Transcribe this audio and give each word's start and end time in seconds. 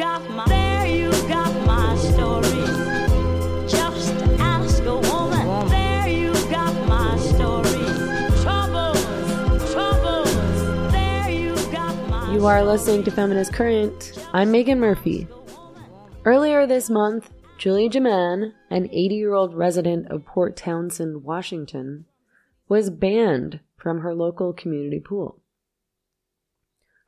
got 0.00 0.30
my, 0.30 0.48
there 0.48 0.86
you 0.86 1.10
got 1.28 1.52
my 1.66 1.94
story. 1.96 2.64
Just 3.68 4.14
ask 4.40 4.82
a 4.84 4.96
woman. 4.96 5.68
There 5.68 6.08
you 6.08 6.32
got 6.48 6.72
my 6.88 7.18
story. 7.18 7.84
Troubles, 8.40 9.04
troubles. 9.70 10.32
There 10.90 11.28
you 11.28 11.54
got 11.70 11.94
my. 12.08 12.32
You 12.32 12.46
are 12.46 12.64
listening 12.64 13.04
to 13.04 13.10
Feminist 13.10 13.52
Current. 13.52 14.26
I'm 14.32 14.50
Meghan 14.50 14.78
Murphy. 14.78 15.28
Earlier 16.24 16.66
this 16.66 16.88
month, 16.88 17.28
Julie 17.58 17.90
Jaman, 17.90 18.54
an 18.70 18.88
80 18.90 19.14
year 19.14 19.34
old 19.34 19.54
resident 19.54 20.10
of 20.10 20.24
Port 20.24 20.56
Townsend, 20.56 21.24
Washington, 21.24 22.06
was 22.70 22.88
banned 22.88 23.60
from 23.76 24.00
her 24.00 24.14
local 24.14 24.54
community 24.54 25.00
pool. 25.00 25.42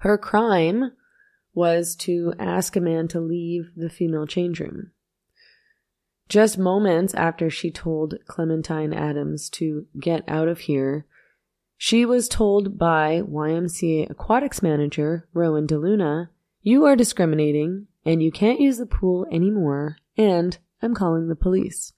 Her 0.00 0.18
crime 0.18 0.93
was 1.54 1.94
to 1.96 2.34
ask 2.38 2.76
a 2.76 2.80
man 2.80 3.08
to 3.08 3.20
leave 3.20 3.70
the 3.76 3.90
female 3.90 4.26
change 4.26 4.60
room. 4.60 4.93
Just 6.29 6.56
moments 6.56 7.14
after 7.14 7.50
she 7.50 7.70
told 7.70 8.14
Clementine 8.26 8.94
Adams 8.94 9.50
to 9.50 9.86
get 10.00 10.24
out 10.26 10.48
of 10.48 10.60
here, 10.60 11.07
she 11.76 12.07
was 12.07 12.29
told 12.29 12.79
by 12.79 13.20
YMCA 13.22 14.08
Aquatics 14.08 14.62
manager 14.62 15.29
Rowan 15.34 15.66
DeLuna, 15.66 16.29
You 16.62 16.84
are 16.84 16.96
discriminating 16.96 17.88
and 18.04 18.22
you 18.22 18.30
can't 18.30 18.60
use 18.60 18.79
the 18.79 18.86
pool 18.86 19.26
anymore, 19.30 19.98
and 20.16 20.58
I'm 20.80 20.94
calling 20.94 21.29
the 21.29 21.36
police. 21.36 21.93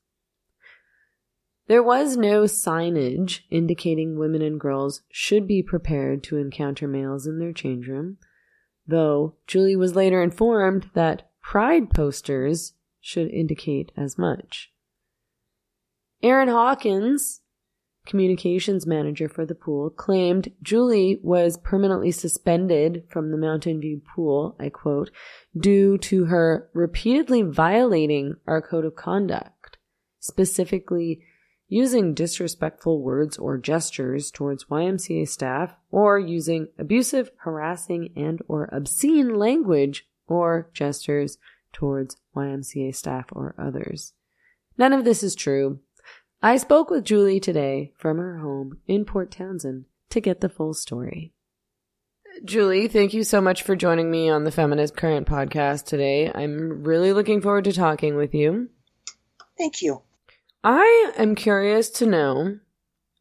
There 1.67 1.83
was 1.83 2.17
no 2.17 2.43
signage 2.43 3.41
indicating 3.51 4.19
women 4.19 4.43
and 4.43 4.61
girls 4.61 5.03
should 5.11 5.47
be 5.47 5.63
prepared 5.63 6.23
to 6.25 6.37
encounter 6.37 6.87
males 6.87 7.27
in 7.27 7.39
their 7.39 7.53
change 7.53 7.89
room, 7.89 8.19
though 8.87 9.35
Julie 9.47 9.77
was 9.77 9.97
later 9.97 10.23
informed 10.23 10.91
that 10.95 11.31
pride 11.43 11.91
posters 11.91 12.75
should 13.01 13.29
indicate 13.29 13.93
as 13.97 14.17
much. 14.19 14.71
Aaron 16.23 16.49
Hawkins, 16.49 17.43
communications 18.07 18.87
manager 18.87 19.29
for 19.29 19.45
the 19.45 19.55
pool, 19.55 19.91
claimed 19.91 20.53
Julie 20.63 21.21
was 21.23 21.59
permanently 21.59 22.11
suspended 22.11 23.05
from 23.09 23.31
the 23.31 23.37
Mountain 23.37 23.81
View 23.81 24.01
pool, 24.15 24.57
I 24.59 24.71
quote, 24.71 25.11
due 25.57 25.99
to 25.99 26.27
her 26.27 26.71
repeatedly 26.73 27.43
violating 27.43 28.37
our 28.47 28.63
code 28.63 28.85
of 28.85 28.95
conduct, 28.95 29.79
specifically 30.19 31.23
using 31.69 32.15
disrespectful 32.15 33.03
words 33.03 33.37
or 33.39 33.59
gestures 33.59 34.31
towards 34.31 34.65
YMCA 34.67 35.29
staff 35.29 35.75
or 35.91 36.19
using 36.19 36.69
abusive, 36.79 37.31
harassing, 37.39 38.11
and 38.17 38.43
or 38.49 38.69
obscene 38.73 39.35
language 39.35 40.07
or 40.27 40.71
gestures 40.73 41.39
towards 41.73 42.17
YMCA 42.37 42.95
staff 42.95 43.27
or 43.33 43.55
others. 43.59 44.13
None 44.77 44.93
of 44.93 45.05
this 45.05 45.23
is 45.23 45.35
true. 45.35 45.81
I 46.43 46.57
spoke 46.57 46.91
with 46.91 47.05
Julie 47.05 47.41
today 47.41 47.93
from 47.97 48.19
her 48.19 48.39
home 48.39 48.79
in 48.87 49.05
Port 49.05 49.31
Townsend 49.31 49.87
to 50.11 50.21
get 50.21 50.41
the 50.41 50.49
full 50.49 50.75
story. 50.75 51.33
Julie, 52.45 52.89
thank 52.89 53.15
you 53.15 53.23
so 53.23 53.41
much 53.41 53.63
for 53.63 53.77
joining 53.77 54.11
me 54.11 54.29
on 54.29 54.45
the 54.45 54.51
Feminist 54.51 54.97
Current 54.97 55.27
podcast 55.27 55.85
today. 55.87 56.31
I'm 56.35 56.83
really 56.83 57.13
looking 57.13 57.41
forward 57.41 57.65
to 57.65 57.73
talking 57.73 58.17
with 58.17 58.35
you. 58.35 58.69
Thank 59.57 59.83
you. 59.83 60.03
I 60.67 61.13
am 61.19 61.35
curious 61.35 61.91
to 61.91 62.07
know 62.07 62.59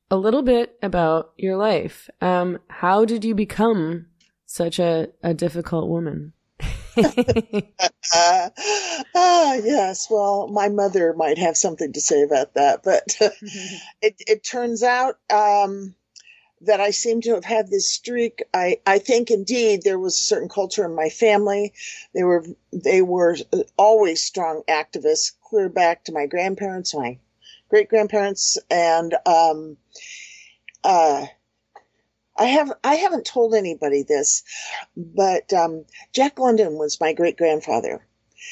a 0.10 0.16
little 0.16 0.44
bit 0.44 0.78
about 0.82 1.34
your 1.36 1.58
life. 1.58 2.10
Um, 2.22 2.60
how 2.70 3.04
did 3.04 3.26
you 3.26 3.36
become 3.36 4.06
such 4.46 4.80
a, 4.80 5.10
a 5.22 5.34
difficult 5.34 5.90
woman? 5.90 6.32
uh, 6.96 7.04
ah, 8.16 9.56
yes. 9.56 10.08
Well, 10.10 10.48
my 10.48 10.70
mother 10.70 11.14
might 11.14 11.38
have 11.38 11.58
something 11.58 11.92
to 11.92 12.00
say 12.00 12.22
about 12.22 12.54
that, 12.54 12.82
but 12.82 13.18
it, 14.02 14.16
it 14.20 14.46
turns 14.46 14.82
out 14.82 15.20
um, 15.30 15.96
that 16.62 16.80
I 16.80 16.92
seem 16.92 17.20
to 17.22 17.34
have 17.34 17.44
had 17.44 17.68
this 17.68 17.90
streak. 17.90 18.44
I, 18.54 18.80
I 18.88 19.00
think 19.00 19.32
indeed 19.32 19.82
there 19.84 20.00
was 20.00 20.18
a 20.18 20.24
certain 20.24 20.48
culture 20.48 20.86
in 20.86 20.96
my 20.96 21.10
family. 21.10 21.74
They 22.14 22.24
were 22.24 22.46
they 22.72 23.02
were 23.02 23.36
always 23.76 24.22
strong 24.22 24.64
activists, 24.70 25.34
clear 25.42 25.68
back 25.68 26.06
to 26.06 26.14
my 26.14 26.26
grandparents, 26.26 26.96
my 26.96 27.18
great 27.74 27.90
grandparents, 27.90 28.60
and 28.70 29.16
um, 29.26 29.78
uh, 30.84 31.26
I 32.38 32.46
have 32.46 32.72
I 32.84 32.96
haven't 32.98 33.26
told 33.26 33.56
anybody 33.56 34.04
this, 34.04 34.44
but 34.96 35.52
um, 35.54 35.84
Jack 36.12 36.38
London 36.38 36.78
was 36.78 37.02
my 37.02 37.14
great 37.14 37.36
grandfather, 37.36 38.06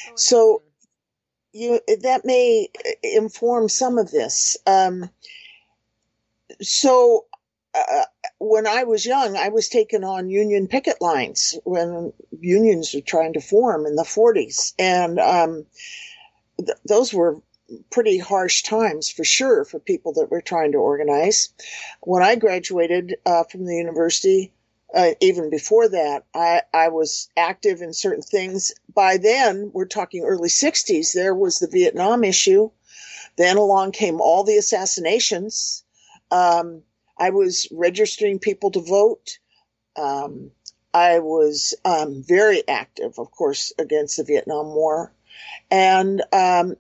oh, 0.08 0.14
so 0.16 0.64
you 1.54 1.80
that 2.02 2.26
may 2.26 2.70
inform 3.04 3.70
some 3.70 4.00
of 4.00 4.10
this. 4.10 4.58
Um, 4.66 5.12
so 6.60 7.26
uh, 7.76 8.06
when 8.40 8.66
I 8.66 8.86
was 8.86 9.06
young, 9.06 9.38
I 9.38 9.50
was 9.50 9.70
taken 9.70 10.04
on 10.04 10.32
Union 10.32 10.68
picket 10.68 11.00
lines 11.00 11.60
when 11.64 12.12
unions 12.40 12.92
were 12.92 13.02
trying 13.02 13.34
to 13.34 13.40
form 13.40 13.86
in 13.86 13.96
the 13.98 14.02
40s, 14.02 14.74
and 14.80 15.20
um, 15.20 15.68
th- 16.58 16.80
those 16.88 17.14
were 17.14 17.40
pretty 17.90 18.18
harsh 18.18 18.64
times 18.64 19.10
for 19.10 19.24
sure 19.24 19.66
for 19.66 19.80
people 19.80 20.14
that 20.14 20.32
were 20.32 20.42
trying 20.42 20.74
to 20.74 20.78
organize. 20.78 21.50
When 22.02 22.24
I 22.24 22.36
graduated 22.36 23.18
uh, 23.26 23.44
from 23.44 23.66
the 23.66 23.76
university, 23.76 24.54
uh, 24.94 25.12
even 25.22 25.50
before 25.50 25.88
that, 25.90 26.26
I, 26.34 26.64
I 26.74 26.90
was 26.90 27.30
active 27.38 27.82
in 27.82 27.94
certain 27.94 28.24
things. 28.24 28.74
By 28.94 29.18
then, 29.18 29.72
we're 29.74 29.86
talking 29.86 30.24
early 30.24 30.50
60s, 30.50 31.14
there 31.14 31.36
was 31.36 31.60
the 31.60 31.68
Vietnam 31.68 32.24
issue. 32.24 32.72
Then 33.38 33.58
along 33.58 33.94
came 33.94 34.20
all 34.20 34.44
the 34.44 34.58
assassinations. 34.58 35.84
Um, 36.30 36.84
I 37.18 37.30
was 37.30 37.68
registering 37.72 38.40
people 38.40 38.72
to 38.72 38.82
vote. 38.82 39.40
Um, 39.96 40.52
I 40.94 41.20
was 41.20 41.74
um, 41.86 42.24
very 42.28 42.68
active, 42.68 43.18
of 43.18 43.32
course, 43.32 43.72
against 43.80 44.18
the 44.18 44.24
Vietnam 44.26 44.68
War. 44.68 45.14
And 45.70 46.22
um, 46.34 46.76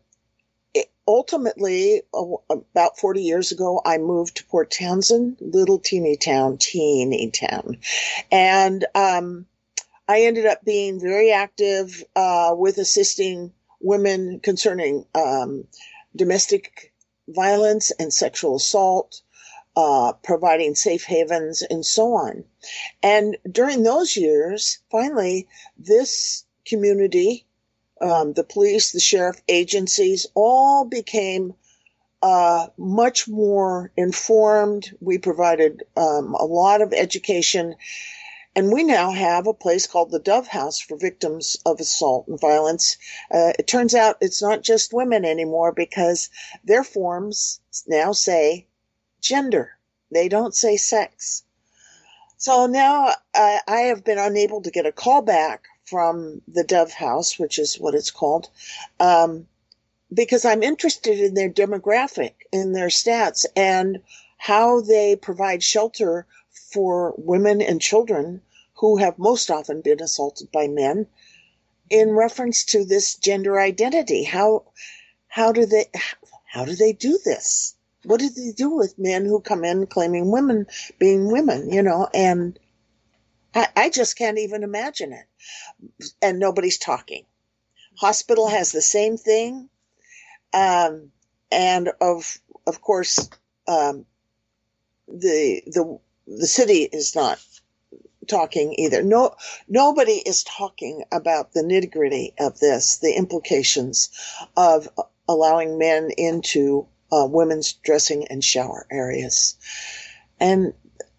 ultimately, 1.12 2.02
about 2.50 2.98
40 2.98 3.22
years 3.22 3.52
ago, 3.52 3.82
I 3.86 3.98
moved 3.98 4.38
to 4.38 4.46
Port 4.46 4.72
Townsend, 4.72 5.38
little 5.42 5.78
teeny 5.80 6.16
town, 6.16 6.58
teeny 6.58 7.30
town. 7.32 7.78
And 8.32 8.86
um, 8.96 9.46
I 10.08 10.22
ended 10.22 10.46
up 10.46 10.64
being 10.64 11.00
very 11.00 11.32
active 11.32 12.04
uh, 12.16 12.56
with 12.58 12.78
assisting 12.78 13.52
women 13.82 14.40
concerning 14.40 15.06
um, 15.14 15.66
domestic 16.16 16.94
violence 17.28 17.92
and 18.00 18.14
sexual 18.14 18.56
assault. 18.56 19.22
Uh, 19.74 20.12
providing 20.22 20.76
safe 20.76 21.06
havens 21.06 21.62
and 21.62 21.86
so 21.86 22.12
on. 22.12 22.44
And 23.02 23.38
during 23.50 23.84
those 23.84 24.18
years, 24.18 24.80
finally, 24.92 25.48
this 25.78 26.44
community 26.66 27.46
um, 28.02 28.34
the 28.34 28.44
police, 28.44 28.92
the 28.92 29.00
sheriff 29.00 29.42
agencies 29.48 30.26
all 30.34 30.86
became 30.86 31.54
uh, 32.24 32.68
much 32.78 33.28
more 33.28 33.92
informed. 33.96 34.96
We 35.00 35.18
provided 35.18 35.84
um, 35.96 36.34
a 36.34 36.46
lot 36.46 36.82
of 36.82 36.94
education. 36.94 37.76
And 38.54 38.72
we 38.72 38.84
now 38.84 39.12
have 39.12 39.48
a 39.48 39.54
place 39.54 39.88
called 39.88 40.12
the 40.12 40.20
Dove 40.20 40.48
House 40.48 40.80
for 40.80 40.98
victims 40.98 41.56
of 41.66 41.80
assault 41.80 42.28
and 42.28 42.40
violence. 42.40 42.98
Uh, 43.34 43.54
it 43.58 43.66
turns 43.66 43.96
out 43.96 44.18
it's 44.20 44.42
not 44.42 44.62
just 44.62 44.94
women 44.94 45.24
anymore 45.24 45.72
because 45.72 46.30
their 46.64 46.84
forms 46.84 47.62
now 47.88 48.12
say 48.12 48.68
gender. 49.22 49.78
They 50.12 50.28
don't 50.28 50.54
say 50.54 50.76
sex. 50.76 51.44
So 52.38 52.66
now 52.66 53.14
I, 53.34 53.62
I 53.68 53.80
have 53.82 54.04
been 54.04 54.18
unable 54.18 54.62
to 54.64 54.72
get 54.72 54.86
a 54.86 54.92
call 54.92 55.22
back 55.22 55.68
from 55.86 56.42
the 56.48 56.64
Dove 56.64 56.92
House, 56.92 57.38
which 57.38 57.60
is 57.60 57.80
what 57.80 57.96
it's 57.96 58.12
called, 58.12 58.50
um, 59.00 59.48
because 60.14 60.46
I'm 60.46 60.64
interested 60.64 61.20
in 61.20 61.34
their 61.34 61.50
demographic, 61.50 62.34
in 62.52 62.74
their 62.74 62.88
stats, 62.88 63.46
and 63.56 64.00
how 64.38 64.82
they 64.82 65.16
provide 65.16 65.64
shelter 65.64 66.26
for 66.72 67.14
women 67.18 67.62
and 67.62 67.82
children 67.82 68.42
who 68.76 68.98
have 68.98 69.20
most 69.20 69.52
often 69.52 69.82
been 69.82 70.02
assaulted 70.02 70.52
by 70.52 70.68
men 70.68 71.08
in 71.90 72.12
reference 72.12 72.66
to 72.66 72.84
this 72.86 73.16
gender 73.16 73.60
identity. 73.60 74.24
How 74.24 74.64
how 75.28 75.52
do 75.52 75.66
they 75.66 75.86
how 76.46 76.66
do 76.66 76.76
they 76.76 76.94
do 76.94 77.20
this? 77.24 77.76
What 78.04 78.20
do 78.20 78.30
they 78.30 78.52
do 78.52 78.70
with 78.70 78.98
men 78.98 79.26
who 79.26 79.40
come 79.40 79.64
in 79.64 79.86
claiming 79.86 80.32
women 80.32 80.66
being 80.98 81.32
women, 81.32 81.72
you 81.72 81.84
know, 81.84 82.08
and 82.14 82.58
I, 83.54 83.68
I 83.76 83.90
just 83.90 84.18
can't 84.18 84.40
even 84.40 84.64
imagine 84.64 85.14
it. 85.14 85.26
And 86.22 86.40
nobody's 86.40 86.78
talking. 86.78 87.26
Hospital 87.98 88.48
has 88.48 88.72
the 88.72 88.82
same 88.82 89.18
thing. 89.18 89.70
Um, 90.54 91.12
and 91.52 91.90
of, 92.00 92.40
of 92.68 92.82
course, 92.82 93.30
um, 93.68 94.06
the, 95.08 95.62
the, 95.66 96.00
the 96.28 96.48
city 96.48 96.84
is 96.84 97.16
not 97.16 97.40
talking 98.28 98.74
either. 98.78 99.04
No, 99.04 99.36
nobody 99.68 100.14
is 100.14 100.44
talking 100.44 101.04
about 101.12 101.54
the 101.54 101.62
nitty 101.62 101.92
gritty 101.92 102.34
of 102.40 102.60
this, 102.60 102.98
the 102.98 103.14
implications 103.14 104.10
of 104.56 104.88
allowing 105.28 105.78
men 105.78 106.10
into 106.18 106.88
uh, 107.12 107.28
women's 107.30 107.74
dressing 107.74 108.28
and 108.28 108.44
shower 108.44 108.86
areas. 108.92 109.58
And 110.40 110.74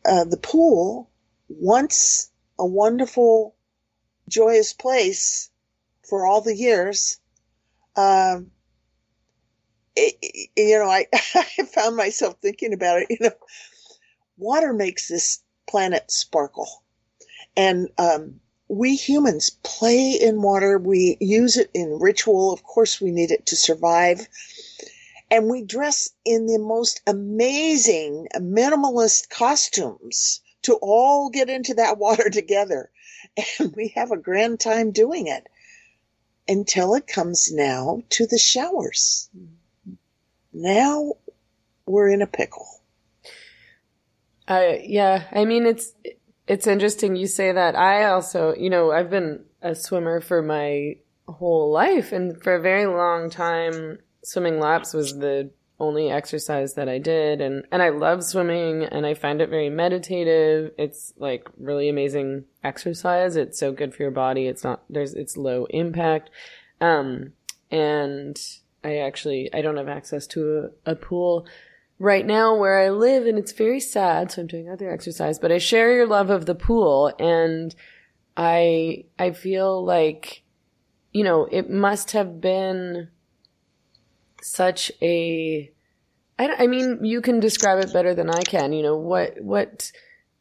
uh, 0.04 0.24
the 0.24 0.36
pool, 0.36 1.10
once 1.48 2.30
a 2.58 2.66
wonderful, 2.66 3.54
joyous 4.32 4.72
place 4.72 5.50
for 6.08 6.26
all 6.26 6.40
the 6.40 6.56
years, 6.56 7.18
um, 7.96 8.50
it, 9.94 10.50
you 10.56 10.78
know, 10.78 10.88
I, 10.88 11.06
I 11.34 11.64
found 11.64 11.96
myself 11.96 12.36
thinking 12.40 12.72
about 12.72 13.02
it. 13.02 13.08
You 13.10 13.18
know, 13.20 13.32
water 14.36 14.72
makes 14.72 15.08
this 15.08 15.40
planet 15.68 16.10
sparkle. 16.10 16.82
And 17.56 17.88
um, 17.98 18.40
we 18.68 18.96
humans 18.96 19.50
play 19.62 20.12
in 20.12 20.42
water. 20.42 20.78
We 20.78 21.18
use 21.20 21.56
it 21.56 21.70
in 21.74 21.98
ritual. 22.00 22.52
Of 22.52 22.62
course, 22.62 23.00
we 23.00 23.10
need 23.10 23.30
it 23.30 23.46
to 23.46 23.56
survive. 23.56 24.26
And 25.30 25.48
we 25.48 25.62
dress 25.62 26.10
in 26.24 26.46
the 26.46 26.58
most 26.58 27.00
amazing 27.06 28.28
minimalist 28.36 29.28
costumes 29.30 30.40
to 30.62 30.74
all 30.80 31.30
get 31.30 31.50
into 31.50 31.74
that 31.74 31.98
water 32.04 32.30
together. 32.30 32.90
And 33.58 33.74
we 33.76 33.88
have 33.96 34.10
a 34.10 34.16
grand 34.16 34.60
time 34.60 34.90
doing 34.90 35.26
it 35.26 35.46
until 36.48 36.94
it 36.94 37.06
comes 37.06 37.50
now 37.52 38.02
to 38.10 38.26
the 38.26 38.38
showers. 38.38 39.30
Now 40.52 41.14
we're 41.86 42.08
in 42.08 42.22
a 42.22 42.26
pickle. 42.26 42.66
Uh, 44.46 44.74
yeah, 44.82 45.24
I 45.32 45.44
mean 45.44 45.66
it's 45.66 45.94
it's 46.46 46.66
interesting 46.66 47.16
you 47.16 47.26
say 47.26 47.52
that. 47.52 47.76
I 47.76 48.06
also, 48.06 48.54
you 48.54 48.68
know, 48.68 48.90
I've 48.90 49.10
been 49.10 49.44
a 49.62 49.74
swimmer 49.74 50.20
for 50.20 50.42
my 50.42 50.96
whole 51.28 51.70
life, 51.70 52.12
and 52.12 52.42
for 52.42 52.56
a 52.56 52.60
very 52.60 52.86
long 52.86 53.30
time, 53.30 53.98
swimming 54.24 54.58
laps 54.58 54.92
was 54.92 55.16
the 55.18 55.50
only 55.82 56.10
exercise 56.10 56.74
that 56.74 56.88
I 56.88 56.98
did, 56.98 57.40
and 57.40 57.64
and 57.72 57.82
I 57.82 57.90
love 57.90 58.24
swimming, 58.24 58.84
and 58.84 59.04
I 59.04 59.14
find 59.14 59.40
it 59.40 59.50
very 59.50 59.68
meditative. 59.68 60.72
It's 60.78 61.12
like 61.18 61.48
really 61.58 61.88
amazing 61.88 62.44
exercise. 62.62 63.36
It's 63.36 63.58
so 63.58 63.72
good 63.72 63.94
for 63.94 64.02
your 64.02 64.12
body. 64.12 64.46
It's 64.46 64.64
not 64.64 64.82
there's 64.88 65.14
it's 65.14 65.36
low 65.36 65.66
impact, 65.70 66.30
um, 66.80 67.32
and 67.70 68.40
I 68.84 68.98
actually 68.98 69.52
I 69.52 69.60
don't 69.60 69.76
have 69.76 69.88
access 69.88 70.26
to 70.28 70.70
a, 70.86 70.92
a 70.92 70.94
pool 70.94 71.46
right 71.98 72.26
now 72.26 72.56
where 72.56 72.80
I 72.80 72.90
live 72.90 73.26
and 73.26 73.38
it's 73.38 73.52
very 73.52 73.78
sad. 73.78 74.32
So 74.32 74.42
I'm 74.42 74.48
doing 74.48 74.68
other 74.68 74.90
exercise, 74.90 75.38
but 75.38 75.52
I 75.52 75.58
share 75.58 75.94
your 75.94 76.06
love 76.06 76.30
of 76.30 76.46
the 76.46 76.54
pool 76.54 77.12
and 77.18 77.74
I, 78.36 79.04
I 79.18 79.30
feel 79.30 79.84
like, 79.84 80.42
you 81.12 81.22
know, 81.22 81.46
it 81.50 81.70
must 81.70 82.10
have 82.10 82.40
been 82.40 83.08
such 84.42 84.92
a, 85.00 85.72
I, 86.38 86.64
I 86.64 86.66
mean, 86.66 87.04
you 87.04 87.20
can 87.20 87.40
describe 87.40 87.82
it 87.82 87.92
better 87.92 88.14
than 88.14 88.30
I 88.30 88.42
can. 88.42 88.72
You 88.72 88.82
know, 88.82 88.96
what, 88.96 89.40
what, 89.40 89.92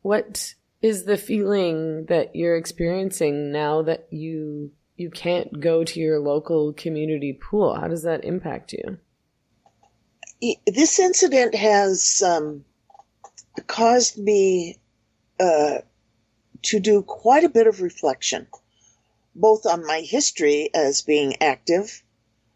what 0.01 0.53
is 0.81 1.05
the 1.05 1.17
feeling 1.17 2.05
that 2.05 2.35
you're 2.35 2.57
experiencing 2.57 3.51
now 3.51 3.83
that 3.83 4.07
you, 4.11 4.71
you 4.97 5.09
can't 5.09 5.59
go 5.59 5.83
to 5.83 5.99
your 5.99 6.19
local 6.19 6.73
community 6.73 7.33
pool? 7.33 7.75
How 7.75 7.87
does 7.87 8.03
that 8.03 8.25
impact 8.25 8.73
you? 8.73 8.97
this 10.65 10.99
incident 10.99 11.55
has 11.55 12.21
um, 12.25 12.65
caused 13.67 14.17
me 14.17 14.79
uh, 15.39 15.79
to 16.63 16.79
do 16.79 17.01
quite 17.03 17.43
a 17.43 17.49
bit 17.49 17.67
of 17.67 17.81
reflection, 17.81 18.47
both 19.35 19.65
on 19.65 19.85
my 19.85 19.99
history 19.99 20.69
as 20.73 21.01
being 21.01 21.41
active, 21.41 22.03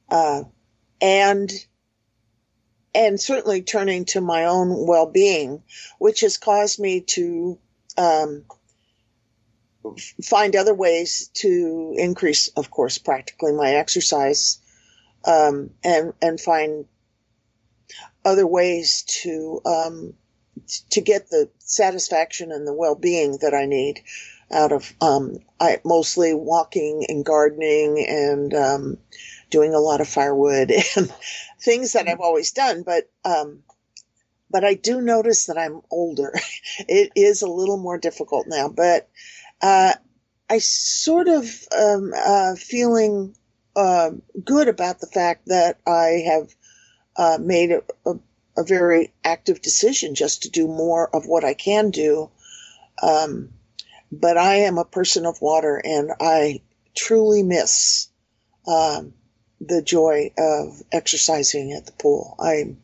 uh, 0.09 0.43
and 1.01 1.51
and 2.93 3.19
certainly 3.19 3.61
turning 3.61 4.05
to 4.05 4.21
my 4.21 4.45
own 4.45 4.87
well-being, 4.87 5.61
which 5.99 6.21
has 6.21 6.37
caused 6.37 6.79
me 6.79 7.01
to 7.01 7.59
um, 7.97 8.45
find 10.23 10.55
other 10.55 10.73
ways 10.73 11.29
to 11.33 11.93
increase, 11.97 12.47
of 12.49 12.71
course, 12.71 12.97
practically 12.97 13.51
my 13.51 13.71
exercise, 13.71 14.59
um, 15.25 15.71
and 15.83 16.13
and 16.21 16.39
find 16.39 16.85
other 18.23 18.47
ways 18.47 19.03
to 19.07 19.61
um, 19.65 20.13
to 20.91 21.01
get 21.01 21.29
the 21.29 21.49
satisfaction 21.59 22.51
and 22.51 22.65
the 22.65 22.73
well-being 22.73 23.37
that 23.41 23.53
I 23.53 23.65
need 23.65 24.01
out 24.51 24.71
of 24.71 24.93
um, 25.01 25.37
I 25.59 25.79
mostly 25.83 26.33
walking 26.33 27.05
and 27.07 27.25
gardening 27.25 28.05
and 28.07 28.53
um, 28.53 28.97
doing 29.49 29.73
a 29.73 29.79
lot 29.79 30.01
of 30.01 30.07
firewood 30.07 30.71
and 30.95 31.13
things 31.61 31.93
that 31.93 32.07
I've 32.07 32.19
always 32.19 32.51
done, 32.51 32.83
but 32.83 33.09
um, 33.23 33.63
but 34.49 34.63
I 34.63 34.75
do 34.75 35.01
notice 35.01 35.45
that 35.45 35.57
I'm 35.57 35.81
older. 35.91 36.33
it 36.79 37.11
is 37.15 37.41
a 37.41 37.47
little 37.47 37.77
more 37.77 37.97
difficult 37.97 38.45
now, 38.47 38.69
but 38.69 39.09
uh, 39.61 39.93
I 40.49 40.59
sort 40.59 41.27
of 41.27 41.45
um, 41.77 42.13
uh, 42.15 42.55
feeling 42.55 43.35
uh, 43.75 44.11
good 44.43 44.67
about 44.67 44.99
the 44.99 45.07
fact 45.07 45.47
that 45.47 45.79
I 45.85 46.23
have 46.25 46.55
uh, 47.17 47.37
made 47.41 47.71
a, 47.71 47.81
a, 48.05 48.19
a, 48.57 48.63
very 48.63 49.13
active 49.23 49.61
decision 49.61 50.15
just 50.15 50.43
to 50.43 50.49
do 50.49 50.67
more 50.67 51.13
of 51.13 51.25
what 51.25 51.43
I 51.43 51.53
can 51.53 51.89
do. 51.89 52.29
Um, 53.01 53.49
but 54.11 54.37
I 54.37 54.55
am 54.55 54.77
a 54.77 54.85
person 54.85 55.25
of 55.25 55.41
water 55.41 55.81
and 55.83 56.11
I 56.19 56.61
truly 56.95 57.43
miss 57.43 58.07
um, 58.67 59.13
the 59.59 59.81
joy 59.81 60.31
of 60.37 60.81
exercising 60.91 61.73
at 61.73 61.85
the 61.85 61.91
pool. 61.91 62.35
I'm 62.39 62.81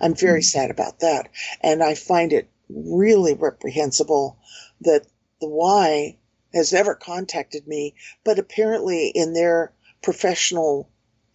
I'm 0.00 0.14
very 0.14 0.40
mm-hmm. 0.40 0.58
sad 0.58 0.70
about 0.70 1.00
that, 1.00 1.28
and 1.62 1.82
I 1.82 1.94
find 1.94 2.32
it 2.32 2.48
really 2.68 3.32
reprehensible 3.32 4.36
that 4.82 5.06
the 5.40 5.48
Y 5.48 6.18
has 6.52 6.72
never 6.72 6.94
contacted 6.94 7.66
me, 7.66 7.94
but 8.24 8.38
apparently 8.38 9.08
in 9.08 9.32
their 9.32 9.72
professional 10.02 10.88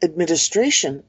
administration, 0.04 1.04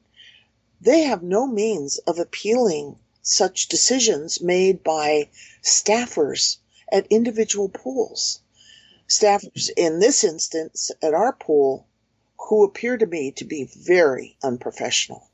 they 0.81 1.01
have 1.01 1.23
no 1.23 1.47
means 1.47 1.99
of 1.99 2.19
appealing 2.19 2.97
such 3.21 3.67
decisions 3.67 4.41
made 4.41 4.83
by 4.83 5.29
staffers 5.61 6.57
at 6.91 7.07
individual 7.09 7.69
pools. 7.69 8.41
Staffers, 9.07 9.69
in 9.75 9.99
this 9.99 10.23
instance, 10.23 10.91
at 11.01 11.13
our 11.13 11.33
pool, 11.33 11.87
who 12.49 12.63
appear 12.63 12.97
to 12.97 13.05
me 13.05 13.31
to 13.31 13.45
be 13.45 13.69
very 13.85 14.37
unprofessional. 14.43 15.29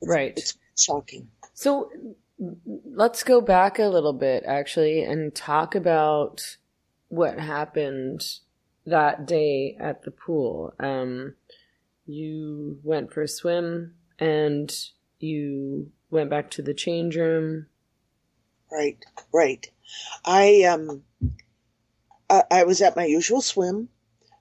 It's, 0.00 0.08
right. 0.08 0.32
It's 0.36 0.56
shocking. 0.78 1.28
So 1.54 1.90
let's 2.86 3.22
go 3.22 3.40
back 3.40 3.78
a 3.78 3.86
little 3.86 4.12
bit, 4.12 4.44
actually, 4.46 5.02
and 5.02 5.34
talk 5.34 5.74
about 5.74 6.56
what 7.08 7.38
happened 7.38 8.24
that 8.86 9.26
day 9.26 9.76
at 9.78 10.02
the 10.02 10.10
pool. 10.10 10.74
Um, 10.80 11.34
you 12.06 12.78
went 12.82 13.12
for 13.12 13.22
a 13.22 13.28
swim 13.28 13.94
and 14.18 14.74
you 15.18 15.90
went 16.10 16.30
back 16.30 16.50
to 16.52 16.62
the 16.62 16.74
change 16.74 17.16
room. 17.16 17.66
Right, 18.72 19.04
right. 19.32 19.70
I 20.24 20.64
um, 20.64 21.04
I, 22.28 22.42
I 22.50 22.64
was 22.64 22.80
at 22.82 22.96
my 22.96 23.04
usual 23.04 23.40
swim, 23.40 23.88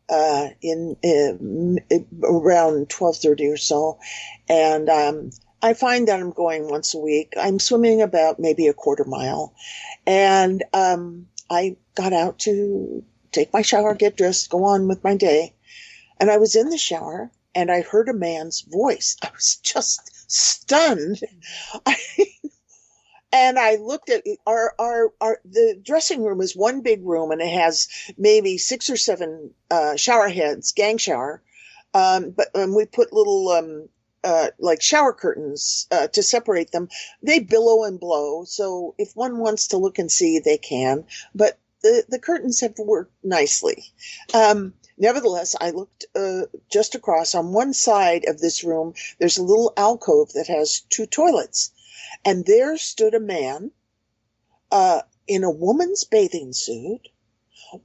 uh, 0.10 0.50
in 0.62 0.98
uh, 1.04 1.98
around 2.28 2.90
twelve 2.90 3.18
thirty 3.18 3.48
or 3.48 3.58
so, 3.58 4.00
and 4.50 4.90
um, 4.90 5.32
I 5.62 5.74
find 5.74 6.08
that 6.08 6.20
I'm 6.20 6.32
going 6.32 6.70
once 6.70 6.94
a 6.94 7.00
week. 7.00 7.34
I'm 7.40 7.60
swimming 7.60 8.02
about 8.02 8.40
maybe 8.40 8.68
a 8.68 8.74
quarter 8.74 9.06
mile, 9.06 9.54
and 10.08 10.64
um, 10.74 11.28
I 11.50 11.78
got 11.96 12.14
out 12.14 12.40
to 12.40 13.04
take 13.32 13.54
my 13.54 13.62
shower, 13.64 13.96
get 13.96 14.18
dressed, 14.18 14.50
go 14.50 14.66
on 14.66 14.88
with 14.88 15.04
my 15.04 15.16
day, 15.16 15.54
and 16.20 16.32
I 16.32 16.38
was 16.38 16.56
in 16.56 16.70
the 16.70 16.78
shower 16.78 17.32
and 17.56 17.72
I 17.72 17.82
heard 17.82 18.10
a 18.10 18.14
man's 18.14 18.62
voice. 18.62 19.18
I 19.24 19.30
was 19.34 19.58
just 19.58 20.32
stunned. 20.32 21.20
I, 21.86 21.98
and 23.32 23.58
I 23.60 23.76
looked 23.76 24.10
at 24.10 24.24
our, 24.46 24.74
our, 24.80 25.14
our, 25.22 25.40
the 25.46 25.80
dressing 25.82 26.24
room 26.24 26.42
is 26.42 26.56
one 26.56 26.82
big 26.82 27.06
room 27.06 27.32
and 27.32 27.42
it 27.42 27.52
has 27.52 27.88
maybe 28.18 28.58
six 28.58 28.90
or 28.90 28.98
seven, 28.98 29.52
uh, 29.70 29.96
shower 29.96 30.30
heads, 30.30 30.72
gang 30.74 30.98
shower. 30.98 31.42
Um, 31.94 32.32
but, 32.32 32.48
um, 32.56 32.76
we 32.76 32.86
put 32.86 33.14
little, 33.14 33.50
um, 33.50 33.90
uh, 34.24 34.48
like 34.60 34.82
shower 34.82 35.14
curtains, 35.14 35.88
uh, 35.92 36.08
to 36.08 36.24
separate 36.24 36.72
them. 36.72 36.90
They 37.24 37.40
billow 37.40 37.84
and 37.84 38.00
blow. 38.00 38.44
So 38.46 38.96
if 38.98 39.12
one 39.16 39.38
wants 39.40 39.68
to 39.68 39.78
look 39.78 40.00
and 40.00 40.12
see, 40.12 40.40
they 40.40 40.58
can, 40.58 41.06
but 41.36 41.60
the, 41.84 42.06
the 42.08 42.20
curtains 42.20 42.60
have 42.62 42.78
worked 42.78 43.14
nicely. 43.24 43.84
Um, 44.34 44.74
Nevertheless, 45.02 45.56
I 45.60 45.72
looked 45.72 46.06
uh, 46.16 46.42
just 46.72 46.94
across. 46.94 47.34
On 47.34 47.54
one 47.54 47.74
side 47.74 48.26
of 48.28 48.40
this 48.40 48.64
room, 48.64 48.94
there's 49.18 49.40
a 49.40 49.44
little 49.44 49.74
alcove 49.76 50.34
that 50.34 50.46
has 50.46 50.82
two 50.92 51.08
toilets. 51.08 51.72
And 52.26 52.46
there 52.46 52.78
stood 52.78 53.14
a 53.14 53.20
man 53.20 53.72
uh, 54.72 55.02
in 55.28 55.44
a 55.44 55.52
woman's 55.52 56.04
bathing 56.04 56.54
suit 56.54 57.08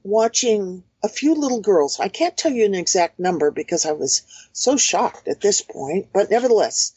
watching 0.03 0.83
a 1.03 1.09
few 1.09 1.33
little 1.35 1.61
girls. 1.61 1.99
I 1.99 2.09
can't 2.09 2.35
tell 2.35 2.51
you 2.51 2.65
an 2.65 2.75
exact 2.75 3.19
number 3.19 3.51
because 3.51 3.85
I 3.85 3.91
was 3.91 4.23
so 4.51 4.77
shocked 4.77 5.27
at 5.27 5.41
this 5.41 5.61
point, 5.61 6.09
but 6.13 6.29
nevertheless, 6.29 6.93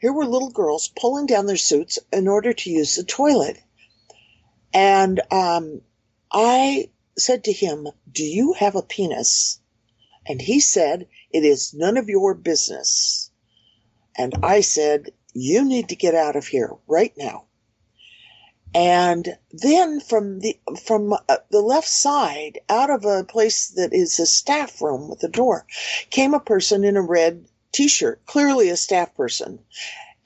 here 0.00 0.12
were 0.12 0.26
little 0.26 0.50
girls 0.50 0.88
pulling 0.88 1.26
down 1.26 1.46
their 1.46 1.56
suits 1.56 1.98
in 2.12 2.26
order 2.26 2.52
to 2.52 2.70
use 2.70 2.96
the 2.96 3.04
toilet. 3.04 3.58
And 4.74 5.20
um, 5.30 5.82
I 6.32 6.90
said 7.16 7.44
to 7.44 7.52
him, 7.52 7.88
Do 8.10 8.24
you 8.24 8.54
have 8.54 8.74
a 8.74 8.82
penis? 8.82 9.60
And 10.26 10.40
he 10.40 10.60
said, 10.60 11.08
It 11.30 11.44
is 11.44 11.74
none 11.74 11.96
of 11.96 12.08
your 12.08 12.34
business. 12.34 13.30
And 14.16 14.34
I 14.42 14.60
said, 14.60 15.10
You 15.34 15.64
need 15.64 15.88
to 15.88 15.96
get 15.96 16.14
out 16.14 16.36
of 16.36 16.46
here 16.46 16.72
right 16.86 17.12
now. 17.16 17.46
And 18.74 19.36
then 19.50 20.00
from 20.00 20.40
the 20.40 20.58
from 20.82 21.12
uh, 21.12 21.36
the 21.50 21.60
left 21.60 21.88
side, 21.88 22.58
out 22.70 22.88
of 22.88 23.04
a 23.04 23.22
place 23.22 23.68
that 23.68 23.92
is 23.92 24.18
a 24.18 24.24
staff 24.24 24.80
room 24.80 25.10
with 25.10 25.22
a 25.22 25.28
door, 25.28 25.66
came 26.08 26.32
a 26.32 26.40
person 26.40 26.82
in 26.82 26.96
a 26.96 27.02
red 27.02 27.46
T-shirt, 27.72 28.24
clearly 28.24 28.70
a 28.70 28.76
staff 28.78 29.14
person. 29.14 29.58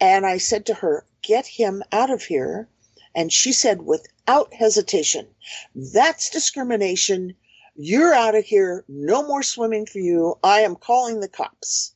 And 0.01 0.25
I 0.25 0.39
said 0.39 0.67
to 0.67 0.75
her, 0.75 1.05
"Get 1.23 1.47
him 1.47 1.83
out 1.91 2.11
of 2.11 2.23
here." 2.23 2.69
And 3.17 3.33
she 3.33 3.53
said, 3.53 3.83
without 3.83 4.55
hesitation, 4.55 5.27
"That's 5.75 6.31
discrimination. 6.31 7.35
You're 7.75 8.15
out 8.15 8.37
of 8.37 8.45
here. 8.45 8.85
No 8.87 9.27
more 9.27 9.43
swimming 9.43 9.87
for 9.87 9.99
you. 9.99 10.39
I 10.45 10.61
am 10.61 10.77
calling 10.77 11.19
the 11.19 11.29
cops." 11.29 11.96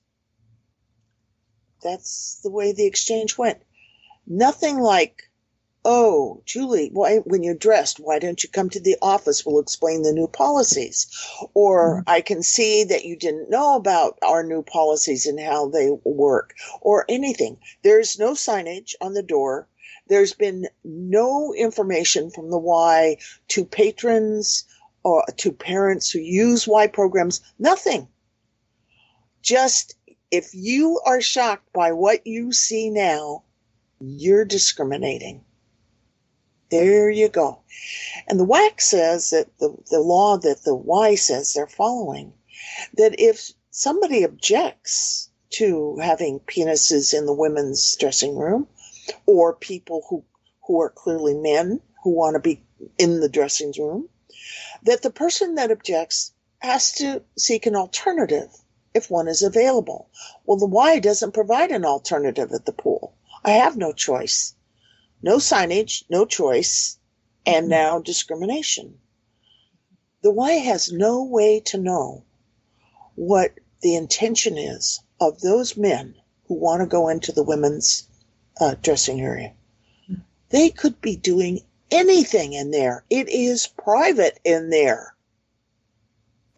That's 1.83 2.41
the 2.43 2.51
way 2.51 2.73
the 2.73 2.87
exchange 2.87 3.39
went. 3.39 3.63
Nothing 4.27 4.79
like 4.79 5.31
Oh, 5.83 6.43
Julie, 6.45 6.91
why, 6.93 7.19
when 7.19 7.43
you're 7.43 7.55
dressed, 7.55 7.99
why 7.99 8.19
don't 8.19 8.43
you 8.43 8.51
come 8.51 8.69
to 8.71 8.81
the 8.81 8.99
office? 9.01 9.47
We'll 9.47 9.61
explain 9.61 10.03
the 10.03 10.13
new 10.13 10.27
policies. 10.27 11.07
Or 11.55 12.01
mm-hmm. 12.01 12.11
I 12.11 12.21
can 12.21 12.43
see 12.43 12.85
that 12.85 13.07
you 13.07 13.17
didn't 13.17 13.49
know 13.49 13.77
about 13.77 14.19
our 14.21 14.43
new 14.43 14.63
policies 14.63 15.25
and 15.25 15.41
how 15.41 15.69
they 15.69 15.89
work 16.05 16.55
or 16.83 17.07
anything. 17.09 17.59
There's 17.83 18.19
no 18.19 18.33
signage 18.33 18.95
on 19.01 19.15
the 19.15 19.23
door. 19.23 19.69
There's 20.07 20.35
been 20.35 20.69
no 20.85 21.55
information 21.55 22.31
from 22.31 22.51
the 22.51 22.59
Y 22.59 23.17
to 23.49 23.65
patrons 23.65 24.65
or 25.03 25.25
to 25.39 25.51
parents 25.51 26.11
who 26.11 26.19
use 26.19 26.69
Y 26.69 26.89
programs. 26.89 27.41
Nothing. 27.59 28.07
Just 29.41 29.95
if 30.31 30.55
you 30.55 31.01
are 31.05 31.21
shocked 31.21 31.73
by 31.73 31.93
what 31.93 32.27
you 32.27 32.53
see 32.53 32.91
now, 32.91 33.45
you're 34.01 34.45
discriminating. 34.45 35.45
There 36.71 37.11
you 37.11 37.29
go. 37.29 37.63
And 38.29 38.39
the 38.39 38.47
WAC 38.47 38.81
says 38.81 39.31
that 39.31 39.59
the, 39.59 39.77
the 39.91 40.01
law 40.01 40.39
that 40.39 40.63
the 40.63 40.75
Y 40.75 41.17
says 41.17 41.53
they're 41.53 41.67
following, 41.67 42.33
that 42.95 43.19
if 43.19 43.51
somebody 43.71 44.23
objects 44.23 45.31
to 45.51 45.97
having 46.01 46.39
penises 46.39 47.13
in 47.13 47.27
the 47.27 47.35
women's 47.35 47.97
dressing 47.97 48.37
room, 48.37 48.69
or 49.27 49.55
people 49.57 50.07
who, 50.09 50.25
who 50.67 50.81
are 50.81 50.91
clearly 50.91 51.35
men 51.35 51.81
who 52.05 52.11
want 52.11 52.35
to 52.35 52.41
be 52.41 52.63
in 52.99 53.19
the 53.19 53.29
dressing 53.29 53.73
room, 53.77 54.09
that 54.85 55.03
the 55.03 55.11
person 55.11 55.57
that 55.57 55.73
objects 55.73 56.33
has 56.61 56.93
to 56.93 57.23
seek 57.37 57.67
an 57.67 57.75
alternative 57.75 58.51
if 58.95 59.11
one 59.11 59.29
is 59.29 59.43
available. 59.43 60.09
Well, 60.47 60.59
the 60.59 60.67
Y 60.67 60.99
doesn't 61.01 61.35
provide 61.35 61.71
an 61.73 61.85
alternative 61.85 62.53
at 62.53 62.67
the 62.67 62.73
pool. 62.73 63.15
I 63.45 63.53
have 63.53 63.77
no 63.77 63.93
choice 63.93 64.55
no 65.23 65.37
signage, 65.39 66.05
no 66.11 66.25
choice, 66.25 66.99
and 67.47 67.69
Mm-hmm. 67.69 67.71
now 67.71 67.99
discrimination. 68.01 68.99
The 70.23 70.31
Y 70.33 70.53
has 70.53 70.93
no 70.93 71.25
way 71.25 71.61
to 71.67 71.79
know 71.79 72.25
what 73.17 73.55
the 73.83 73.97
intention 73.97 74.59
is 74.59 75.01
of 75.21 75.41
those 75.41 75.77
men 75.77 76.15
who 76.49 76.55
want 76.55 76.81
to 76.83 76.87
go 76.87 77.09
into 77.09 77.33
the 77.33 77.43
women's 77.45 78.09
uh, 78.61 78.75
dressing 78.83 79.21
area. 79.21 79.55
They 80.51 80.71
could 80.71 81.01
be 81.01 81.17
doing 81.17 81.61
anything 81.91 82.55
in 82.55 82.71
there. 82.73 83.05
It 83.11 83.29
is 83.29 83.67
private 83.67 84.41
in 84.45 84.71
there. 84.71 85.15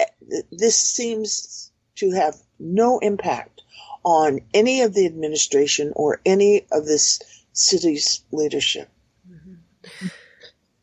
Eh, 0.01 0.43
This 0.53 0.77
seems 0.79 1.72
to 1.97 2.11
have 2.13 2.37
no 2.59 2.99
impact 2.99 3.63
on 4.05 4.41
any 4.55 4.83
of 4.83 4.95
the 4.95 5.07
administration 5.07 5.93
or 5.95 6.21
any 6.25 6.67
of 6.73 6.87
this 6.87 7.21
city's 7.53 8.25
leadership. 8.33 8.89
Mm-hmm. 9.31 10.07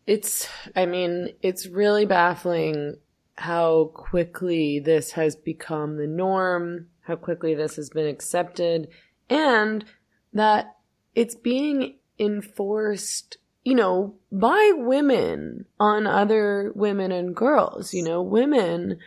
It's, 0.08 0.48
I 0.76 0.86
mean, 0.86 1.34
it's 1.42 1.68
really 1.68 2.06
baffling 2.06 2.98
how 3.36 3.92
quickly 3.94 4.80
this 4.80 5.12
has 5.12 5.36
become 5.36 5.98
the 5.98 6.08
norm, 6.08 6.88
how 7.02 7.16
quickly 7.16 7.56
this 7.56 7.76
has 7.76 7.90
been 7.90 8.08
accepted, 8.08 8.90
and 9.30 9.86
that 10.34 10.76
it's 11.16 11.36
being 11.36 11.98
enforced, 12.18 13.38
you 13.64 13.76
know, 13.76 14.16
by 14.32 14.72
women 14.76 15.66
on 15.80 16.06
other 16.06 16.72
women 16.76 17.12
and 17.12 17.36
girls, 17.36 17.94
you 17.94 18.04
know, 18.04 18.22
women 18.22 19.00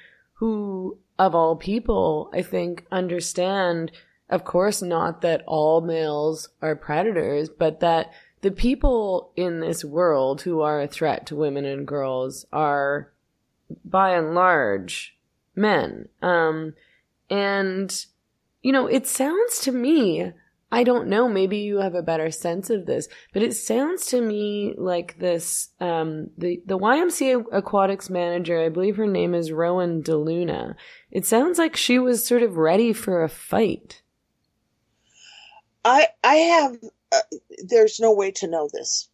who, 0.43 0.99
of 1.21 1.37
all 1.37 1.55
people, 1.55 2.29
I 2.35 2.43
think 2.43 2.85
understand, 2.91 3.93
of 4.29 4.43
course, 4.43 4.83
not 4.83 5.21
that 5.21 5.45
all 5.47 5.81
males 5.81 6.49
are 6.61 6.75
predators, 6.75 7.49
but 7.49 7.79
that 7.79 8.13
the 8.41 8.51
people 8.51 9.31
in 9.37 9.61
this 9.61 9.85
world 9.85 10.43
who 10.43 10.61
are 10.61 10.81
a 10.81 10.89
threat 10.89 11.27
to 11.27 11.37
women 11.37 11.65
and 11.65 11.87
girls 11.87 12.45
are 12.53 13.13
by 13.85 14.17
and 14.17 14.35
large 14.35 15.17
men. 15.55 16.09
Um, 16.23 16.75
and, 17.31 18.05
you 18.63 18.73
know, 18.73 18.89
it 18.89 19.07
sounds 19.07 19.61
to 19.61 19.71
me, 19.71 20.33
I 20.75 20.85
don't 20.85 21.09
know, 21.09 21.29
maybe 21.29 21.59
you 21.59 21.77
have 21.77 21.95
a 21.95 22.03
better 22.03 22.31
sense 22.31 22.71
of 22.71 22.87
this, 22.87 23.07
but 23.35 23.43
it 23.43 23.55
sounds 23.55 24.07
to 24.07 24.23
me 24.23 24.75
like 24.79 25.19
this, 25.19 25.69
um, 25.81 26.31
the, 26.39 26.63
the 26.65 26.79
YMCA 26.79 27.45
aquatics 27.53 28.09
manager, 28.09 28.59
I 28.59 28.71
believe 28.71 28.97
her 28.97 29.07
name 29.07 29.35
is 29.35 29.53
Rowan 29.53 30.03
DeLuna. 30.03 30.75
It 31.11 31.27
sounds 31.27 31.59
like 31.59 31.77
she 31.77 31.99
was 31.99 32.25
sort 32.25 32.43
of 32.43 32.57
ready 32.57 32.95
for 32.95 33.23
a 33.23 33.29
fight. 33.29 34.01
I 35.85 36.09
I 36.25 36.37
have 36.37 36.79
uh, 37.13 37.21
there's 37.65 38.01
no 38.01 38.15
way 38.15 38.31
to 38.31 38.47
know 38.47 38.71
this, 38.73 39.11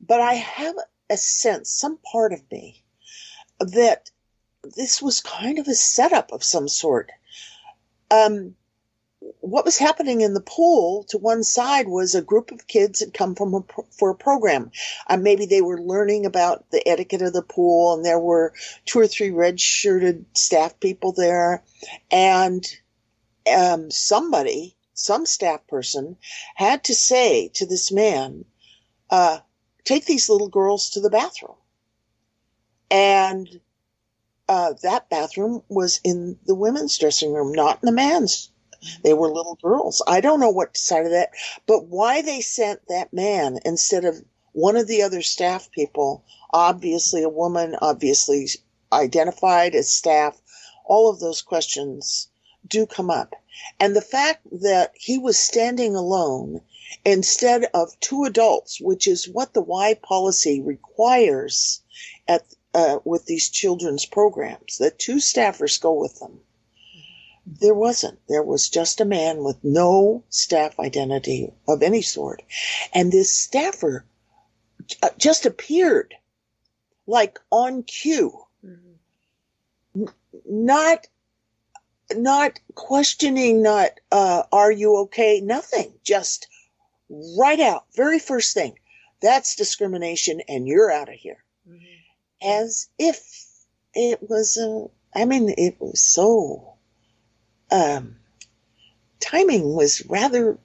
but 0.00 0.20
I 0.20 0.34
have 0.34 0.74
a 1.08 1.16
sense, 1.16 1.70
some 1.70 1.98
part 1.98 2.32
of 2.32 2.42
me, 2.50 2.82
that 3.60 4.10
this 4.76 5.00
was 5.00 5.20
kind 5.20 5.58
of 5.60 5.68
a 5.68 5.74
setup 5.74 6.32
of 6.32 6.42
some 6.42 6.66
sort. 6.68 7.12
Um, 8.10 8.56
what 9.40 9.64
was 9.64 9.78
happening 9.78 10.20
in 10.20 10.34
the 10.34 10.40
pool 10.40 11.04
to 11.04 11.18
one 11.18 11.42
side 11.42 11.88
was 11.88 12.14
a 12.14 12.22
group 12.22 12.50
of 12.50 12.66
kids 12.66 13.00
had 13.00 13.14
come 13.14 13.34
from 13.34 13.54
a, 13.54 13.60
for 13.90 14.10
a 14.10 14.14
program. 14.14 14.70
Uh, 15.08 15.16
maybe 15.16 15.46
they 15.46 15.62
were 15.62 15.80
learning 15.80 16.26
about 16.26 16.70
the 16.70 16.86
etiquette 16.86 17.22
of 17.22 17.32
the 17.32 17.42
pool, 17.42 17.94
and 17.94 18.04
there 18.04 18.18
were 18.18 18.52
two 18.84 18.98
or 18.98 19.06
three 19.06 19.30
red 19.30 19.60
shirted 19.60 20.24
staff 20.36 20.78
people 20.80 21.12
there, 21.12 21.62
and 22.10 22.66
um, 23.54 23.90
somebody, 23.90 24.76
some 24.94 25.26
staff 25.26 25.66
person, 25.66 26.16
had 26.54 26.84
to 26.84 26.94
say 26.94 27.48
to 27.54 27.66
this 27.66 27.90
man, 27.90 28.44
uh, 29.10 29.38
"Take 29.84 30.06
these 30.06 30.28
little 30.28 30.48
girls 30.48 30.90
to 30.90 31.00
the 31.00 31.10
bathroom," 31.10 31.56
and 32.90 33.60
uh, 34.48 34.74
that 34.82 35.08
bathroom 35.08 35.62
was 35.68 36.00
in 36.02 36.38
the 36.44 36.54
women's 36.54 36.98
dressing 36.98 37.32
room, 37.32 37.52
not 37.52 37.78
in 37.82 37.86
the 37.86 37.92
man's. 37.92 38.49
They 39.02 39.12
were 39.12 39.28
little 39.28 39.58
girls. 39.62 40.02
I 40.06 40.20
don't 40.20 40.40
know 40.40 40.50
what 40.50 40.74
decided 40.74 41.12
that, 41.12 41.30
but 41.66 41.86
why 41.86 42.22
they 42.22 42.40
sent 42.40 42.80
that 42.88 43.12
man 43.12 43.58
instead 43.64 44.04
of 44.04 44.24
one 44.52 44.76
of 44.76 44.86
the 44.86 45.02
other 45.02 45.22
staff 45.22 45.70
people, 45.70 46.24
obviously 46.50 47.22
a 47.22 47.28
woman, 47.28 47.76
obviously 47.80 48.48
identified 48.92 49.74
as 49.74 49.92
staff, 49.92 50.40
all 50.84 51.08
of 51.10 51.20
those 51.20 51.42
questions 51.42 52.28
do 52.66 52.86
come 52.86 53.10
up. 53.10 53.34
And 53.78 53.94
the 53.94 54.00
fact 54.00 54.46
that 54.62 54.92
he 54.94 55.18
was 55.18 55.38
standing 55.38 55.94
alone 55.94 56.62
instead 57.04 57.64
of 57.74 57.98
two 58.00 58.24
adults, 58.24 58.80
which 58.80 59.06
is 59.06 59.28
what 59.28 59.54
the 59.54 59.60
Y 59.60 59.94
policy 60.02 60.60
requires 60.60 61.82
at 62.26 62.44
uh, 62.72 62.98
with 63.04 63.26
these 63.26 63.48
children's 63.48 64.06
programs, 64.06 64.78
that 64.78 64.98
two 64.98 65.16
staffers 65.16 65.80
go 65.80 65.92
with 65.92 66.18
them. 66.20 66.40
There 67.46 67.74
wasn't. 67.74 68.18
There 68.28 68.42
was 68.42 68.68
just 68.68 69.00
a 69.00 69.04
man 69.04 69.42
with 69.42 69.62
no 69.62 70.24
staff 70.28 70.78
identity 70.78 71.52
of 71.66 71.82
any 71.82 72.02
sort. 72.02 72.42
And 72.94 73.10
this 73.10 73.34
staffer 73.34 74.04
uh, 75.02 75.10
just 75.18 75.46
appeared 75.46 76.14
like 77.06 77.38
on 77.50 77.82
cue, 77.82 78.46
not 80.48 81.06
not 82.12 82.58
questioning, 82.74 83.62
not 83.62 83.90
uh, 84.10 84.42
are 84.52 84.70
you 84.70 84.96
okay? 84.98 85.40
Nothing. 85.40 85.92
Just 86.04 86.48
right 87.38 87.60
out. 87.60 87.86
Very 87.94 88.18
first 88.18 88.54
thing. 88.54 88.78
That's 89.20 89.56
discrimination, 89.56 90.40
and 90.48 90.66
you're 90.66 90.90
out 90.90 91.08
of 91.08 91.14
here. 91.14 91.44
As 92.42 92.88
if 92.98 93.46
it 93.94 94.28
was, 94.28 94.56
uh, 94.56 94.86
I 95.18 95.24
mean, 95.26 95.52
it 95.56 95.76
was 95.78 96.02
so, 96.02 96.69
um, 97.70 98.16
timing 99.20 99.74
was 99.74 100.04
rather 100.08 100.58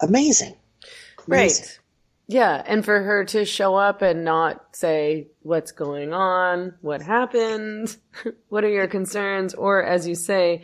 amazing. 0.00 0.54
Amazing. 1.26 1.64
Right. 1.66 1.78
Yeah, 2.30 2.62
and 2.66 2.84
for 2.84 3.02
her 3.02 3.24
to 3.26 3.46
show 3.46 3.74
up 3.74 4.02
and 4.02 4.22
not 4.22 4.76
say 4.76 5.28
what's 5.40 5.72
going 5.72 6.12
on, 6.12 6.74
what 6.82 7.00
happened, 7.00 7.96
what 8.50 8.64
are 8.64 8.68
your 8.68 8.86
concerns, 8.86 9.54
or 9.54 9.82
as 9.82 10.06
you 10.06 10.14
say, 10.14 10.60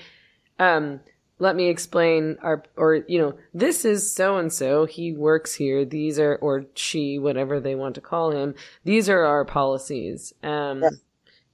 um, 0.59 1.01
let 1.39 1.57
me 1.57 1.69
explain 1.69 2.37
our, 2.43 2.63
or 2.77 2.97
you 3.09 3.19
know, 3.19 3.35
this 3.55 3.87
is 3.87 4.13
so 4.13 4.37
and 4.37 4.53
so. 4.53 4.85
He 4.85 5.13
works 5.15 5.55
here. 5.55 5.85
These 5.87 6.19
are, 6.19 6.37
or 6.37 6.67
she, 6.75 7.19
whatever 7.19 7.61
they 7.61 7.75
want 7.75 7.95
to 7.95 8.01
call 8.03 8.31
him. 8.31 8.55
These 8.85 9.09
are 9.09 9.25
our 9.25 9.45
policies. 9.47 10.33
Um, 10.43 10.83
Right. 10.83 10.93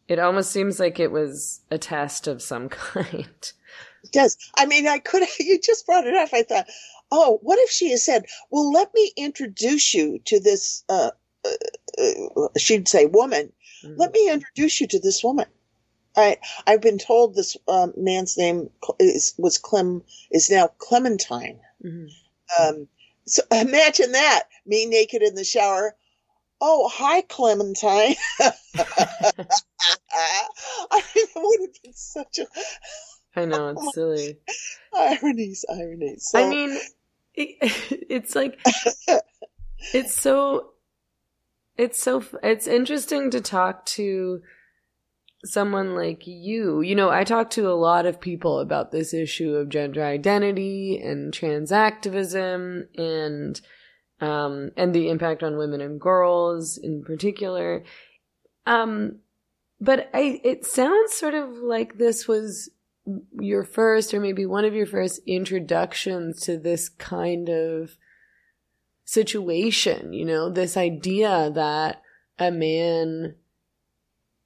it 0.09 0.19
almost 0.19 0.51
seems 0.51 0.81
like 0.81 0.99
it 0.99 1.13
was 1.13 1.61
a 1.71 1.79
test 1.79 2.27
of 2.27 2.43
some 2.43 2.69
kind. 2.69 3.53
It 4.05 4.13
does. 4.13 4.37
I 4.57 4.67
mean, 4.67 4.87
I 4.87 4.99
could, 4.99 5.23
you 5.41 5.61
just 5.61 5.87
brought 5.87 6.07
it 6.07 6.15
up. 6.15 6.31
I 6.33 6.43
thought, 6.43 6.67
oh, 7.11 7.39
what 7.43 7.59
if 7.59 7.71
she 7.71 7.91
had 7.91 8.01
said, 8.01 8.25
well, 8.51 8.73
let 8.73 8.93
me 8.95 9.13
introduce 9.17 9.95
you 9.95 10.21
to 10.27 10.41
this, 10.41 10.85
uh, 10.89 11.11
uh, 11.45 12.41
uh, 12.41 12.49
she'd 12.59 12.89
say 12.89 13.07
woman. 13.07 13.53
Let 13.83 14.13
me 14.13 14.31
introduce 14.31 14.81
you 14.81 14.87
to 14.89 15.01
this 15.01 15.25
woman. 15.25 15.47
I, 16.17 16.37
I've 16.67 16.83
been 16.83 16.99
told 16.99 17.35
this 17.35 17.57
um, 17.67 17.95
man's 17.97 18.37
name 18.37 18.69
is, 18.99 19.35
was 19.39 19.57
Clem, 19.59 20.03
is 20.31 20.51
now 20.51 20.69
Clementine. 20.79 21.61
Mhm. 21.83 22.09
Um, 22.59 22.89
so 23.27 23.43
imagine 23.51 24.13
that, 24.13 24.45
me 24.67 24.87
naked 24.87 25.23
in 25.23 25.35
the 25.35 25.45
shower. 25.45 25.95
Oh, 26.61 26.89
hi, 26.93 27.23
Clementine. 27.23 28.17
I 28.41 28.53
mean, 31.15 31.27
it 31.27 31.31
would 31.37 31.61
have 31.61 31.83
been 31.83 31.95
such 31.95 32.39
a 32.39 32.47
I 33.37 33.45
know 33.45 33.69
it's 33.77 33.95
silly. 33.95 34.39
ironies, 34.97 35.65
ironies. 35.71 36.29
So, 36.31 36.45
I 36.45 36.49
mean, 36.49 36.79
it, 37.35 37.57
it's 38.11 38.35
like 38.35 38.59
it's 39.95 40.15
so 40.15 40.71
it's 41.77 42.03
so 42.03 42.23
it's 42.43 42.67
interesting 42.67 43.31
to 43.31 43.41
talk 43.41 43.87
to 43.87 44.41
someone 45.45 45.95
like 45.95 46.27
you. 46.27 46.83
You 46.83 46.95
know, 46.95 47.11
I 47.11 47.25
talk 47.25 47.51
to 47.51 47.69
a 47.69 47.73
lot 47.73 48.07
of 48.07 48.21
people 48.21 48.59
about 48.59 48.91
this 48.91 49.15
issue 49.15 49.55
of 49.55 49.69
gender 49.71 50.05
identity 50.05 51.01
and 51.03 51.33
trans 51.33 51.73
activism 51.73 52.89
and 52.97 53.61
um 54.21 54.71
and 54.77 54.95
the 54.95 55.09
impact 55.09 55.43
on 55.43 55.57
women 55.57 55.81
and 55.81 56.01
girls 56.01 56.77
in 56.77 57.03
particular. 57.03 57.85
Um 58.67 59.21
but 59.81 60.11
I 60.13 60.41
it 60.45 60.67
sounds 60.67 61.15
sort 61.15 61.35
of 61.35 61.49
like 61.57 61.97
this 61.97 62.29
was 62.29 62.71
your 63.39 63.65
first 63.65 64.13
or 64.15 64.21
maybe 64.21 64.47
one 64.47 64.65
of 64.65 64.75
your 64.75 64.87
first 64.87 65.21
introductions 65.27 66.41
to 66.41 66.59
this 66.59 66.89
kind 66.89 67.49
of 67.49 67.97
situation, 69.05 70.13
you 70.13 70.25
know, 70.25 70.51
this 70.51 70.77
idea 70.77 71.51
that 71.55 72.03
a 72.39 72.51
man 72.51 73.35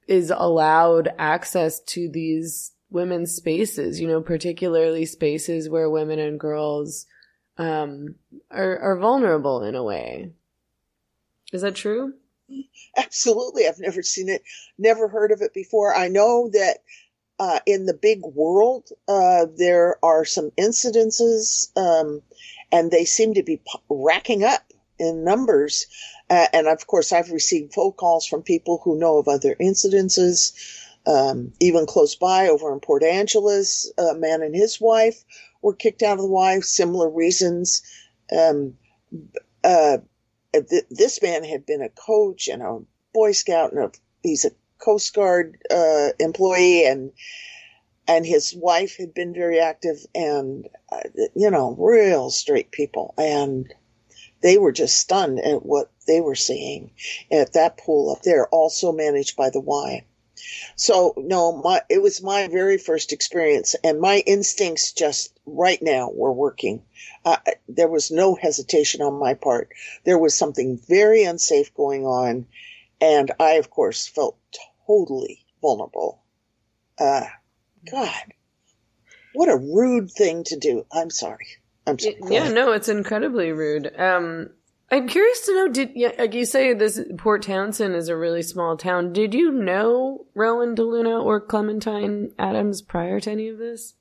is 0.07 0.31
allowed 0.35 1.09
access 1.17 1.79
to 1.79 2.09
these 2.09 2.71
women's 2.89 3.33
spaces, 3.33 3.99
you 3.99 4.07
know, 4.07 4.21
particularly 4.21 5.05
spaces 5.05 5.69
where 5.69 5.89
women 5.89 6.19
and 6.19 6.39
girls 6.39 7.05
um 7.57 8.15
are 8.51 8.77
are 8.79 8.97
vulnerable 8.97 9.63
in 9.63 9.75
a 9.75 9.83
way. 9.83 10.31
Is 11.53 11.61
that 11.61 11.75
true? 11.75 12.13
absolutely, 12.97 13.67
I've 13.67 13.79
never 13.79 14.01
seen 14.01 14.29
it, 14.29 14.43
never 14.77 15.07
heard 15.07 15.31
of 15.31 15.41
it 15.41 15.53
before. 15.53 15.95
I 15.95 16.07
know 16.07 16.49
that 16.53 16.79
uh, 17.39 17.59
in 17.65 17.85
the 17.85 17.93
big 17.93 18.21
world, 18.23 18.89
uh, 19.07 19.45
there 19.57 19.97
are 20.03 20.25
some 20.25 20.51
incidences, 20.51 21.69
um, 21.77 22.21
and 22.71 22.91
they 22.91 23.05
seem 23.05 23.33
to 23.33 23.43
be 23.43 23.61
racking 23.89 24.43
up 24.43 24.71
in 24.97 25.23
numbers. 25.23 25.87
Uh, 26.29 26.47
and 26.53 26.67
of 26.67 26.87
course, 26.87 27.11
I've 27.11 27.31
received 27.31 27.73
phone 27.73 27.91
calls 27.91 28.25
from 28.25 28.41
people 28.41 28.81
who 28.83 28.97
know 28.97 29.17
of 29.17 29.27
other 29.27 29.55
incidences, 29.55 30.53
um, 31.05 31.51
even 31.59 31.85
close 31.85 32.15
by 32.15 32.47
over 32.47 32.73
in 32.73 32.79
Port 32.79 33.03
Angeles. 33.03 33.91
A 33.97 34.15
man 34.15 34.41
and 34.41 34.55
his 34.55 34.79
wife 34.79 35.23
were 35.61 35.75
kicked 35.75 36.03
out 36.03 36.17
of 36.17 36.23
the 36.23 36.27
wife, 36.27 36.63
similar 36.63 37.09
reasons. 37.09 37.81
Um, 38.31 38.75
uh, 39.63 39.97
th- 40.53 40.85
this 40.89 41.21
man 41.21 41.43
had 41.43 41.65
been 41.65 41.81
a 41.81 41.89
coach 41.89 42.47
and 42.47 42.61
a 42.61 42.79
Boy 43.13 43.33
Scout, 43.33 43.71
and 43.73 43.83
a, 43.83 43.91
he's 44.23 44.45
a 44.45 44.51
Coast 44.79 45.13
Guard 45.13 45.57
uh, 45.71 46.09
employee, 46.19 46.85
and 46.85 47.11
and 48.07 48.25
his 48.25 48.53
wife 48.53 48.97
had 48.97 49.13
been 49.13 49.33
very 49.33 49.59
active, 49.59 50.05
and 50.13 50.67
uh, 50.91 51.01
you 51.35 51.49
know, 51.49 51.75
real 51.77 52.29
straight 52.29 52.71
people, 52.71 53.13
and 53.17 53.73
they 54.41 54.57
were 54.57 54.71
just 54.71 54.99
stunned 54.99 55.39
at 55.39 55.65
what 55.65 55.89
they 56.07 56.21
were 56.21 56.35
seeing 56.35 56.91
at 57.31 57.53
that 57.53 57.77
pool 57.77 58.11
up 58.11 58.21
there, 58.21 58.47
also 58.49 58.91
managed 58.91 59.35
by 59.35 59.49
the 59.49 59.59
Y. 59.59 60.03
So 60.75 61.13
no, 61.17 61.53
my 61.63 61.81
it 61.89 62.01
was 62.01 62.21
my 62.21 62.47
very 62.47 62.77
first 62.77 63.13
experience, 63.13 63.75
and 63.83 63.99
my 63.99 64.17
instincts 64.27 64.91
just 64.91 65.39
right 65.45 65.81
now 65.81 66.11
were 66.13 66.33
working. 66.33 66.83
Uh, 67.23 67.37
there 67.67 67.87
was 67.87 68.11
no 68.11 68.35
hesitation 68.35 69.01
on 69.01 69.13
my 69.13 69.33
part. 69.33 69.69
There 70.03 70.19
was 70.19 70.35
something 70.35 70.77
very 70.77 71.23
unsafe 71.23 71.73
going 71.73 72.05
on, 72.05 72.45
and 73.01 73.31
I, 73.39 73.53
of 73.53 73.69
course, 73.69 74.07
felt 74.07 74.37
totally 74.87 75.45
vulnerable. 75.61 76.23
Uh, 76.99 77.25
God, 77.91 78.33
what 79.33 79.49
a 79.49 79.57
rude 79.57 80.11
thing 80.11 80.43
to 80.45 80.57
do. 80.57 80.85
I'm 80.91 81.09
sorry. 81.09 81.47
I'm 81.85 81.99
sorry. 81.99 82.17
Yeah, 82.29 82.49
no, 82.49 82.71
it's 82.71 82.89
incredibly 82.89 83.51
rude. 83.51 83.93
Um, 83.99 84.49
I'm 84.91 85.07
curious 85.07 85.45
to 85.45 85.53
know. 85.53 85.67
Did 85.67 85.91
yeah, 85.95 86.11
like 86.17 86.33
you 86.33 86.45
say, 86.45 86.73
this 86.73 86.99
Port 87.17 87.43
Townsend 87.43 87.95
is 87.95 88.07
a 88.07 88.15
really 88.15 88.41
small 88.41 88.77
town. 88.77 89.13
Did 89.13 89.33
you 89.33 89.51
know 89.51 90.25
Rowan 90.35 90.75
DeLuna 90.75 91.23
or 91.23 91.41
Clementine 91.41 92.33
Adams 92.37 92.81
prior 92.81 93.19
to 93.19 93.31
any 93.31 93.49
of 93.49 93.57
this? 93.57 93.95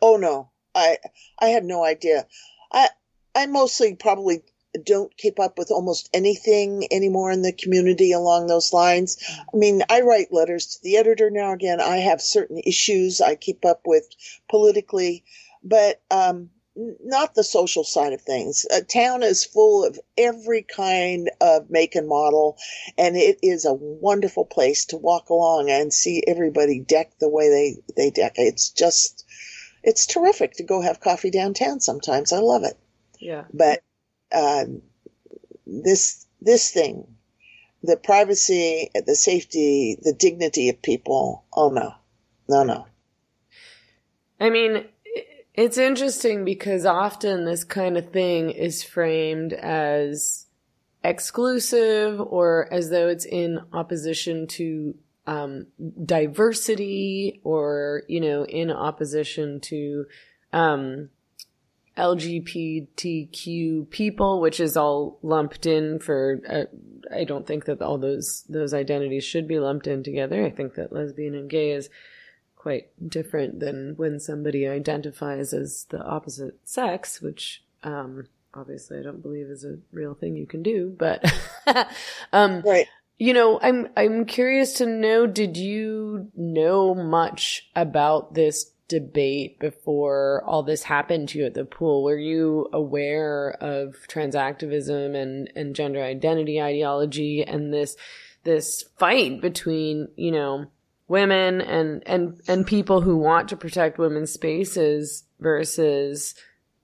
Oh 0.00 0.16
no, 0.16 0.50
I 0.74 0.98
I 1.38 1.48
had 1.48 1.64
no 1.64 1.84
idea. 1.84 2.26
I 2.72 2.88
I 3.34 3.46
mostly 3.46 3.94
probably 3.94 4.42
don't 4.84 5.16
keep 5.16 5.40
up 5.40 5.58
with 5.58 5.70
almost 5.70 6.08
anything 6.12 6.86
anymore 6.90 7.30
in 7.30 7.42
the 7.42 7.52
community 7.52 8.12
along 8.12 8.46
those 8.46 8.72
lines. 8.72 9.16
I 9.52 9.56
mean, 9.56 9.82
I 9.90 10.02
write 10.02 10.32
letters 10.32 10.66
to 10.66 10.82
the 10.82 10.96
editor 10.96 11.30
now 11.30 11.52
again. 11.52 11.80
I 11.80 11.98
have 11.98 12.20
certain 12.20 12.58
issues 12.64 13.20
I 13.20 13.34
keep 13.34 13.64
up 13.64 13.82
with 13.84 14.04
politically, 14.48 15.24
but 15.62 16.00
um, 16.10 16.50
not 16.76 17.34
the 17.34 17.44
social 17.44 17.84
side 17.84 18.12
of 18.12 18.22
things. 18.22 18.64
A 18.70 18.82
town 18.82 19.22
is 19.22 19.44
full 19.44 19.84
of 19.84 19.98
every 20.16 20.62
kind 20.62 21.30
of 21.40 21.68
make 21.68 21.94
and 21.94 22.08
model, 22.08 22.56
and 22.96 23.16
it 23.16 23.38
is 23.42 23.64
a 23.64 23.74
wonderful 23.74 24.44
place 24.44 24.84
to 24.86 24.96
walk 24.96 25.30
along 25.30 25.68
and 25.70 25.92
see 25.92 26.22
everybody 26.26 26.78
deck 26.78 27.12
the 27.18 27.28
way 27.28 27.48
they 27.48 27.76
they 27.96 28.10
deck. 28.10 28.34
It's 28.36 28.70
just 28.70 29.24
it's 29.82 30.06
terrific 30.06 30.54
to 30.54 30.62
go 30.62 30.80
have 30.80 31.00
coffee 31.00 31.30
downtown 31.30 31.80
sometimes. 31.80 32.32
I 32.32 32.38
love 32.38 32.64
it. 32.64 32.78
Yeah. 33.18 33.44
But 33.52 33.82
um, 34.34 34.82
this 35.66 36.26
this 36.40 36.70
thing, 36.70 37.06
the 37.82 37.96
privacy, 37.96 38.90
the 38.94 39.14
safety, 39.14 39.98
the 40.02 40.14
dignity 40.14 40.68
of 40.68 40.82
people. 40.82 41.44
Oh 41.52 41.70
no, 41.70 41.94
no, 42.48 42.64
no. 42.64 42.86
I 44.38 44.50
mean, 44.50 44.86
it's 45.54 45.76
interesting 45.76 46.44
because 46.44 46.86
often 46.86 47.44
this 47.44 47.64
kind 47.64 47.98
of 47.98 48.10
thing 48.10 48.50
is 48.50 48.82
framed 48.82 49.52
as 49.52 50.46
exclusive 51.04 52.20
or 52.20 52.72
as 52.72 52.90
though 52.90 53.08
it's 53.08 53.26
in 53.26 53.60
opposition 53.72 54.46
to 54.46 54.94
um, 55.26 55.66
diversity 56.04 57.40
or, 57.44 58.02
you 58.08 58.20
know, 58.20 58.44
in 58.44 58.70
opposition 58.70 59.60
to 59.60 60.06
um, 60.52 61.10
LGBTQ 61.96 63.90
people, 63.90 64.40
which 64.40 64.60
is 64.60 64.76
all 64.76 65.18
lumped 65.22 65.66
in 65.66 65.98
for. 65.98 66.40
Uh, 66.48 66.64
I 67.14 67.24
don't 67.24 67.46
think 67.46 67.64
that 67.64 67.82
all 67.82 67.98
those 67.98 68.44
those 68.48 68.72
identities 68.74 69.24
should 69.24 69.48
be 69.48 69.58
lumped 69.58 69.86
in 69.86 70.02
together. 70.02 70.44
I 70.44 70.50
think 70.50 70.74
that 70.74 70.92
lesbian 70.92 71.34
and 71.34 71.50
gay 71.50 71.72
is 71.72 71.88
quite 72.56 72.88
different 73.08 73.58
than 73.60 73.94
when 73.96 74.20
somebody 74.20 74.68
identifies 74.68 75.52
as 75.52 75.86
the 75.88 76.02
opposite 76.02 76.58
sex, 76.68 77.20
which 77.22 77.62
um, 77.82 78.26
obviously 78.54 78.98
I 78.98 79.02
don't 79.02 79.22
believe 79.22 79.46
is 79.46 79.64
a 79.64 79.78
real 79.92 80.14
thing 80.14 80.36
you 80.36 80.46
can 80.46 80.62
do. 80.62 80.94
But 80.98 81.24
um, 82.32 82.60
Right. 82.60 82.86
you 83.18 83.32
know, 83.32 83.58
I'm 83.60 83.88
I'm 83.96 84.24
curious 84.26 84.74
to 84.74 84.86
know. 84.86 85.26
Did 85.26 85.56
you 85.56 86.30
know 86.36 86.94
much 86.94 87.68
about 87.74 88.34
this 88.34 88.70
debate 88.90 89.58
before 89.60 90.42
all 90.44 90.62
this 90.64 90.82
happened 90.82 91.30
to 91.30 91.38
you 91.38 91.46
at 91.46 91.54
the 91.54 91.64
pool? 91.64 92.02
Were 92.02 92.18
you 92.18 92.68
aware 92.72 93.56
of 93.60 93.96
trans 94.08 94.34
activism 94.34 95.14
and 95.14 95.50
and 95.54 95.74
gender 95.74 96.02
identity 96.02 96.60
ideology 96.60 97.42
and 97.42 97.72
this 97.72 97.96
this 98.44 98.84
fight 98.98 99.40
between 99.40 100.08
you 100.16 100.32
know 100.32 100.66
women 101.08 101.60
and 101.60 102.02
and 102.06 102.40
and 102.48 102.66
people 102.66 103.00
who 103.00 103.16
want 103.16 103.48
to 103.48 103.56
protect 103.56 103.98
women's 103.98 104.32
spaces 104.32 105.24
versus 105.38 106.34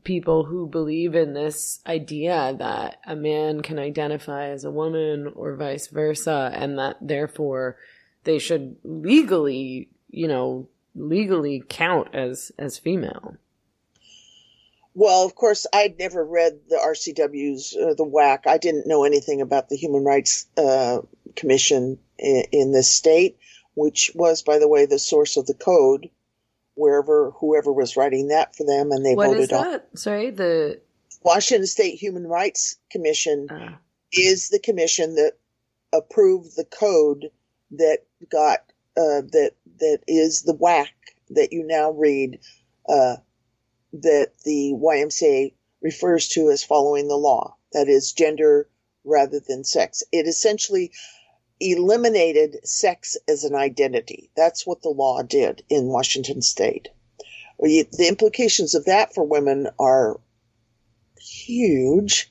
people 0.05 0.45
who 0.45 0.69
believe 0.69 1.17
in 1.17 1.35
this 1.35 1.81
idea 1.85 2.55
that 2.59 2.99
a 3.05 3.17
man 3.17 3.61
can 3.61 3.79
identify 3.79 4.49
as 4.51 4.65
a 4.65 4.71
woman 4.71 5.33
or 5.35 5.57
vice 5.57 5.89
versa 5.89 6.51
and 6.55 6.79
that 6.79 6.97
therefore 7.01 7.77
they 8.23 8.39
should 8.39 8.77
legally 8.85 9.89
you 10.09 10.29
know 10.29 10.69
legally 10.97 11.63
count 11.69 12.15
as 12.15 12.51
as 12.59 12.79
female 12.79 13.37
Well, 14.95 15.27
of 15.27 15.35
course, 15.35 15.67
I'd 15.73 15.99
never 15.99 16.25
read 16.25 16.59
the 16.69 16.77
RCW's, 16.77 17.77
uh, 17.77 17.95
the 17.95 18.07
WAC. 18.07 18.47
I 18.47 18.57
didn't 18.57 18.87
know 18.87 19.05
anything 19.05 19.43
about 19.43 19.69
the 19.69 19.77
Human 19.77 20.05
Rights 20.05 20.47
uh, 20.57 21.01
Commission 21.35 21.99
in, 22.19 22.45
in 22.51 22.73
this 22.73 22.91
state, 22.91 23.37
which 23.75 24.11
was, 24.15 24.43
by 24.43 24.59
the 24.59 24.69
way, 24.69 24.87
the 24.87 24.99
source 24.99 25.37
of 25.37 25.47
the 25.47 25.55
code, 25.55 26.09
wherever 26.75 27.33
whoever 27.33 27.73
was 27.73 27.97
writing 27.97 28.29
that 28.29 28.57
for 28.57 28.65
them, 28.65 28.91
and 28.91 29.05
they 29.05 29.15
what 29.15 29.29
voted 29.29 29.43
is 29.43 29.53
on. 29.53 29.65
that 29.65 29.99
sorry 29.99 30.31
the 30.31 30.81
Washington 31.23 31.67
State 31.67 31.97
Human 31.97 32.27
Rights 32.27 32.77
Commission 32.91 33.49
uh, 33.51 33.77
is 34.13 34.49
the 34.49 34.61
commission 34.61 35.17
that 35.17 35.33
approved 35.93 36.57
the 36.57 36.65
code 36.65 37.27
that 37.73 37.99
got 38.31 38.61
uh, 38.97 39.23
that 39.33 39.53
that 39.79 40.01
is 40.07 40.43
the 40.43 40.55
WAC 40.55 40.89
that 41.31 41.53
you 41.53 41.65
now 41.67 41.91
read 41.91 42.39
uh, 42.89 43.17
that 43.93 44.33
the 44.45 44.73
YMCA 44.75 45.53
refers 45.83 46.29
to 46.29 46.51
as 46.51 46.65
following 46.65 47.09
the 47.09 47.17
law. 47.17 47.57
That 47.73 47.89
is 47.89 48.13
gender 48.13 48.69
rather 49.05 49.41
than 49.41 49.65
sex. 49.65 50.03
It 50.13 50.27
essentially 50.27 50.93
eliminated 51.61 52.67
sex 52.67 53.17
as 53.29 53.45
an 53.45 53.55
identity. 53.55 54.31
That's 54.37 54.67
what 54.67 54.83
the 54.83 54.91
law 54.91 55.23
did 55.23 55.63
in 55.69 55.87
Washington 55.87 56.43
State. 56.43 56.89
The 57.59 57.87
implications 58.09 58.75
of 58.75 58.85
that 58.85 59.15
for 59.15 59.25
women 59.25 59.69
are 59.79 60.21
huge. 61.19 62.31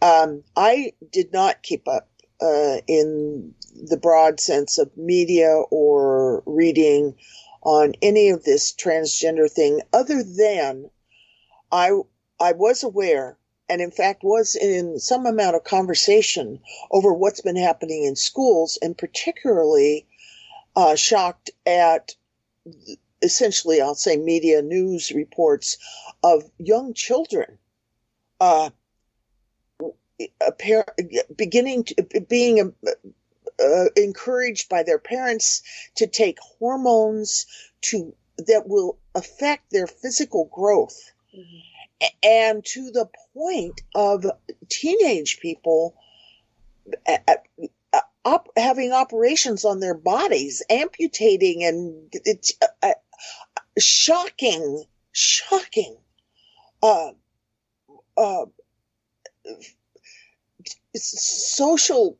Um, 0.00 0.42
I 0.56 0.94
did 1.12 1.32
not 1.32 1.62
keep 1.62 1.86
up 1.86 2.08
uh, 2.40 2.78
in 2.86 3.54
the 3.86 3.96
broad 3.96 4.40
sense 4.40 4.78
of 4.78 4.96
media 4.96 5.48
or 5.70 6.42
reading 6.46 7.14
on 7.62 7.94
any 8.02 8.30
of 8.30 8.44
this 8.44 8.72
transgender 8.72 9.50
thing, 9.50 9.80
other 9.92 10.22
than 10.22 10.90
I 11.70 11.90
I 12.38 12.52
was 12.52 12.82
aware 12.82 13.36
and 13.68 13.80
in 13.80 13.90
fact 13.90 14.24
was 14.24 14.56
in 14.56 14.98
some 14.98 15.26
amount 15.26 15.56
of 15.56 15.64
conversation 15.64 16.60
over 16.90 17.12
what's 17.12 17.40
been 17.40 17.56
happening 17.56 18.04
in 18.04 18.16
schools, 18.16 18.78
and 18.82 18.98
particularly 18.98 20.06
uh, 20.74 20.96
shocked 20.96 21.50
at 21.66 22.14
essentially, 23.22 23.80
I'll 23.80 23.94
say, 23.94 24.16
media 24.16 24.62
news 24.62 25.12
reports 25.12 25.76
of 26.22 26.42
young 26.58 26.94
children. 26.94 27.58
Uh, 28.40 28.70
appar- 30.42 30.84
beginning 31.36 31.84
to 31.84 32.20
being 32.28 32.74
uh, 33.62 33.86
encouraged 33.96 34.68
by 34.68 34.82
their 34.82 34.98
parents 34.98 35.62
to 35.96 36.06
take 36.06 36.38
hormones 36.58 37.46
to 37.82 38.14
that 38.38 38.66
will 38.66 38.98
affect 39.14 39.70
their 39.70 39.86
physical 39.86 40.46
growth. 40.52 40.98
A- 42.02 42.26
and 42.26 42.64
to 42.64 42.90
the 42.90 43.08
point 43.34 43.82
of 43.94 44.24
teenage 44.68 45.38
people 45.40 45.94
op- 48.24 48.48
having 48.56 48.92
operations 48.92 49.64
on 49.64 49.80
their 49.80 49.94
bodies 49.94 50.62
amputating 50.70 51.64
and 51.64 52.12
it's 52.24 52.52
uh, 52.62 52.66
uh, 52.82 52.92
shocking 53.78 54.84
shocking 55.12 55.96
uh, 56.82 57.10
uh, 58.16 58.44
social 60.94 62.18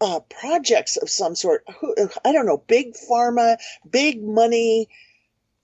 uh, 0.00 0.20
projects 0.20 0.96
of 0.96 1.10
some 1.10 1.34
sort. 1.34 1.64
I 2.24 2.32
don't 2.32 2.46
know, 2.46 2.62
big 2.66 2.94
pharma, 3.10 3.58
big 3.88 4.22
money 4.22 4.88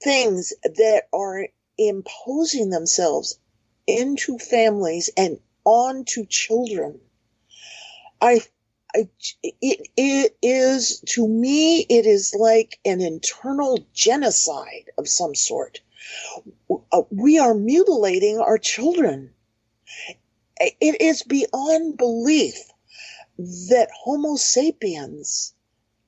things 0.03 0.53
that 0.65 1.05
are 1.13 1.47
imposing 1.79 2.71
themselves 2.71 3.39
into 3.87 4.39
families 4.39 5.11
and 5.17 5.39
onto 5.65 6.27
children. 6.27 7.01
I, 8.21 8.43
I, 8.95 9.09
it, 9.43 9.89
it 9.97 10.37
is, 10.43 11.01
to 11.11 11.27
me, 11.27 11.81
it 11.81 12.07
is 12.07 12.35
like 12.39 12.79
an 12.85 13.01
internal 13.01 13.87
genocide 13.93 14.91
of 14.99 15.09
some 15.09 15.35
sort. 15.35 15.81
Uh, 16.93 17.03
We 17.11 17.39
are 17.39 17.55
mutilating 17.55 18.39
our 18.39 18.59
children. 18.59 19.33
It 20.61 21.01
is 21.01 21.23
beyond 21.23 21.97
belief 21.97 22.71
that 23.39 23.89
Homo 24.05 24.37
sapiens 24.37 25.55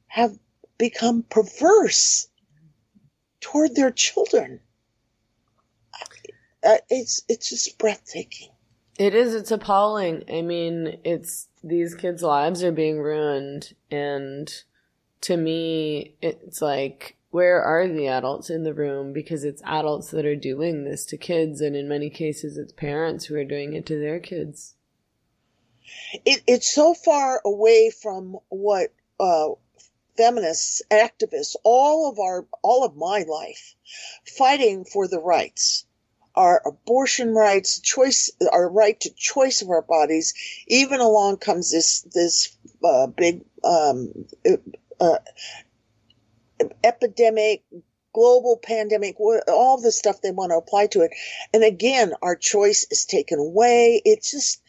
have 0.06 0.38
become 0.78 1.24
perverse 1.24 2.28
toward 3.40 3.74
their 3.74 3.90
children. 3.90 4.60
Uh, 6.64 6.78
it's 6.88 7.22
it's 7.28 7.50
just 7.50 7.78
breathtaking. 7.78 8.48
It 8.98 9.14
is. 9.14 9.34
It's 9.34 9.50
appalling. 9.50 10.24
I 10.32 10.42
mean, 10.42 10.98
it's 11.04 11.48
these 11.62 11.94
kids' 11.94 12.22
lives 12.22 12.64
are 12.64 12.72
being 12.72 12.98
ruined, 12.98 13.74
and 13.90 14.52
to 15.22 15.36
me, 15.36 16.14
it's 16.22 16.62
like, 16.62 17.16
where 17.30 17.62
are 17.62 17.86
the 17.86 18.08
adults 18.08 18.48
in 18.48 18.62
the 18.62 18.72
room? 18.72 19.12
Because 19.12 19.44
it's 19.44 19.62
adults 19.64 20.10
that 20.10 20.24
are 20.24 20.36
doing 20.36 20.84
this 20.84 21.04
to 21.06 21.16
kids, 21.16 21.60
and 21.60 21.76
in 21.76 21.88
many 21.88 22.08
cases, 22.08 22.56
it's 22.56 22.72
parents 22.72 23.26
who 23.26 23.34
are 23.34 23.44
doing 23.44 23.74
it 23.74 23.84
to 23.86 23.98
their 23.98 24.18
kids. 24.18 24.75
It, 26.24 26.42
it's 26.46 26.72
so 26.72 26.94
far 26.94 27.40
away 27.44 27.90
from 27.90 28.38
what 28.48 28.92
uh, 29.20 29.48
feminists, 30.16 30.82
activists, 30.90 31.56
all 31.64 32.10
of 32.10 32.18
our 32.18 32.46
all 32.62 32.84
of 32.84 32.96
my 32.96 33.24
life, 33.28 33.74
fighting 34.26 34.84
for 34.84 35.08
the 35.08 35.20
rights, 35.20 35.86
our 36.34 36.62
abortion 36.66 37.34
rights, 37.34 37.80
choice, 37.80 38.30
our 38.52 38.68
right 38.68 38.98
to 39.00 39.10
choice 39.14 39.62
of 39.62 39.70
our 39.70 39.82
bodies. 39.82 40.34
Even 40.66 41.00
along 41.00 41.38
comes 41.38 41.70
this 41.70 42.02
this 42.02 42.56
uh, 42.84 43.06
big 43.06 43.44
um, 43.64 44.26
uh, 45.00 45.18
epidemic, 46.82 47.64
global 48.12 48.58
pandemic, 48.62 49.20
all 49.20 49.80
the 49.80 49.92
stuff 49.92 50.22
they 50.22 50.30
want 50.30 50.50
to 50.50 50.56
apply 50.56 50.86
to 50.86 51.02
it. 51.02 51.10
And 51.52 51.62
again, 51.62 52.12
our 52.22 52.36
choice 52.36 52.86
is 52.90 53.04
taken 53.04 53.38
away. 53.38 54.00
It's 54.04 54.30
just 54.30 54.62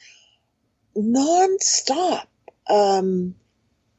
nonstop 0.97 2.25
um, 2.69 3.35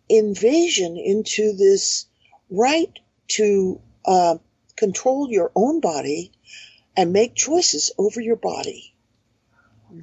invasion 0.08 0.96
into 0.96 1.54
this 1.56 2.06
right 2.50 2.98
to 3.28 3.80
uh, 4.04 4.36
control 4.76 5.28
your 5.30 5.52
own 5.54 5.80
body 5.80 6.32
and 6.96 7.12
make 7.12 7.34
choices 7.34 7.92
over 7.98 8.20
your 8.20 8.36
body. 8.36 8.94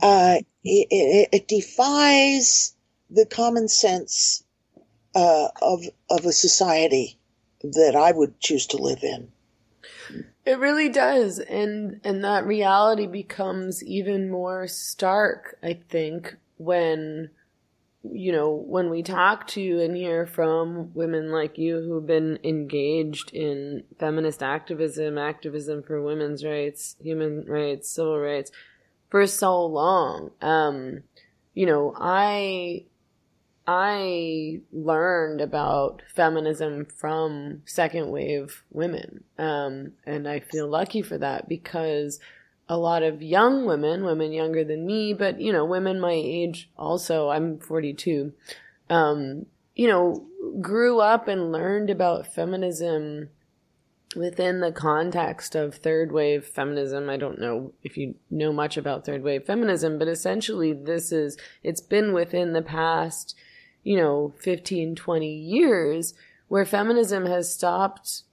Uh, 0.02 0.38
it, 0.64 0.88
it, 0.90 1.30
it 1.32 1.48
defies 1.48 2.74
the 3.10 3.26
common 3.26 3.68
sense 3.68 4.44
uh, 5.14 5.48
of 5.62 5.84
of 6.10 6.26
a 6.26 6.32
society 6.32 7.18
that 7.62 7.96
I 7.96 8.12
would 8.12 8.40
choose 8.40 8.68
to 8.68 8.78
live 8.78 9.04
in. 9.04 9.32
It 10.46 10.60
really 10.60 10.90
does, 10.90 11.40
and 11.40 12.02
and 12.04 12.24
that 12.24 12.46
reality 12.46 13.08
becomes 13.08 13.84
even 13.84 14.30
more 14.30 14.68
stark. 14.68 15.58
I 15.64 15.80
think 15.90 16.36
when 16.58 17.30
you 18.04 18.32
know 18.32 18.52
when 18.52 18.90
we 18.90 19.02
talk 19.02 19.48
to 19.48 19.82
and 19.82 19.96
hear 19.96 20.26
from 20.26 20.94
women 20.94 21.32
like 21.32 21.58
you 21.58 21.78
who've 21.82 22.06
been 22.06 22.40
engaged 22.44 23.34
in 23.34 23.84
feminist 24.00 24.44
activism, 24.44 25.18
activism 25.18 25.84
for 25.84 26.02
women's 26.02 26.46
rights, 26.46 26.96
human 27.02 27.46
rights, 27.46 27.90
civil 27.90 28.20
rights 28.20 28.52
for 29.10 29.26
so 29.26 29.66
long. 29.66 30.32
Um, 30.42 31.04
you 31.54 31.66
know, 31.66 31.96
I 31.98 32.86
I 33.68 34.62
learned 34.72 35.42
about 35.42 36.04
feminism 36.14 36.86
from 36.86 37.64
second 37.66 38.12
wave 38.12 38.64
women. 38.72 39.24
Um, 39.40 39.94
and 40.06 40.28
I 40.28 40.40
feel 40.40 40.68
lucky 40.68 41.02
for 41.02 41.18
that 41.18 41.50
because 41.50 42.20
a 42.68 42.78
lot 42.78 43.04
of 43.04 43.22
young 43.22 43.66
women, 43.66 44.04
women 44.04 44.32
younger 44.32 44.64
than 44.64 44.86
me, 44.86 45.14
but 45.14 45.40
you 45.40 45.52
know, 45.52 45.66
women 45.66 46.00
my 46.00 46.14
age 46.14 46.70
also, 46.78 47.30
I'm 47.30 47.60
42, 47.60 48.34
um, 48.90 49.46
you 49.76 49.88
know, 49.88 50.26
grew 50.62 51.00
up 51.00 51.28
and 51.28 51.52
learned 51.52 51.90
about 51.90 52.34
feminism 52.34 53.30
within 54.16 54.62
the 54.62 54.72
context 54.72 55.56
of 55.56 55.76
third 55.76 56.12
wave 56.12 56.46
feminism. 56.46 57.10
I 57.10 57.18
don't 57.18 57.40
know 57.40 57.74
if 57.84 57.98
you 57.98 58.16
know 58.32 58.54
much 58.54 58.78
about 58.78 59.06
third 59.06 59.24
wave 59.24 59.46
feminism, 59.46 60.00
but 60.00 60.08
essentially 60.08 60.74
this 60.74 61.12
is, 61.12 61.38
it's 61.64 61.82
been 61.82 62.14
within 62.14 62.54
the 62.54 62.62
past, 62.62 63.36
you 63.84 63.98
know, 63.98 64.34
15, 64.40 64.96
20 64.96 65.28
years 65.28 66.14
where 66.48 66.66
feminism 66.66 67.26
has 67.26 67.54
stopped 67.54 68.24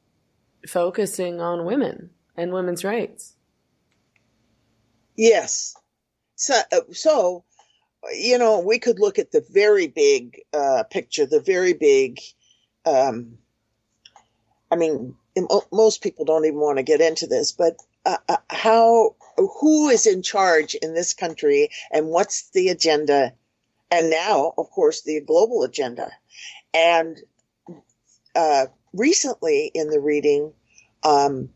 focusing 0.67 1.41
on 1.41 1.65
women 1.65 2.11
and 2.37 2.53
women's 2.53 2.85
rights. 2.85 3.35
Yes. 5.17 5.77
So, 6.37 6.55
uh, 6.73 6.81
so 6.93 7.45
you 8.11 8.39
know, 8.39 8.59
we 8.59 8.79
could 8.79 8.99
look 8.99 9.19
at 9.19 9.33
the 9.33 9.45
very 9.51 9.87
big 9.87 10.41
uh, 10.53 10.85
picture, 10.91 11.27
the 11.27 11.41
very 11.41 11.73
big. 11.73 12.21
Um, 12.85 13.39
I 14.71 14.77
mean, 14.77 15.15
most 15.71 16.03
people 16.03 16.25
don't 16.25 16.45
even 16.45 16.59
want 16.59 16.79
to 16.79 16.83
get 16.83 17.01
into 17.01 17.27
this, 17.27 17.53
but 17.53 17.77
uh, 18.05 18.17
uh, 18.29 18.37
how, 18.51 19.15
who 19.37 19.89
is 19.89 20.07
in 20.07 20.23
charge 20.23 20.75
in 20.75 20.95
this 20.95 21.15
country, 21.15 21.71
and 21.93 22.09
what's 22.09 22.51
the 22.51 22.69
agenda, 22.69 23.33
and 23.91 24.11
now, 24.11 24.55
of 24.59 24.71
course, 24.71 25.03
the 25.03 25.21
global 25.21 25.63
agenda, 25.63 26.11
and 26.75 27.19
uh, 28.35 28.67
recently 28.95 29.71
in 29.75 29.91
the 29.91 30.01
reading, 30.01 30.53
um, 31.05 31.51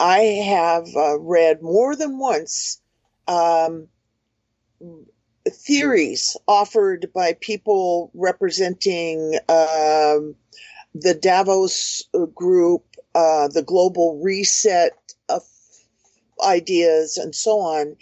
I 0.00 0.18
have 0.18 0.88
uh, 0.96 1.18
read 1.20 1.62
more 1.62 1.94
than 1.94 2.18
once 2.18 2.80
um, 3.28 3.88
theories 5.48 6.36
offered 6.48 7.12
by 7.14 7.36
people 7.40 8.10
representing 8.14 9.34
um, 9.48 10.34
the 10.94 11.14
Davos 11.20 12.04
group, 12.34 12.84
uh, 13.14 13.48
the 13.48 13.62
global 13.62 14.20
reset 14.22 14.92
ideas, 16.44 17.16
and 17.16 17.34
so 17.34 17.60
on. 17.60 17.96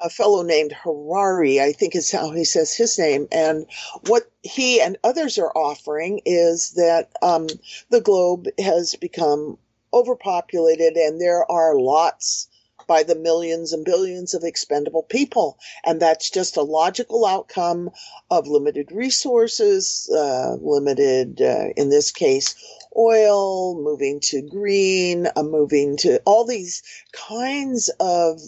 A 0.00 0.10
fellow 0.10 0.42
named 0.42 0.72
Harari, 0.72 1.60
I 1.60 1.72
think 1.72 1.94
is 1.94 2.10
how 2.10 2.30
he 2.30 2.44
says 2.44 2.74
his 2.74 2.98
name. 2.98 3.28
And 3.32 3.66
what 4.06 4.30
he 4.42 4.80
and 4.80 4.98
others 5.04 5.38
are 5.38 5.52
offering 5.56 6.20
is 6.26 6.72
that 6.72 7.10
um, 7.22 7.46
the 7.90 8.00
globe 8.00 8.46
has 8.58 8.94
become 8.96 9.56
overpopulated 9.92 10.96
and 10.96 11.20
there 11.20 11.50
are 11.50 11.78
lots 11.78 12.48
by 12.86 13.02
the 13.02 13.16
millions 13.16 13.72
and 13.72 13.84
billions 13.84 14.34
of 14.34 14.44
expendable 14.44 15.02
people. 15.02 15.58
And 15.84 16.00
that's 16.00 16.30
just 16.30 16.56
a 16.56 16.62
logical 16.62 17.26
outcome 17.26 17.90
of 18.30 18.46
limited 18.46 18.92
resources, 18.92 20.08
uh, 20.14 20.56
limited, 20.60 21.40
uh, 21.40 21.68
in 21.76 21.90
this 21.90 22.12
case, 22.12 22.54
oil, 22.96 23.80
moving 23.82 24.20
to 24.20 24.42
green, 24.42 25.26
uh, 25.34 25.42
moving 25.42 25.96
to 25.98 26.20
all 26.24 26.44
these 26.44 26.82
kinds 27.12 27.90
of, 28.00 28.40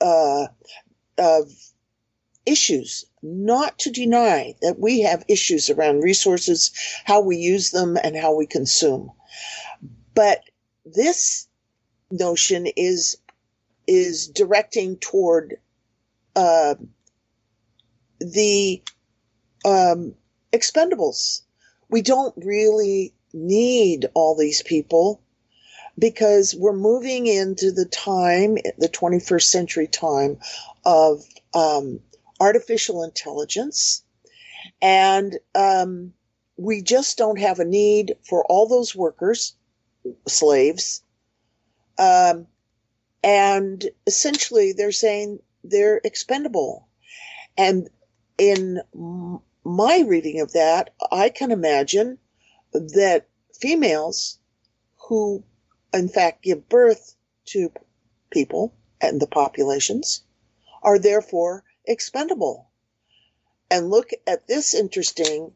uh, 0.00 0.48
of 1.18 1.52
issues 2.46 3.04
not 3.22 3.78
to 3.78 3.90
deny 3.90 4.54
that 4.62 4.78
we 4.78 5.00
have 5.00 5.24
issues 5.28 5.70
around 5.70 6.00
resources, 6.00 6.70
how 7.04 7.20
we 7.20 7.36
use 7.36 7.70
them, 7.70 7.98
and 8.02 8.16
how 8.16 8.34
we 8.34 8.46
consume. 8.46 9.10
But 10.14 10.42
this 10.94 11.48
notion 12.10 12.66
is 12.66 13.18
is 13.86 14.28
directing 14.28 14.96
toward 14.96 15.56
uh, 16.36 16.74
the 18.20 18.82
um, 19.64 20.14
expendables. 20.52 21.42
We 21.88 22.02
don't 22.02 22.34
really 22.36 23.14
need 23.32 24.06
all 24.14 24.36
these 24.36 24.62
people 24.62 25.22
because 25.98 26.54
we're 26.54 26.72
moving 26.72 27.26
into 27.26 27.72
the 27.72 27.86
time, 27.86 28.56
the 28.76 28.90
21st 28.92 29.42
century 29.42 29.86
time 29.86 30.38
of 30.84 31.24
um, 31.54 32.00
artificial 32.38 33.02
intelligence. 33.02 34.02
And 34.80 35.38
um, 35.54 36.12
we 36.56 36.82
just 36.82 37.18
don't 37.18 37.38
have 37.38 37.58
a 37.58 37.64
need 37.64 38.16
for 38.28 38.44
all 38.44 38.68
those 38.68 38.94
workers, 38.94 39.54
slaves, 40.26 41.02
um, 41.98 42.46
and 43.22 43.84
essentially 44.06 44.72
they're 44.72 44.92
saying 44.92 45.40
they're 45.64 46.00
expendable. 46.04 46.88
And 47.56 47.88
in 48.38 48.80
my 49.64 50.04
reading 50.06 50.40
of 50.40 50.52
that, 50.52 50.94
I 51.10 51.28
can 51.28 51.50
imagine 51.50 52.18
that 52.72 53.26
females 53.60 54.38
who, 55.08 55.42
in 55.92 56.08
fact, 56.08 56.42
give 56.42 56.68
birth 56.68 57.16
to 57.46 57.72
people 58.30 58.74
and 59.00 59.20
the 59.20 59.26
populations 59.26 60.22
are 60.82 60.98
therefore 60.98 61.64
expendable. 61.84 62.68
And 63.70 63.90
look 63.90 64.10
at 64.26 64.46
this 64.46 64.74
interesting 64.74 65.52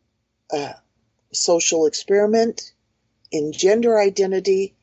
uh, 0.52 0.74
social 1.32 1.86
experiment 1.86 2.72
in 3.32 3.52
gender 3.52 3.98
identity, 3.98 4.76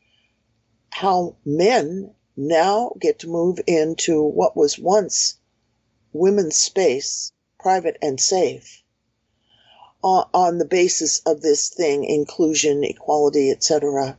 how 0.92 1.38
men 1.46 2.14
now 2.36 2.92
get 3.00 3.20
to 3.20 3.28
move 3.28 3.60
into 3.68 4.22
what 4.24 4.58
was 4.58 4.80
once 4.80 5.36
women's 6.12 6.56
space, 6.56 7.32
private 7.60 7.98
and 8.02 8.20
safe, 8.20 8.84
on, 10.02 10.28
on 10.34 10.58
the 10.58 10.66
basis 10.66 11.20
of 11.26 11.42
this 11.42 11.70
thing, 11.70 12.04
inclusion, 12.04 12.84
equality, 12.84 13.52
etc. 13.52 14.18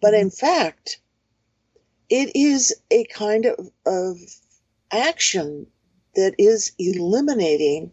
But 0.00 0.14
in 0.14 0.28
mm-hmm. 0.28 0.46
fact, 0.46 1.00
it 2.08 2.34
is 2.34 2.74
a 2.90 3.04
kind 3.04 3.46
of, 3.46 3.70
of 3.86 4.18
action 4.90 5.66
that 6.14 6.34
is 6.38 6.72
eliminating, 6.78 7.92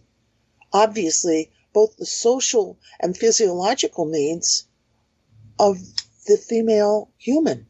obviously, 0.74 1.52
both 1.74 1.95
the 1.97 2.06
social 2.06 2.80
and 3.00 3.17
physiological 3.17 4.06
needs 4.06 4.67
of 5.62 5.78
the 6.26 6.38
female 6.38 7.12
human. 7.17 7.67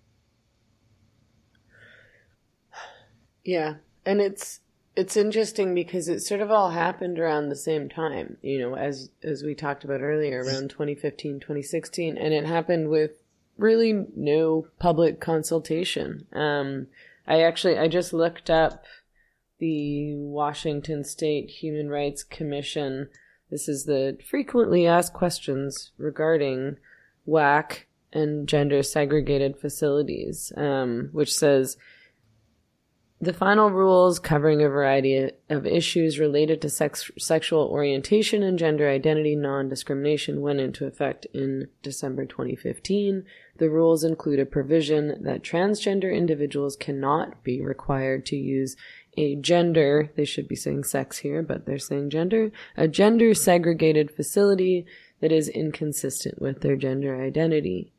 Yeah. 3.43 3.75
And 4.05 4.21
it's 4.21 4.61
it's 4.95 5.17
interesting 5.17 5.75
because 5.75 6.07
it 6.07 6.21
sort 6.21 6.41
of 6.41 6.51
all 6.51 6.71
happened 6.71 7.17
around 7.19 7.49
the 7.49 7.55
same 7.55 7.89
time, 7.89 8.37
you 8.41 8.59
know, 8.59 8.75
as 8.75 9.09
as 9.23 9.43
we 9.43 9.53
talked 9.53 9.83
about 9.83 10.01
earlier, 10.01 10.43
around 10.43 10.69
2015, 10.69 11.39
2016, 11.41 12.17
and 12.17 12.33
it 12.33 12.45
happened 12.45 12.89
with 12.89 13.11
really 13.57 14.05
no 14.15 14.67
public 14.79 15.19
consultation. 15.19 16.25
Um 16.31 16.87
I 17.27 17.41
actually 17.41 17.77
I 17.77 17.89
just 17.89 18.13
looked 18.13 18.49
up 18.49 18.85
the 19.59 20.15
Washington 20.15 21.03
State 21.03 21.49
Human 21.61 21.89
Rights 21.89 22.23
Commission. 22.23 23.09
This 23.49 23.67
is 23.67 23.83
the 23.83 24.17
frequently 24.29 24.87
asked 24.87 25.13
questions 25.13 25.91
regarding 25.97 26.77
WAC 27.27 27.85
and 28.13 28.47
gender 28.47 28.83
segregated 28.83 29.57
facilities, 29.57 30.51
um, 30.57 31.09
which 31.11 31.33
says 31.33 31.77
the 33.23 33.33
final 33.33 33.69
rules 33.69 34.17
covering 34.17 34.63
a 34.63 34.67
variety 34.67 35.29
of 35.47 35.67
issues 35.67 36.17
related 36.17 36.59
to 36.59 36.69
sex, 36.69 37.11
sexual 37.19 37.67
orientation 37.67 38.41
and 38.41 38.57
gender 38.57 38.89
identity 38.89 39.35
non 39.35 39.69
discrimination 39.69 40.41
went 40.41 40.59
into 40.59 40.87
effect 40.87 41.27
in 41.31 41.67
December 41.83 42.25
2015. 42.25 43.23
The 43.57 43.69
rules 43.69 44.03
include 44.03 44.39
a 44.39 44.45
provision 44.47 45.23
that 45.23 45.43
transgender 45.43 46.11
individuals 46.11 46.75
cannot 46.75 47.43
be 47.43 47.61
required 47.61 48.25
to 48.25 48.35
use 48.35 48.75
a 49.17 49.35
gender, 49.35 50.09
they 50.15 50.25
should 50.25 50.47
be 50.47 50.55
saying 50.55 50.85
sex 50.85 51.19
here, 51.19 51.43
but 51.43 51.67
they're 51.67 51.77
saying 51.77 52.09
gender, 52.09 52.51
a 52.75 52.87
gender 52.87 53.35
segregated 53.35 54.09
facility 54.09 54.87
that 55.21 55.31
is 55.31 55.47
inconsistent 55.47 56.41
with 56.41 56.61
their 56.61 56.75
gender 56.75 57.21
identity. 57.21 57.93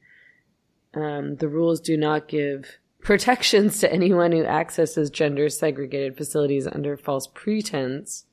Um, 0.95 1.37
the 1.37 1.49
rules 1.49 1.81
do 1.81 1.97
not 1.97 2.29
give 2.29 2.79
protections 3.01 3.79
to 3.79 3.93
anyone 3.93 4.33
who 4.33 4.45
accesses 4.45 5.11
gender 5.11 5.49
segregated 5.49 6.17
facilities 6.17 6.67
under 6.67 6.97
false 6.97 7.29
pretense. 7.33 8.27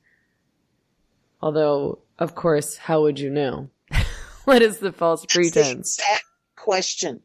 Although, 1.40 2.00
of 2.18 2.34
course, 2.34 2.76
how 2.76 3.00
would 3.02 3.18
you 3.18 3.30
know? 3.30 3.70
what 4.44 4.60
is 4.60 4.78
the 4.78 4.92
false 4.92 5.24
pretense? 5.24 5.96
That 5.96 6.22
question. 6.56 7.22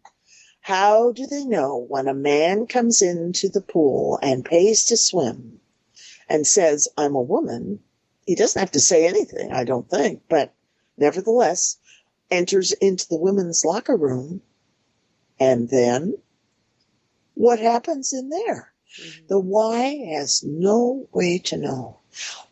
How 0.62 1.12
do 1.12 1.28
they 1.28 1.46
know 1.46 1.86
when 1.90 2.08
a 2.08 2.14
man 2.14 2.66
comes 2.66 3.02
into 3.02 3.50
the 3.50 3.62
pool 3.62 4.18
and 4.22 4.44
pays 4.44 4.86
to 4.86 4.98
swim 4.98 5.60
and 6.28 6.48
says, 6.48 6.88
I'm 6.98 7.16
a 7.16 7.22
woman? 7.22 7.82
He 8.26 8.34
doesn't 8.34 8.60
have 8.60 8.72
to 8.72 8.80
say 8.80 9.06
anything, 9.06 9.52
I 9.52 9.64
don't 9.64 9.88
think, 9.88 10.24
but 10.28 10.56
nevertheless 10.98 11.78
enters 12.32 12.72
into 12.74 13.08
the 13.08 13.18
women's 13.18 13.64
locker 13.66 13.96
room 13.96 14.42
and 15.40 15.70
then 15.70 16.16
what 17.34 17.60
happens 17.60 18.14
in 18.14 18.30
there. 18.30 18.72
Mm-hmm. 19.00 19.28
The 19.28 19.40
Y 19.40 20.06
has 20.14 20.44
no 20.44 21.08
way 21.12 21.38
to 21.40 21.58
know. 21.58 22.00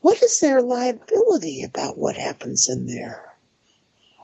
What 0.01 0.21
is 0.21 0.39
their 0.39 0.61
liability 0.61 1.63
about 1.63 1.97
what 1.97 2.17
happens 2.17 2.69
in 2.69 2.85
there? 2.85 3.33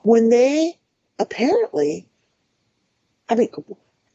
When 0.03 0.29
they 0.29 0.77
apparently, 1.17 2.07
I 3.29 3.35
mean, 3.35 3.49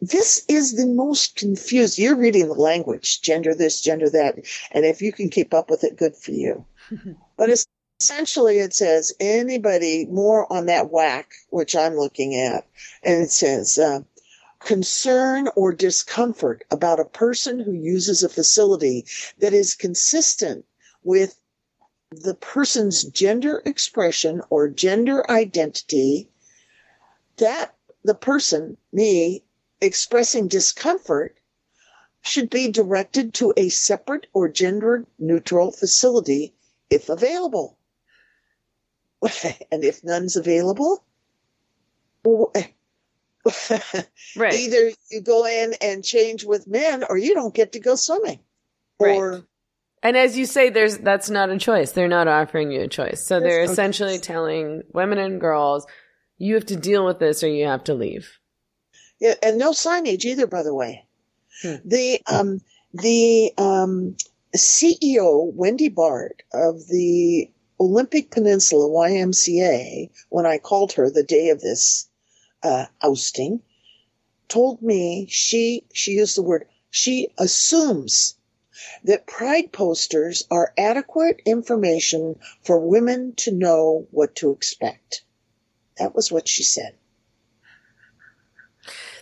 this 0.01 0.45
is 0.49 0.77
the 0.77 0.87
most 0.87 1.37
confused. 1.37 1.99
You're 1.99 2.17
reading 2.17 2.49
the 2.49 2.55
language, 2.55 3.23
gender 3.23 3.55
this, 3.55 3.81
gender 3.81 4.11
that, 4.11 4.37
and 4.71 4.85
if 4.85 5.01
you 5.01 5.13
can 5.13 5.31
keep 5.31 5.55
up 5.55 5.71
with 5.71 5.83
it, 5.83 5.97
good 5.97 6.15
for 6.15 6.33
you. 6.33 6.67
but 7.37 7.49
essentially 8.05 8.59
it 8.59 8.75
says 8.75 9.15
anybody 9.19 10.05
more 10.11 10.53
on 10.53 10.67
that 10.67 10.91
WAC, 10.91 11.25
which 11.49 11.75
I'm 11.75 11.97
looking 11.97 12.35
at, 12.35 12.67
and 13.03 13.23
it 13.23 13.31
says 13.31 13.79
uh, 13.79 14.01
concern 14.59 15.49
or 15.57 15.73
discomfort 15.73 16.65
about 16.71 17.01
a 17.01 17.07
person 17.07 17.59
who 17.59 17.73
uses 17.73 18.23
a 18.23 18.29
facility 18.29 19.07
that 19.39 19.55
is 19.55 19.75
consistent 19.75 20.67
with 21.03 21.35
the 22.11 22.35
person's 22.35 23.05
gender 23.05 23.63
expression 23.65 24.43
or 24.51 24.69
gender 24.69 25.25
identity, 25.31 26.29
that 27.39 27.75
the 28.03 28.15
person, 28.15 28.77
me, 28.93 29.43
expressing 29.81 30.47
discomfort 30.47 31.39
should 32.21 32.51
be 32.51 32.71
directed 32.71 33.33
to 33.33 33.55
a 33.57 33.71
separate 33.71 34.27
or 34.35 34.51
gender 34.51 35.07
neutral 35.19 35.73
facility 35.73 36.53
if 36.91 37.09
available. 37.09 37.79
and 39.73 39.85
if 39.85 40.05
none's 40.05 40.37
available, 40.37 41.05
Right. 44.37 44.55
either 44.55 44.91
you 45.11 45.21
go 45.21 45.47
in 45.47 45.75
and 45.81 46.03
change 46.03 46.45
with 46.45 46.67
men 46.67 47.05
or 47.09 47.17
you 47.19 47.35
don't 47.35 47.55
get 47.55 47.73
to 47.73 47.81
go 47.81 47.95
swimming. 47.95 48.41
Right. 48.99 49.17
Or 49.17 49.45
And 50.03 50.17
as 50.17 50.39
you 50.39 50.47
say, 50.47 50.71
there's 50.71 50.99
that's 50.99 51.31
not 51.31 51.51
a 51.51 51.59
choice. 51.59 51.93
They're 51.93 52.09
not 52.09 52.29
offering 52.29 52.71
you 52.71 52.83
a 52.83 52.89
choice. 52.89 53.25
So 53.27 53.41
they're 53.41 53.63
essentially 53.63 54.19
telling 54.19 54.83
women 54.93 55.19
and 55.19 55.41
girls, 55.41 55.87
you 56.39 56.55
have 56.55 56.67
to 56.67 56.77
deal 56.77 57.05
with 57.05 57.19
this 57.19 57.43
or 57.43 57.49
you 57.49 57.67
have 57.67 57.85
to 57.85 57.95
leave. 57.95 58.39
Yeah, 59.21 59.35
and 59.43 59.59
no 59.59 59.71
signage 59.71 60.25
either, 60.25 60.47
by 60.47 60.63
the 60.63 60.75
way. 60.75 61.07
Hmm. 61.63 61.77
The 61.85 62.21
um, 62.27 62.61
the 62.93 63.53
um, 63.59 64.17
CEO 64.57 65.53
Wendy 65.55 65.89
Bart 65.89 66.43
of 66.53 66.87
the 66.89 67.51
Olympic 67.85 68.31
Peninsula 68.31 68.89
YMCA, 68.89 70.09
when 70.31 70.47
I 70.47 70.57
called 70.57 70.93
her 70.93 71.11
the 71.11 71.23
day 71.23 71.51
of 71.51 71.61
this 71.61 72.09
uh, 72.63 72.87
ousting, 73.03 73.61
told 74.49 74.81
me 74.81 75.27
she 75.29 75.85
she 75.93 76.13
used 76.13 76.35
the 76.35 76.43
word 76.43 76.67
she 76.89 77.29
assumes 77.37 78.37
that 79.05 79.27
pride 79.27 79.71
posters 79.71 80.45
are 80.51 80.73
adequate 80.79 81.43
information 81.45 82.41
for 82.63 82.79
women 82.79 83.35
to 83.35 83.53
know 83.53 84.07
what 84.11 84.35
to 84.37 84.51
expect. 84.51 85.23
That 85.99 86.15
was 86.15 86.33
what 86.33 86.49
she 86.49 86.63
said. 86.63 86.97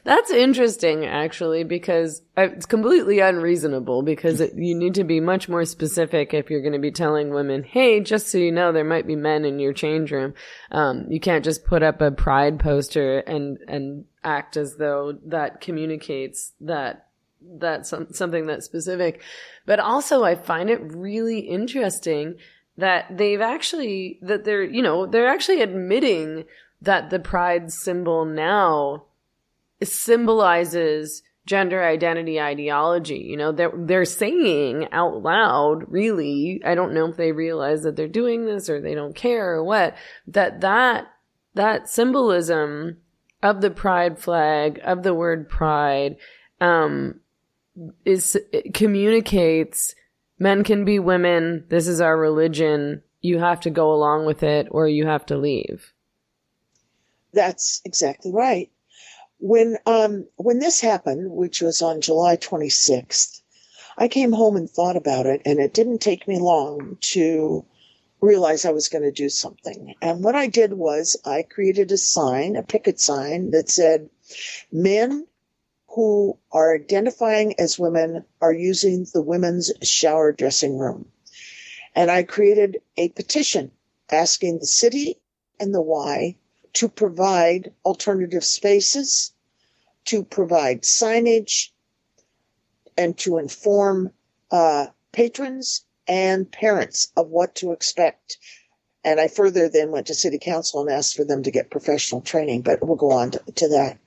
That's 0.04 0.32
interesting, 0.32 1.06
actually, 1.06 1.62
because 1.62 2.22
uh, 2.36 2.48
it's 2.52 2.66
completely 2.66 3.20
unreasonable 3.20 4.02
because 4.02 4.40
it, 4.40 4.54
you 4.56 4.74
need 4.74 4.94
to 4.94 5.04
be 5.04 5.20
much 5.20 5.48
more 5.48 5.64
specific 5.64 6.34
if 6.34 6.50
you're 6.50 6.60
going 6.60 6.72
to 6.72 6.80
be 6.80 6.90
telling 6.90 7.30
women, 7.30 7.62
hey, 7.62 8.00
just 8.00 8.26
so 8.26 8.38
you 8.38 8.50
know, 8.50 8.72
there 8.72 8.84
might 8.84 9.06
be 9.06 9.14
men 9.14 9.44
in 9.44 9.60
your 9.60 9.72
change 9.72 10.10
room. 10.10 10.34
Um, 10.72 11.06
you 11.08 11.20
can't 11.20 11.44
just 11.44 11.64
put 11.64 11.84
up 11.84 12.00
a 12.00 12.10
pride 12.10 12.58
poster 12.58 13.18
and, 13.20 13.58
and 13.68 14.04
act 14.24 14.56
as 14.56 14.74
though 14.76 15.18
that 15.26 15.60
communicates 15.60 16.52
that 16.60 17.06
that's 17.40 17.90
some, 17.90 18.12
something 18.12 18.46
that's 18.46 18.66
specific. 18.66 19.22
But 19.66 19.78
also, 19.78 20.24
I 20.24 20.34
find 20.34 20.68
it 20.68 20.80
really 20.82 21.40
interesting 21.40 22.38
that 22.76 23.16
they've 23.16 23.40
actually, 23.40 24.18
that 24.22 24.44
they're, 24.44 24.64
you 24.64 24.82
know, 24.82 25.06
they're 25.06 25.28
actually 25.28 25.60
admitting 25.60 26.44
that 26.80 27.10
the 27.10 27.20
pride 27.20 27.70
symbol 27.72 28.24
now 28.24 29.04
symbolizes 29.86 31.22
gender 31.44 31.82
identity 31.82 32.40
ideology. 32.40 33.18
You 33.18 33.36
know, 33.36 33.52
they're, 33.52 33.72
they're 33.74 34.04
saying 34.04 34.88
out 34.92 35.22
loud, 35.22 35.84
really, 35.88 36.60
I 36.64 36.74
don't 36.74 36.94
know 36.94 37.06
if 37.06 37.16
they 37.16 37.32
realize 37.32 37.82
that 37.82 37.96
they're 37.96 38.08
doing 38.08 38.46
this 38.46 38.68
or 38.68 38.80
they 38.80 38.94
don't 38.94 39.14
care 39.14 39.54
or 39.54 39.64
what, 39.64 39.96
that 40.28 40.60
that, 40.60 41.06
that 41.54 41.88
symbolism 41.88 42.98
of 43.42 43.60
the 43.60 43.70
pride 43.70 44.18
flag, 44.18 44.80
of 44.84 45.02
the 45.02 45.14
word 45.14 45.48
pride, 45.48 46.16
um, 46.60 47.20
is, 48.04 48.38
communicates 48.72 49.94
men 50.38 50.64
can 50.64 50.84
be 50.84 50.98
women. 50.98 51.64
This 51.68 51.86
is 51.86 52.00
our 52.00 52.16
religion. 52.16 53.02
You 53.20 53.38
have 53.38 53.60
to 53.60 53.70
go 53.70 53.92
along 53.92 54.26
with 54.26 54.42
it 54.42 54.68
or 54.70 54.88
you 54.88 55.06
have 55.06 55.26
to 55.26 55.36
leave. 55.36 55.92
That's 57.32 57.80
exactly 57.84 58.32
right. 58.32 58.70
When 59.44 59.76
um 59.86 60.28
when 60.36 60.60
this 60.60 60.80
happened, 60.80 61.32
which 61.32 61.60
was 61.60 61.82
on 61.82 62.00
July 62.00 62.36
26th, 62.36 63.40
I 63.98 64.06
came 64.06 64.30
home 64.30 64.54
and 64.54 64.70
thought 64.70 64.96
about 64.96 65.26
it, 65.26 65.42
and 65.44 65.58
it 65.58 65.74
didn't 65.74 65.98
take 65.98 66.28
me 66.28 66.38
long 66.38 66.96
to 67.12 67.66
realize 68.20 68.64
I 68.64 68.70
was 68.70 68.88
going 68.88 69.02
to 69.02 69.10
do 69.10 69.28
something. 69.28 69.96
And 70.00 70.22
what 70.22 70.36
I 70.36 70.46
did 70.46 70.74
was 70.74 71.16
I 71.24 71.42
created 71.42 71.90
a 71.90 71.96
sign, 71.96 72.54
a 72.54 72.62
picket 72.62 73.00
sign 73.00 73.50
that 73.50 73.68
said, 73.68 74.10
"Men 74.70 75.26
who 75.88 76.38
are 76.52 76.76
identifying 76.76 77.58
as 77.58 77.80
women 77.80 78.24
are 78.40 78.52
using 78.52 79.08
the 79.12 79.22
women's 79.22 79.72
shower 79.82 80.30
dressing 80.30 80.78
room." 80.78 81.10
And 81.96 82.12
I 82.12 82.22
created 82.22 82.80
a 82.96 83.08
petition 83.08 83.72
asking 84.08 84.60
the 84.60 84.66
city 84.66 85.20
and 85.58 85.74
the 85.74 85.82
Y 85.82 86.36
to 86.74 86.88
provide 86.88 87.72
alternative 87.84 88.44
spaces, 88.44 89.32
to 90.06 90.24
provide 90.24 90.82
signage, 90.82 91.70
and 92.96 93.16
to 93.18 93.38
inform 93.38 94.12
uh, 94.50 94.86
patrons 95.12 95.84
and 96.08 96.50
parents 96.50 97.12
of 97.16 97.28
what 97.28 97.54
to 97.56 97.72
expect. 97.72 98.38
And 99.04 99.20
I 99.20 99.28
further 99.28 99.68
then 99.68 99.90
went 99.90 100.06
to 100.06 100.14
city 100.14 100.38
council 100.38 100.80
and 100.80 100.90
asked 100.90 101.16
for 101.16 101.24
them 101.24 101.42
to 101.42 101.50
get 101.50 101.70
professional 101.70 102.20
training, 102.20 102.62
but 102.62 102.84
we'll 102.84 102.96
go 102.96 103.10
on 103.10 103.32
to, 103.32 103.42
to 103.56 103.68
that. 103.68 103.98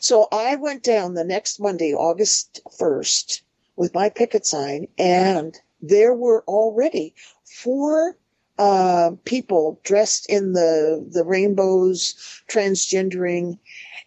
So 0.00 0.28
I 0.30 0.56
went 0.56 0.82
down 0.82 1.14
the 1.14 1.24
next 1.24 1.58
Monday, 1.58 1.94
August 1.94 2.60
1st, 2.78 3.42
with 3.76 3.94
my 3.94 4.10
picket 4.10 4.44
sign, 4.44 4.88
and 4.98 5.58
there 5.80 6.14
were 6.14 6.44
already 6.46 7.14
four 7.44 8.16
uh, 8.62 9.10
people 9.24 9.80
dressed 9.82 10.30
in 10.30 10.52
the 10.52 11.04
the 11.10 11.24
rainbows, 11.24 12.14
transgendering, 12.48 13.58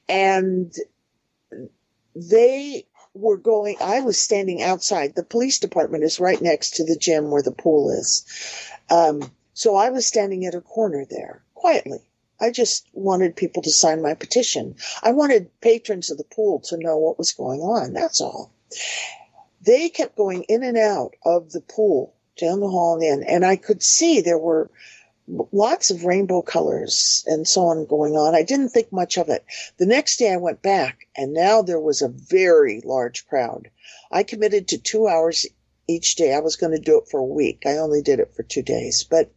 and 0.08 0.74
they 2.16 2.86
were 3.14 3.36
going. 3.36 3.76
I 3.82 4.00
was 4.00 4.18
standing 4.18 4.64
outside. 4.64 5.14
The 5.14 5.24
police 5.26 5.60
department 5.60 6.06
is 6.06 6.22
right 6.22 6.42
next 6.42 6.76
to 6.76 6.86
the 6.86 6.96
gym 6.96 7.32
where 7.32 7.42
the 7.42 7.52
pool 7.52 7.90
is. 7.90 8.24
Um, 8.90 9.30
so 9.54 9.76
I 9.76 9.90
was 9.90 10.06
standing 10.06 10.46
at 10.46 10.56
a 10.56 10.62
corner 10.62 11.06
there 11.10 11.44
quietly. 11.54 12.00
I 12.40 12.52
just 12.52 12.88
wanted 12.94 13.36
people 13.36 13.62
to 13.64 13.72
sign 13.72 14.02
my 14.02 14.14
petition. 14.14 14.76
I 15.04 15.12
wanted 15.12 15.52
patrons 15.60 16.10
of 16.10 16.18
the 16.18 16.24
pool 16.24 16.62
to 16.70 16.78
know 16.78 16.98
what 16.98 17.18
was 17.18 17.34
going 17.34 17.60
on. 17.60 17.92
That's 17.92 18.22
all. 18.22 18.54
They 19.62 19.90
kept 19.90 20.16
going 20.16 20.44
in 20.44 20.64
and 20.64 20.78
out 20.78 21.16
of 21.26 21.52
the 21.52 21.62
pool 21.62 22.15
down 22.38 22.60
the 22.60 22.70
hall 22.70 22.96
and 22.96 23.04
in, 23.04 23.28
and 23.28 23.46
I 23.46 23.56
could 23.56 23.82
see 23.82 24.22
there 24.22 24.38
were 24.38 24.70
lots 25.52 25.90
of 25.90 26.06
rainbow 26.06 26.42
colors 26.42 27.24
and 27.28 27.48
so 27.48 27.66
on 27.66 27.86
going 27.86 28.14
on. 28.14 28.36
I 28.36 28.44
didn't 28.44 28.70
think 28.70 28.92
much 28.92 29.18
of 29.18 29.30
it. 29.30 29.44
The 29.78 29.86
next 29.86 30.18
day 30.18 30.32
I 30.32 30.38
went 30.38 30.62
back, 30.62 31.08
and 31.18 31.34
now 31.34 31.62
there 31.62 31.80
was 31.80 32.02
a 32.02 32.10
very 32.10 32.82
large 32.86 33.28
crowd. 33.28 33.70
I 34.12 34.24
committed 34.24 34.68
to 34.68 34.78
two 34.78 35.08
hours 35.08 35.46
each 35.88 36.16
day. 36.16 36.34
I 36.34 36.40
was 36.40 36.56
going 36.56 36.74
to 36.74 36.80
do 36.80 36.98
it 37.00 37.08
for 37.10 37.20
a 37.20 37.26
week. 37.26 37.64
I 37.66 37.78
only 37.78 38.02
did 38.02 38.20
it 38.20 38.34
for 38.36 38.44
two 38.44 38.62
days, 38.62 39.04
but 39.04 39.32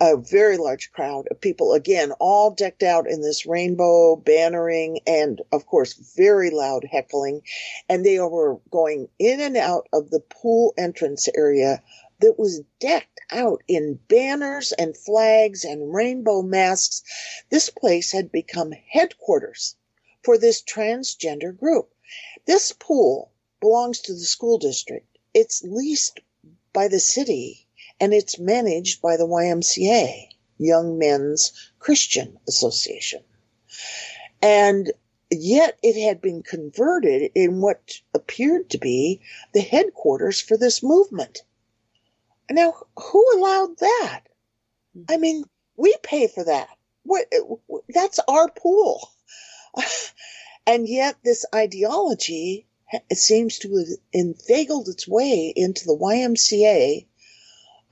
a 0.00 0.16
very 0.16 0.56
large 0.56 0.92
crowd 0.92 1.26
of 1.30 1.40
people, 1.40 1.74
again, 1.74 2.12
all 2.18 2.50
decked 2.50 2.82
out 2.82 3.06
in 3.06 3.20
this 3.20 3.44
rainbow 3.44 4.16
bannering 4.16 5.00
and, 5.06 5.42
of 5.52 5.66
course, 5.66 5.92
very 6.16 6.50
loud 6.50 6.84
heckling. 6.90 7.42
And 7.88 8.04
they 8.04 8.18
were 8.18 8.58
going 8.70 9.08
in 9.18 9.40
and 9.40 9.58
out 9.58 9.88
of 9.92 10.10
the 10.10 10.20
pool 10.20 10.72
entrance 10.78 11.28
area 11.36 11.82
that 12.20 12.38
was 12.38 12.62
decked 12.78 13.20
out 13.30 13.62
in 13.66 13.98
banners 14.08 14.72
and 14.72 14.96
flags 14.96 15.64
and 15.64 15.94
rainbow 15.94 16.42
masks. 16.42 17.02
This 17.50 17.70
place 17.70 18.12
had 18.12 18.30
become 18.30 18.72
headquarters 18.72 19.76
for 20.22 20.38
this 20.38 20.62
transgender 20.62 21.56
group. 21.56 21.92
This 22.46 22.72
pool 22.72 23.32
belongs 23.60 24.00
to 24.02 24.12
the 24.12 24.20
school 24.20 24.58
district. 24.58 25.18
It's 25.32 25.62
leased 25.62 26.20
by 26.72 26.88
the 26.88 27.00
city 27.00 27.66
and 28.00 28.14
it's 28.14 28.38
managed 28.38 29.02
by 29.02 29.16
the 29.16 29.26
YMCA, 29.26 30.28
Young 30.58 30.98
Men's 30.98 31.52
Christian 31.78 32.38
Association. 32.48 33.22
And 34.42 34.92
yet 35.30 35.78
it 35.82 36.00
had 36.02 36.20
been 36.20 36.42
converted 36.42 37.30
in 37.34 37.60
what 37.60 38.00
appeared 38.14 38.70
to 38.70 38.78
be 38.78 39.20
the 39.52 39.60
headquarters 39.60 40.40
for 40.40 40.56
this 40.56 40.82
movement. 40.82 41.42
Now, 42.50 42.74
who 42.96 43.38
allowed 43.38 43.78
that? 43.78 44.20
I 45.08 45.16
mean, 45.16 45.44
we 45.76 45.96
pay 46.02 46.26
for 46.26 46.44
that. 46.44 46.68
What, 47.04 47.26
that's 47.88 48.18
our 48.28 48.50
pool. 48.50 49.08
and 50.66 50.88
yet 50.88 51.16
this 51.24 51.46
ideology 51.54 52.66
it 53.08 53.18
seems 53.18 53.60
to 53.60 53.76
have 53.76 53.86
inveigled 54.12 54.88
its 54.88 55.06
way 55.06 55.52
into 55.54 55.86
the 55.86 55.96
YMCA 55.96 57.06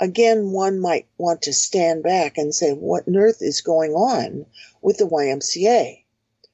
again, 0.01 0.51
one 0.51 0.81
might 0.81 1.07
want 1.17 1.43
to 1.43 1.53
stand 1.53 2.03
back 2.03 2.39
and 2.39 2.55
say, 2.55 2.73
what 2.73 3.09
on 3.09 3.17
earth 3.17 3.39
is 3.41 3.61
going 3.61 3.93
on 3.93 4.47
with 4.81 4.99
the 4.99 5.07
YMCA? 5.07 6.05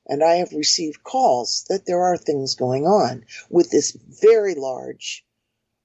And 0.07 0.23
I 0.23 0.37
have 0.37 0.53
received 0.53 1.03
calls 1.03 1.65
that 1.69 1.87
there 1.87 2.03
are 2.03 2.17
things 2.17 2.55
going 2.55 2.87
on 2.87 3.25
with 3.49 3.71
this 3.71 3.93
very 3.93 4.55
large 4.55 5.25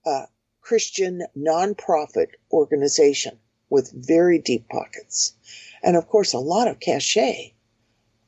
uh, 0.05 0.25
Christian 0.69 1.23
nonprofit 1.35 2.27
organization 2.51 3.39
with 3.71 3.91
very 3.91 4.37
deep 4.37 4.69
pockets. 4.69 5.33
And 5.81 5.97
of 5.97 6.07
course, 6.07 6.33
a 6.33 6.37
lot 6.37 6.67
of 6.67 6.79
cachet. 6.79 7.55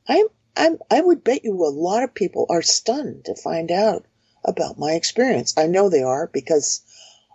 I'm, 0.08 0.26
I'm, 0.56 0.78
I 0.90 1.02
would 1.02 1.22
bet 1.22 1.44
you 1.44 1.54
a 1.54 1.70
lot 1.70 2.02
of 2.02 2.16
people 2.16 2.46
are 2.50 2.60
stunned 2.60 3.26
to 3.26 3.36
find 3.36 3.70
out 3.70 4.06
about 4.44 4.76
my 4.76 4.94
experience. 4.94 5.54
I 5.56 5.68
know 5.68 5.88
they 5.88 6.02
are 6.02 6.26
because 6.26 6.80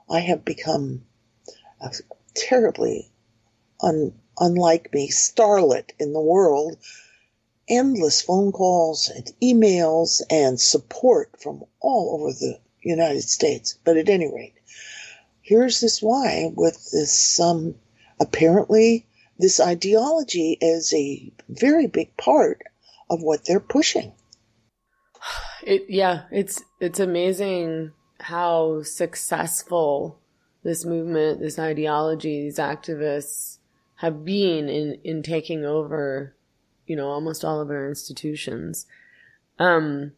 I 0.09 0.19
have 0.19 0.43
become 0.43 1.05
a 1.79 1.93
terribly 2.35 3.09
un, 3.79 4.13
unlike 4.37 4.93
me 4.93 5.09
starlet 5.09 5.91
in 6.01 6.11
the 6.11 6.19
world. 6.19 6.79
Endless 7.69 8.21
phone 8.21 8.51
calls 8.51 9.07
and 9.07 9.31
emails 9.41 10.21
and 10.29 10.59
support 10.59 11.41
from 11.41 11.63
all 11.79 12.19
over 12.19 12.33
the 12.33 12.59
United 12.81 13.23
States. 13.23 13.79
But 13.85 13.95
at 13.95 14.09
any 14.09 14.27
rate, 14.27 14.56
here's 15.47 15.79
this 15.79 16.01
Y 16.01 16.51
with 16.55 16.91
this 16.91 17.39
um, 17.39 17.73
apparently 18.19 19.07
this 19.39 19.59
ideology 19.59 20.57
is 20.59 20.93
a 20.93 21.31
very 21.47 21.87
big 21.87 22.15
part 22.17 22.63
of 23.09 23.21
what 23.23 23.45
they're 23.45 23.59
pushing. 23.59 24.13
It 25.63 25.87
yeah, 25.89 26.25
it's 26.31 26.63
it's 26.79 26.99
amazing 26.99 27.91
how 28.21 28.83
successful 28.83 30.17
this 30.63 30.85
movement, 30.85 31.41
this 31.41 31.59
ideology, 31.59 32.43
these 32.43 32.59
activists 32.59 33.57
have 33.95 34.23
been 34.23 34.69
in 34.69 34.99
in 35.03 35.23
taking 35.23 35.65
over, 35.65 36.35
you 36.85 36.95
know, 36.95 37.09
almost 37.09 37.43
all 37.43 37.59
of 37.59 37.69
our 37.69 37.89
institutions. 37.89 38.85
Um 39.59 40.13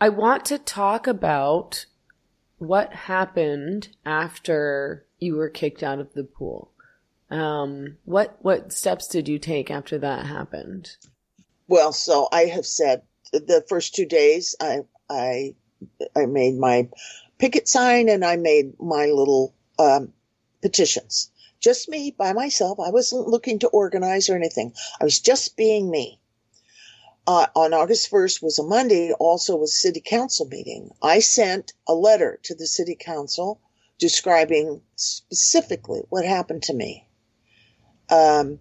I 0.00 0.08
want 0.08 0.46
to 0.46 0.56
talk 0.56 1.06
about 1.06 1.84
what 2.60 2.92
happened 2.92 3.88
after 4.04 5.06
you 5.18 5.34
were 5.34 5.48
kicked 5.48 5.82
out 5.82 5.98
of 5.98 6.12
the 6.12 6.24
pool. 6.24 6.70
Um, 7.30 7.96
what 8.04 8.36
what 8.42 8.72
steps 8.72 9.08
did 9.08 9.28
you 9.28 9.38
take 9.38 9.70
after 9.70 9.98
that 9.98 10.26
happened? 10.26 10.96
Well, 11.68 11.92
so 11.92 12.28
I 12.30 12.42
have 12.42 12.66
said 12.66 13.02
the 13.32 13.64
first 13.68 13.94
two 13.94 14.04
days 14.04 14.54
I 14.60 14.80
I 15.08 15.54
I 16.14 16.26
made 16.26 16.58
my 16.58 16.88
picket 17.38 17.66
sign 17.66 18.10
and 18.10 18.24
I 18.24 18.36
made 18.36 18.78
my 18.78 19.06
little 19.06 19.54
um, 19.78 20.12
petitions. 20.60 21.30
Just 21.60 21.88
me 21.88 22.14
by 22.16 22.34
myself. 22.34 22.78
I 22.78 22.90
wasn't 22.90 23.26
looking 23.26 23.60
to 23.60 23.68
organize 23.68 24.28
or 24.28 24.36
anything. 24.36 24.74
I 25.00 25.04
was 25.04 25.18
just 25.18 25.56
being 25.56 25.90
me. 25.90 26.19
Uh, 27.26 27.46
on 27.54 27.74
August 27.74 28.10
1st 28.10 28.42
was 28.42 28.58
a 28.58 28.62
Monday, 28.62 29.12
also 29.12 29.56
was 29.56 29.80
city 29.80 30.00
council 30.00 30.46
meeting. 30.46 30.90
I 31.02 31.20
sent 31.20 31.72
a 31.86 31.94
letter 31.94 32.40
to 32.44 32.54
the 32.54 32.66
city 32.66 32.96
council 32.98 33.60
describing 33.98 34.82
specifically 34.96 36.00
what 36.08 36.24
happened 36.24 36.62
to 36.64 36.74
me. 36.74 37.06
Um, 38.08 38.58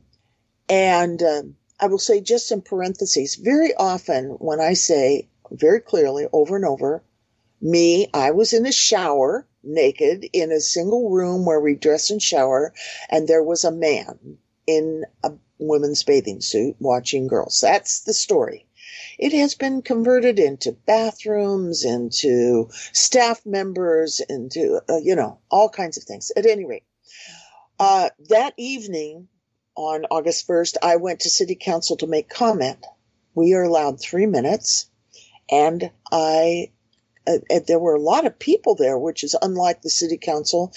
and 0.67 1.23
um, 1.23 1.55
I 1.79 1.87
will 1.87 1.97
say 1.99 2.21
just 2.21 2.51
in 2.51 2.61
parentheses, 2.61 3.35
very 3.35 3.73
often 3.73 4.31
when 4.39 4.59
I 4.59 4.73
say 4.73 5.29
very 5.49 5.79
clearly 5.79 6.27
over 6.31 6.55
and 6.55 6.65
over, 6.65 7.01
me, 7.61 8.09
I 8.13 8.31
was 8.31 8.53
in 8.53 8.65
a 8.65 8.71
shower 8.71 9.47
naked 9.63 10.25
in 10.31 10.51
a 10.51 10.59
single 10.59 11.09
room 11.09 11.45
where 11.45 11.59
we 11.59 11.75
dress 11.75 12.09
and 12.11 12.21
shower, 12.21 12.73
and 13.09 13.27
there 13.27 13.43
was 13.43 13.63
a 13.63 13.71
man 13.71 14.37
in 14.69 15.03
a 15.23 15.31
women's 15.57 16.03
bathing 16.03 16.41
suit 16.41 16.75
watching 16.79 17.27
girls. 17.27 17.59
That's 17.59 18.01
the 18.01 18.13
story. 18.13 18.67
It 19.17 19.33
has 19.33 19.55
been 19.55 19.81
converted 19.81 20.37
into 20.39 20.71
bathrooms, 20.71 21.83
into 21.83 22.69
staff 22.93 23.45
members, 23.45 24.21
into, 24.29 24.79
uh, 24.87 24.97
you 24.97 25.15
know, 25.15 25.39
all 25.49 25.69
kinds 25.69 25.97
of 25.97 26.03
things. 26.03 26.31
At 26.37 26.45
any 26.45 26.65
rate, 26.65 26.83
uh, 27.79 28.09
that 28.29 28.53
evening, 28.57 29.27
on 29.75 30.05
August 30.11 30.47
1st, 30.47 30.77
I 30.83 30.97
went 30.97 31.21
to 31.21 31.29
city 31.29 31.55
council 31.55 31.97
to 31.97 32.07
make 32.07 32.29
comment. 32.29 32.85
We 33.33 33.53
are 33.53 33.63
allowed 33.63 33.99
three 33.99 34.25
minutes, 34.25 34.89
and 35.49 35.89
I 36.11 36.71
uh, 37.25 37.59
there 37.67 37.79
were 37.79 37.95
a 37.95 38.01
lot 38.01 38.25
of 38.25 38.39
people 38.39 38.75
there, 38.75 38.97
which 38.97 39.23
is 39.23 39.35
unlike 39.41 39.81
the 39.81 39.89
city 39.89 40.17
council, 40.17 40.73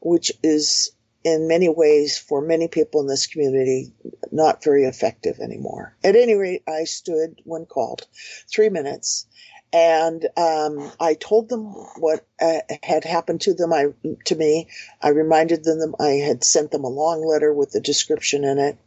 which 0.00 0.32
is 0.42 0.92
in 1.26 1.48
many 1.48 1.68
ways 1.68 2.16
for 2.16 2.40
many 2.40 2.68
people 2.68 3.00
in 3.00 3.08
this 3.08 3.26
community 3.26 3.92
not 4.30 4.62
very 4.62 4.84
effective 4.84 5.40
anymore. 5.40 5.96
At 6.04 6.14
any 6.14 6.34
rate, 6.34 6.62
I 6.68 6.84
stood 6.84 7.42
when 7.42 7.66
called, 7.66 8.06
three 8.48 8.68
minutes, 8.68 9.26
and 9.72 10.24
um, 10.36 10.92
I 11.00 11.14
told 11.14 11.48
them 11.48 11.64
what 11.98 12.24
uh, 12.40 12.60
had 12.84 13.02
happened 13.02 13.40
to 13.40 13.54
them. 13.54 13.72
I 13.72 13.86
to 14.26 14.36
me, 14.36 14.68
I 15.02 15.08
reminded 15.08 15.64
them 15.64 15.96
I 15.98 16.10
had 16.10 16.44
sent 16.44 16.70
them 16.70 16.84
a 16.84 16.88
long 16.88 17.26
letter 17.26 17.52
with 17.52 17.74
a 17.74 17.80
description 17.80 18.44
in 18.44 18.58
it, 18.58 18.78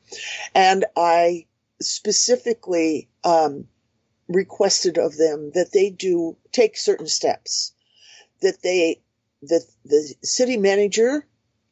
and 0.56 0.86
I 0.96 1.46
specifically 1.82 3.10
um, 3.26 3.68
requested 4.30 4.98
of 4.98 5.18
them 5.18 5.52
that 5.56 5.74
they 5.74 5.90
do 5.90 6.38
take 6.54 6.78
certain 6.78 7.08
steps, 7.08 7.74
that 8.42 8.62
they 8.64 9.02
that 9.42 9.66
the 9.84 10.16
city 10.24 10.56
manager 10.56 11.26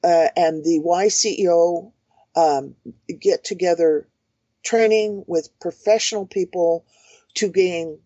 uh, 0.07 0.29
and 0.37 0.63
the 0.63 0.79
Y 0.79 1.07
CEO 1.07 1.91
um, 2.33 2.75
get 3.19 3.43
together 3.43 4.07
training 4.63 5.25
with 5.27 5.59
professional 5.59 6.25
people 6.25 6.85
to 7.33 7.49
gain 7.49 7.99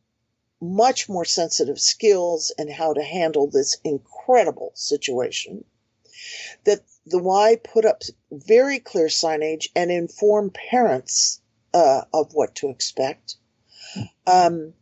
much 0.60 1.08
more 1.08 1.26
sensitive 1.26 1.80
skills 1.80 2.52
and 2.58 2.72
how 2.72 2.93
to 2.93 3.04
handle 3.04 3.47
this 3.47 3.78
incredible 3.84 4.72
situation. 4.74 5.64
That 6.64 6.80
the 7.06 7.22
Y 7.22 7.58
put 7.64 7.86
up 7.86 8.02
very 8.32 8.80
clear 8.80 9.08
signage 9.08 9.68
and 9.76 9.91
inform 9.91 10.49
parents 10.49 11.39
uh, 11.72 12.02
of 12.12 12.34
what 12.34 12.56
to 12.56 12.70
expect. 12.70 13.36
Um, 14.26 14.74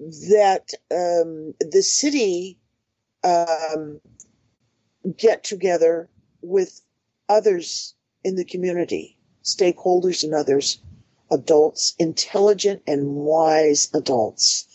that 0.00 0.70
um, 0.90 1.54
the 1.60 1.82
city 1.82 2.58
um, 3.22 4.00
get 5.16 5.44
together 5.44 6.08
with 6.48 6.80
others 7.28 7.94
in 8.24 8.36
the 8.36 8.44
community, 8.44 9.16
stakeholders 9.44 10.24
and 10.24 10.34
others, 10.34 10.80
adults, 11.30 11.94
intelligent 11.98 12.82
and 12.86 13.14
wise 13.16 13.88
adults 13.94 14.66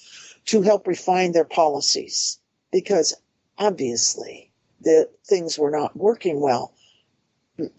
to 0.45 0.61
help 0.61 0.88
refine 0.88 1.32
their 1.32 1.45
policies 1.45 2.39
because 2.71 3.13
obviously 3.57 4.51
the 4.82 5.09
things 5.26 5.57
were 5.57 5.71
not 5.71 5.95
working 5.95 6.41
well. 6.41 6.74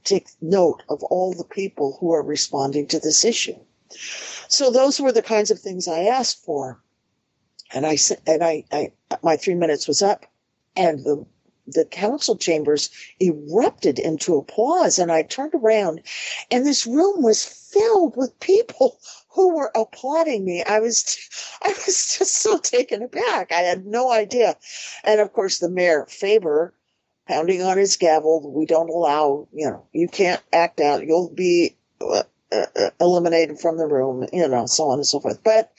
Take 0.05 0.29
note 0.41 0.83
of 0.89 1.03
all 1.05 1.33
the 1.33 1.45
people 1.45 1.97
who 2.01 2.13
are 2.13 2.23
responding 2.23 2.87
to 2.89 2.99
this 2.99 3.25
issue. 3.25 3.59
So 4.49 4.71
those 4.71 5.01
were 5.01 5.13
the 5.13 5.23
kinds 5.23 5.51
of 5.51 5.59
things 5.59 5.89
I 5.89 6.05
asked 6.05 6.45
for. 6.45 6.81
And 7.73 7.85
I 7.85 7.97
said, 7.97 8.21
and 8.27 8.43
I, 8.43 8.65
I, 8.71 8.93
my 9.23 9.37
three 9.37 9.55
minutes 9.55 9.89
was 9.89 10.01
up 10.01 10.27
and 10.77 11.05
the, 11.05 11.27
the 11.67 11.85
council 11.85 12.37
chambers 12.37 12.91
erupted 13.21 13.99
into 13.99 14.37
applause. 14.37 14.99
And 14.99 15.11
I 15.11 15.23
turned 15.23 15.55
around 15.55 16.03
and 16.51 16.67
this 16.67 16.87
room 16.87 17.23
was 17.23 17.45
filled 17.45 18.17
with 18.17 18.39
people 18.41 18.99
who 19.31 19.55
were 19.55 19.71
applauding 19.75 20.45
me. 20.45 20.63
I 20.63 20.81
was, 20.81 21.19
I 21.63 21.69
was 21.69 22.17
just 22.19 22.37
so 22.37 22.59
taken 22.59 23.03
aback. 23.03 23.53
I 23.53 23.61
had 23.61 23.87
no 23.87 24.13
idea. 24.13 24.57
And 25.03 25.21
of 25.21 25.33
course, 25.33 25.59
the 25.59 25.71
mayor, 25.71 26.07
Faber, 26.09 26.75
pounding 27.27 27.63
on 27.63 27.79
his 27.79 27.97
gavel, 27.97 28.53
we 28.55 28.67
don't 28.67 28.91
allow, 28.91 29.49
you 29.53 29.69
know, 29.69 29.87
you 29.93 30.09
can't 30.09 30.43
act 30.53 30.81
out. 30.81 31.07
You'll 31.07 31.31
be 31.31 31.77
uh, 32.01 32.23
uh, 32.53 32.91
eliminated 33.01 33.59
from 33.59 33.79
the 33.79 33.87
room, 33.87 34.27
you 34.33 34.47
know, 34.47 34.67
so 34.67 34.85
on 34.91 34.99
and 34.99 35.07
so 35.07 35.21
forth. 35.21 35.43
But 35.43 35.73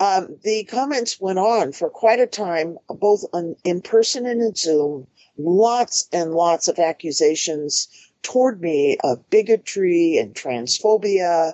um, 0.00 0.36
the 0.42 0.64
comments 0.64 1.20
went 1.20 1.38
on 1.38 1.72
for 1.72 1.88
quite 1.88 2.20
a 2.20 2.26
time, 2.26 2.78
both 2.88 3.24
on, 3.32 3.56
in 3.64 3.80
person 3.80 4.26
and 4.26 4.42
in 4.42 4.54
Zoom. 4.54 5.06
Lots 5.36 6.08
and 6.12 6.32
lots 6.32 6.68
of 6.68 6.78
accusations 6.78 7.88
toward 8.22 8.60
me 8.60 8.96
of 9.04 9.28
bigotry 9.30 10.16
and 10.16 10.34
transphobia 10.34 11.52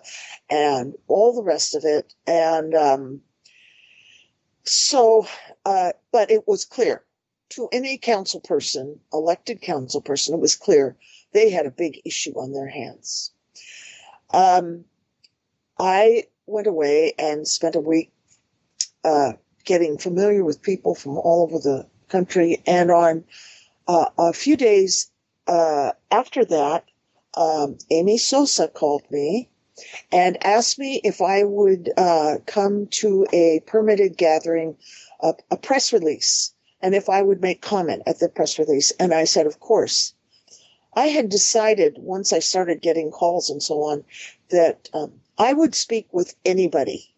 and 0.48 0.94
all 1.08 1.34
the 1.34 1.42
rest 1.42 1.74
of 1.74 1.84
it. 1.84 2.14
And 2.26 2.74
um, 2.74 3.20
so, 4.64 5.26
uh, 5.64 5.92
but 6.12 6.30
it 6.30 6.46
was 6.46 6.64
clear 6.64 7.04
to 7.50 7.68
any 7.72 7.98
council 7.98 8.40
person, 8.40 9.00
elected 9.12 9.60
council 9.60 10.00
person, 10.00 10.34
it 10.34 10.40
was 10.40 10.56
clear 10.56 10.96
they 11.32 11.50
had 11.50 11.66
a 11.66 11.70
big 11.70 12.00
issue 12.04 12.32
on 12.32 12.52
their 12.52 12.68
hands. 12.68 13.32
Um, 14.32 14.84
I 15.78 16.24
went 16.46 16.66
away 16.66 17.14
and 17.18 17.46
spent 17.46 17.74
a 17.74 17.80
week 17.80 18.12
uh, 19.04 19.32
getting 19.64 19.98
familiar 19.98 20.44
with 20.44 20.62
people 20.62 20.94
from 20.94 21.18
all 21.18 21.42
over 21.42 21.58
the 21.58 21.86
country. 22.08 22.62
And 22.66 22.90
on 22.90 23.24
uh, 23.90 24.08
a 24.18 24.32
few 24.32 24.56
days 24.56 25.10
uh, 25.48 25.90
after 26.12 26.44
that, 26.44 26.84
um, 27.34 27.76
Amy 27.90 28.18
Sousa 28.18 28.68
called 28.68 29.02
me 29.10 29.48
and 30.12 30.44
asked 30.46 30.78
me 30.78 31.00
if 31.02 31.20
I 31.20 31.42
would 31.42 31.90
uh, 31.96 32.36
come 32.46 32.86
to 33.02 33.26
a 33.32 33.60
permitted 33.66 34.16
gathering, 34.16 34.76
a, 35.20 35.34
a 35.50 35.56
press 35.56 35.92
release, 35.92 36.54
and 36.80 36.94
if 36.94 37.08
I 37.08 37.20
would 37.20 37.42
make 37.42 37.62
comment 37.62 38.04
at 38.06 38.20
the 38.20 38.28
press 38.28 38.60
release. 38.60 38.92
And 38.92 39.12
I 39.12 39.24
said, 39.24 39.46
of 39.46 39.58
course. 39.58 40.14
I 40.94 41.08
had 41.08 41.28
decided 41.28 41.96
once 41.98 42.32
I 42.32 42.38
started 42.38 42.82
getting 42.82 43.10
calls 43.10 43.50
and 43.50 43.60
so 43.60 43.82
on 43.82 44.04
that 44.50 44.88
um, 44.94 45.20
I 45.36 45.52
would 45.52 45.74
speak 45.74 46.06
with 46.12 46.36
anybody. 46.44 47.12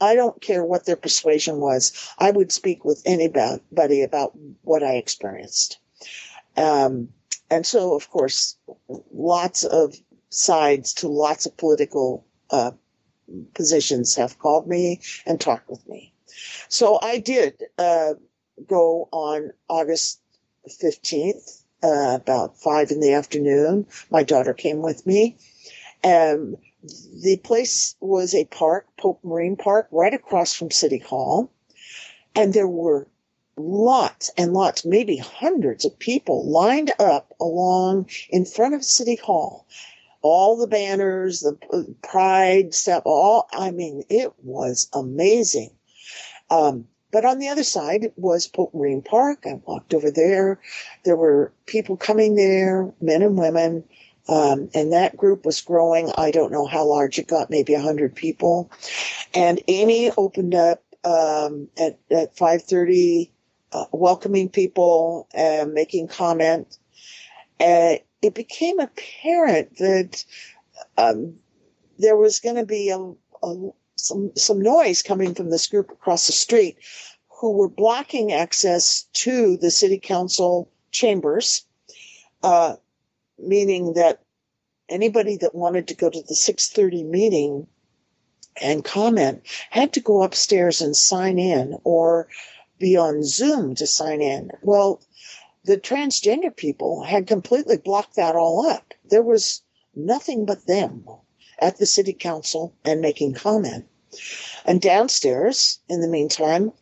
I 0.00 0.14
don't 0.14 0.40
care 0.40 0.64
what 0.64 0.86
their 0.86 0.96
persuasion 0.96 1.58
was. 1.58 1.92
I 2.18 2.30
would 2.30 2.52
speak 2.52 2.84
with 2.84 3.02
anybody 3.04 4.02
about 4.02 4.32
what 4.62 4.84
I 4.84 4.94
experienced. 4.94 5.78
Um, 6.56 7.08
and 7.50 7.66
so, 7.66 7.94
of 7.94 8.10
course, 8.10 8.56
lots 9.12 9.64
of 9.64 9.94
sides 10.30 10.94
to 10.94 11.08
lots 11.08 11.46
of 11.46 11.56
political 11.56 12.26
uh, 12.50 12.72
positions 13.54 14.16
have 14.16 14.38
called 14.38 14.66
me 14.66 15.00
and 15.26 15.40
talked 15.40 15.68
with 15.68 15.86
me. 15.88 16.12
So 16.68 16.98
I 17.00 17.18
did 17.18 17.62
uh, 17.78 18.14
go 18.66 19.08
on 19.12 19.52
August 19.68 20.20
15th, 20.68 21.62
uh, 21.82 22.16
about 22.16 22.58
five 22.58 22.90
in 22.90 23.00
the 23.00 23.12
afternoon. 23.12 23.86
My 24.10 24.22
daughter 24.22 24.54
came 24.54 24.82
with 24.82 25.06
me. 25.06 25.36
Um, 26.02 26.56
the 27.22 27.40
place 27.42 27.96
was 28.00 28.34
a 28.34 28.44
park, 28.46 28.86
Pope 28.98 29.20
Marine 29.22 29.56
Park, 29.56 29.88
right 29.90 30.12
across 30.12 30.52
from 30.54 30.70
City 30.70 30.98
Hall. 30.98 31.50
And 32.34 32.52
there 32.52 32.68
were 32.68 33.08
lots 33.56 34.30
and 34.36 34.52
lots, 34.52 34.84
maybe 34.84 35.16
hundreds 35.16 35.84
of 35.84 35.98
people 35.98 36.48
lined 36.50 36.92
up 36.98 37.32
along 37.40 38.08
in 38.30 38.44
front 38.44 38.74
of 38.74 38.84
City 38.84 39.16
Hall. 39.16 39.66
All 40.22 40.56
the 40.56 40.66
banners, 40.66 41.40
the 41.40 41.58
uh, 41.72 41.82
pride 42.02 42.74
stuff, 42.74 43.02
all, 43.04 43.46
I 43.52 43.70
mean, 43.70 44.04
it 44.08 44.32
was 44.42 44.88
amazing. 44.94 45.70
Um, 46.50 46.86
but 47.10 47.24
on 47.24 47.38
the 47.38 47.48
other 47.48 47.62
side 47.62 48.12
was 48.16 48.50
Marine 48.72 49.02
Park. 49.02 49.44
I 49.46 49.60
walked 49.64 49.94
over 49.94 50.10
there. 50.10 50.60
There 51.04 51.16
were 51.16 51.52
people 51.66 51.96
coming 51.96 52.34
there, 52.34 52.92
men 53.00 53.22
and 53.22 53.38
women. 53.38 53.84
Um, 54.26 54.70
and 54.74 54.92
that 54.92 55.16
group 55.16 55.44
was 55.44 55.60
growing. 55.60 56.10
I 56.16 56.30
don't 56.30 56.50
know 56.50 56.66
how 56.66 56.84
large 56.84 57.18
it 57.18 57.28
got, 57.28 57.50
maybe 57.50 57.74
a 57.74 57.80
hundred 57.80 58.14
people. 58.14 58.70
And 59.34 59.60
Amy 59.68 60.10
opened 60.16 60.54
up 60.54 60.82
um, 61.04 61.68
at 61.78 61.98
at 62.10 62.36
five 62.36 62.62
thirty, 62.62 63.30
uh, 63.74 63.84
welcoming 63.92 64.48
people 64.48 65.28
and 65.34 65.74
making 65.74 66.08
comment. 66.08 66.78
It 67.60 68.34
became 68.34 68.80
apparent 68.80 69.76
that 69.76 70.24
um, 70.96 71.34
there 71.98 72.16
was 72.16 72.40
going 72.40 72.56
to 72.56 72.64
be 72.64 72.88
a, 72.88 72.98
a 73.46 73.70
some 73.96 74.32
some 74.36 74.60
noise 74.60 75.02
coming 75.02 75.34
from 75.34 75.50
this 75.50 75.66
group 75.66 75.90
across 75.90 76.26
the 76.26 76.32
street 76.32 76.76
who 77.28 77.52
were 77.52 77.68
blocking 77.68 78.32
access 78.32 79.04
to 79.12 79.56
the 79.58 79.70
city 79.70 79.98
council 79.98 80.70
chambers, 80.90 81.66
uh, 82.42 82.76
meaning 83.38 83.94
that 83.94 84.22
anybody 84.88 85.36
that 85.36 85.54
wanted 85.54 85.88
to 85.88 85.94
go 85.94 86.08
to 86.08 86.22
the 86.22 86.34
6:30 86.34 87.04
meeting 87.04 87.66
and 88.60 88.84
comment 88.84 89.42
had 89.70 89.92
to 89.92 90.00
go 90.00 90.22
upstairs 90.22 90.80
and 90.80 90.96
sign 90.96 91.38
in 91.38 91.76
or 91.84 92.28
be 92.84 92.96
on 92.98 93.22
Zoom 93.22 93.74
to 93.74 93.86
sign 93.86 94.20
in. 94.20 94.50
Well, 94.60 95.00
the 95.64 95.78
transgender 95.78 96.54
people 96.54 97.02
had 97.02 97.26
completely 97.26 97.78
blocked 97.78 98.16
that 98.16 98.36
all 98.36 98.66
up. 98.66 98.92
There 99.08 99.22
was 99.22 99.62
nothing 99.94 100.44
but 100.44 100.66
them 100.66 101.06
at 101.58 101.78
the 101.78 101.86
city 101.86 102.12
council 102.12 102.74
and 102.84 103.00
making 103.00 103.32
comment. 103.32 103.86
And 104.66 104.82
downstairs, 104.82 105.78
in 105.88 106.02
the 106.02 106.08
meantime, 106.08 106.74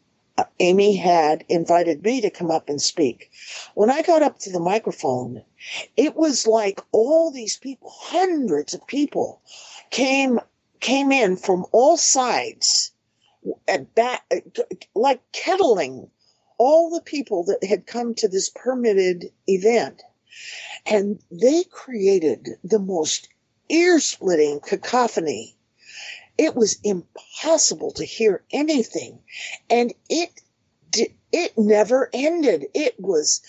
Amy 0.58 0.96
had 0.96 1.44
invited 1.48 2.02
me 2.02 2.20
to 2.20 2.30
come 2.30 2.50
up 2.50 2.68
and 2.68 2.82
speak. 2.82 3.30
When 3.74 3.88
I 3.88 4.02
got 4.02 4.22
up 4.22 4.40
to 4.40 4.50
the 4.50 4.58
microphone, 4.58 5.44
it 5.96 6.16
was 6.16 6.48
like 6.48 6.80
all 6.90 7.30
these 7.30 7.58
people, 7.58 7.90
hundreds 7.94 8.74
of 8.74 8.84
people, 8.88 9.40
came 9.90 10.40
came 10.80 11.12
in 11.12 11.36
from 11.36 11.64
all 11.70 11.96
sides, 11.96 12.91
back, 13.94 14.24
like 14.94 15.20
kettling 15.32 16.10
all 16.58 16.90
the 16.90 17.00
people 17.00 17.44
that 17.44 17.64
had 17.64 17.86
come 17.86 18.14
to 18.14 18.28
this 18.28 18.50
permitted 18.50 19.32
event, 19.46 20.02
and 20.86 21.18
they 21.30 21.64
created 21.64 22.48
the 22.62 22.78
most 22.78 23.28
ear-splitting 23.68 24.60
cacophony. 24.60 25.56
It 26.38 26.54
was 26.54 26.78
impossible 26.82 27.92
to 27.92 28.04
hear 28.04 28.42
anything, 28.52 29.18
and 29.68 29.92
it 30.08 30.30
it 31.32 31.56
never 31.56 32.10
ended. 32.12 32.66
It 32.74 32.98
was 33.00 33.42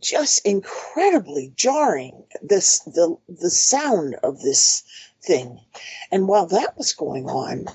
just 0.00 0.46
incredibly 0.46 1.52
jarring 1.56 2.24
this 2.42 2.80
the 2.80 3.16
the 3.28 3.50
sound 3.50 4.14
of 4.22 4.40
this 4.40 4.84
thing 5.20 5.58
and 6.12 6.28
while 6.28 6.46
that 6.46 6.78
was 6.78 6.94
going 6.94 7.26
on 7.26 7.66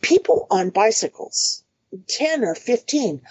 people 0.00 0.46
on 0.50 0.70
bicycles 0.70 1.62
10 2.08 2.44
or 2.44 2.54
15 2.54 3.22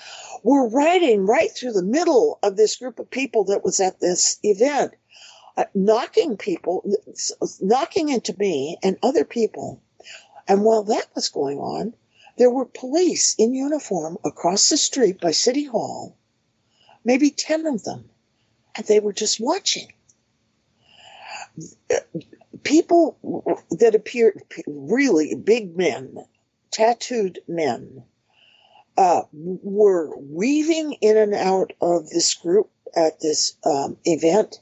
were 0.43 0.67
riding 0.67 1.25
right 1.25 1.51
through 1.51 1.73
the 1.73 1.83
middle 1.83 2.39
of 2.41 2.55
this 2.55 2.77
group 2.77 2.99
of 2.99 3.09
people 3.09 3.45
that 3.45 3.63
was 3.63 3.79
at 3.79 3.99
this 3.99 4.37
event 4.43 4.93
uh, 5.55 5.65
knocking 5.73 6.37
people 6.37 6.83
knocking 7.61 8.09
into 8.09 8.35
me 8.37 8.77
and 8.83 8.97
other 9.03 9.25
people 9.25 9.81
and 10.47 10.63
while 10.63 10.83
that 10.83 11.07
was 11.15 11.29
going 11.29 11.59
on 11.59 11.93
there 12.37 12.51
were 12.51 12.65
police 12.65 13.35
in 13.37 13.53
uniform 13.53 14.17
across 14.23 14.69
the 14.69 14.77
street 14.77 15.19
by 15.21 15.31
city 15.31 15.65
hall 15.65 16.17
maybe 17.07 17.29
10 17.29 17.65
of 17.65 17.83
them, 17.85 18.09
and 18.75 18.85
they 18.85 18.99
were 18.99 19.13
just 19.13 19.39
watching. 19.39 19.87
People 22.63 23.17
that 23.71 23.95
appeared 23.95 24.43
really 24.67 25.33
big 25.35 25.75
men, 25.75 26.17
tattooed 26.71 27.39
men, 27.47 28.03
uh, 28.97 29.21
were 29.31 30.15
weaving 30.17 30.93
in 31.01 31.17
and 31.17 31.33
out 31.33 31.73
of 31.81 32.09
this 32.09 32.33
group 32.33 32.69
at 32.95 33.19
this 33.19 33.55
um, 33.63 33.97
event. 34.05 34.59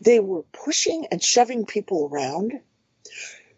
They 0.00 0.20
were 0.20 0.42
pushing 0.52 1.06
and 1.10 1.22
shoving 1.22 1.64
people 1.64 2.10
around. 2.12 2.60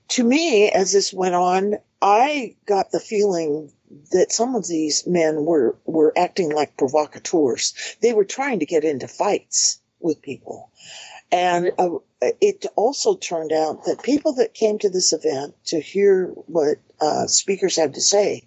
To 0.08 0.24
me, 0.24 0.70
as 0.70 0.92
this 0.92 1.12
went 1.12 1.34
on, 1.34 1.78
I 2.00 2.56
got 2.66 2.92
the 2.92 3.00
feeling 3.00 3.72
that 4.12 4.32
some 4.32 4.54
of 4.54 4.68
these 4.68 5.06
men 5.06 5.44
were, 5.44 5.76
were 5.84 6.12
acting 6.16 6.50
like 6.50 6.76
provocateurs. 6.76 7.74
They 8.00 8.12
were 8.12 8.24
trying 8.24 8.60
to 8.60 8.66
get 8.66 8.84
into 8.84 9.08
fights 9.08 9.80
with 10.00 10.22
people. 10.22 10.70
And 11.34 11.72
uh, 11.80 11.98
it 12.40 12.64
also 12.76 13.16
turned 13.16 13.50
out 13.50 13.86
that 13.86 14.04
people 14.04 14.34
that 14.34 14.54
came 14.54 14.78
to 14.78 14.88
this 14.88 15.12
event 15.12 15.56
to 15.64 15.80
hear 15.80 16.28
what 16.28 16.78
uh, 17.00 17.26
speakers 17.26 17.74
had 17.74 17.94
to 17.94 18.00
say 18.00 18.46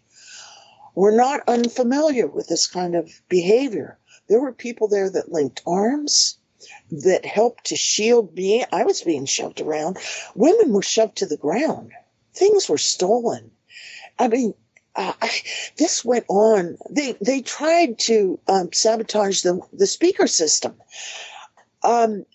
were 0.96 1.12
not 1.12 1.42
unfamiliar 1.50 2.28
with 2.28 2.48
this 2.48 2.66
kind 2.66 2.96
of 2.96 3.12
behavior. 3.28 4.00
There 4.30 4.40
were 4.40 4.54
people 4.54 4.88
there 4.88 5.10
that 5.10 5.34
linked 5.34 5.62
arms, 5.68 6.38
that 6.90 7.26
helped 7.26 7.66
to 7.66 7.76
shield 7.76 8.34
me. 8.34 8.64
I 8.72 8.86
was 8.86 9.02
being 9.02 9.26
shoved 9.26 9.60
around. 9.60 9.98
Women 10.34 10.72
were 10.72 10.82
shoved 10.82 11.18
to 11.18 11.26
the 11.26 11.36
ground. 11.36 11.92
Things 12.34 12.70
were 12.70 12.78
stolen. 12.78 13.52
I 14.18 14.30
mean, 14.30 14.54
uh, 14.96 15.12
this 15.78 16.06
went 16.06 16.26
on. 16.30 16.78
They 16.90 17.18
they 17.20 17.42
tried 17.42 18.00
to 18.00 18.40
um, 18.48 18.72
sabotage 18.72 19.42
the 19.42 19.60
the 19.74 19.88
speaker 19.88 20.26
system. 20.28 20.76
Um, 21.84 22.26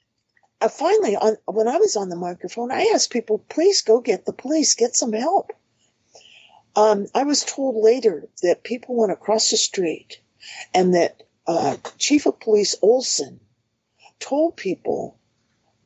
finally, 0.69 1.17
on 1.17 1.37
when 1.47 1.69
I 1.69 1.79
was 1.79 1.97
on 1.97 2.09
the 2.09 2.17
microphone, 2.17 2.71
I 2.71 2.93
asked 2.95 3.11
people, 3.11 3.39
"Please 3.49 3.83
go 3.83 4.01
get 4.01 4.25
the 4.25 4.33
police, 4.33 4.75
get 4.75 4.97
some 4.97 5.13
help." 5.13 5.53
Um, 6.75 7.07
I 7.15 7.25
was 7.25 7.45
told 7.45 7.77
later 7.77 8.29
that 8.43 8.63
people 8.63 8.97
went 8.97 9.13
across 9.13 9.51
the 9.51 9.57
street, 9.57 10.21
and 10.73 10.95
that 10.95 11.23
uh, 11.47 11.77
Chief 11.99 12.27
of 12.27 12.41
Police 12.41 12.77
Olson 12.81 13.41
told 14.19 14.57
people 14.57 15.19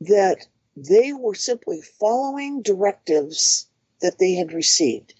that 0.01 0.47
they 0.75 1.11
were 1.11 1.35
simply 1.35 1.81
following 1.81 2.61
directives 2.61 3.67
that 3.99 4.19
they 4.19 4.33
had 4.33 4.53
received. 4.53 5.13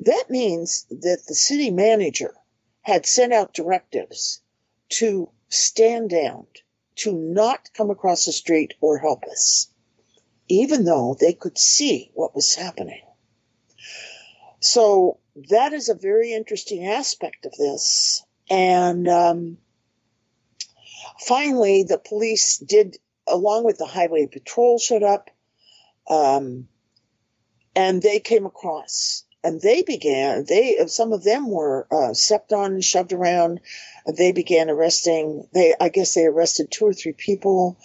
That 0.00 0.24
means 0.28 0.86
that 0.90 1.24
the 1.26 1.34
city 1.34 1.70
manager 1.70 2.34
had 2.82 3.06
sent 3.06 3.32
out 3.32 3.54
directives 3.54 4.40
to 4.90 5.30
stand 5.48 6.10
down, 6.10 6.46
to 6.98 7.12
not 7.12 7.70
come 7.74 7.90
across 7.90 8.24
the 8.24 8.32
street 8.32 8.74
or 8.80 8.98
help 8.98 9.24
us, 9.24 9.68
even 10.48 10.84
though 10.84 11.16
they 11.18 11.32
could 11.32 11.58
see 11.58 12.10
what 12.14 12.34
was 12.34 12.54
happening. 12.54 13.02
So 14.60 15.18
that 15.50 15.72
is 15.72 15.88
a 15.88 15.94
very 15.94 16.32
interesting 16.32 16.86
aspect 16.86 17.46
of 17.46 17.52
this. 17.52 18.24
And 18.50 19.06
um, 19.08 19.58
finally, 21.20 21.84
the 21.84 21.98
police 21.98 22.58
did, 22.58 22.96
along 23.26 23.64
with 23.64 23.78
the 23.78 23.86
highway 23.86 24.26
patrol, 24.26 24.78
showed 24.78 25.02
up, 25.02 25.30
um, 26.08 26.68
and 27.76 28.02
they 28.02 28.18
came 28.18 28.46
across. 28.46 29.24
And 29.44 29.60
they 29.60 29.82
began. 29.82 30.44
They 30.48 30.78
some 30.88 31.12
of 31.12 31.22
them 31.22 31.48
were 31.48 31.86
uh, 31.92 32.12
stepped 32.12 32.52
on 32.52 32.72
and 32.72 32.84
shoved 32.84 33.12
around. 33.12 33.60
They 34.06 34.32
began 34.32 34.68
arresting. 34.68 35.46
They, 35.52 35.74
I 35.80 35.90
guess, 35.90 36.14
they 36.14 36.24
arrested 36.24 36.70
two 36.70 36.86
or 36.86 36.92
three 36.92 37.12
people. 37.12 37.78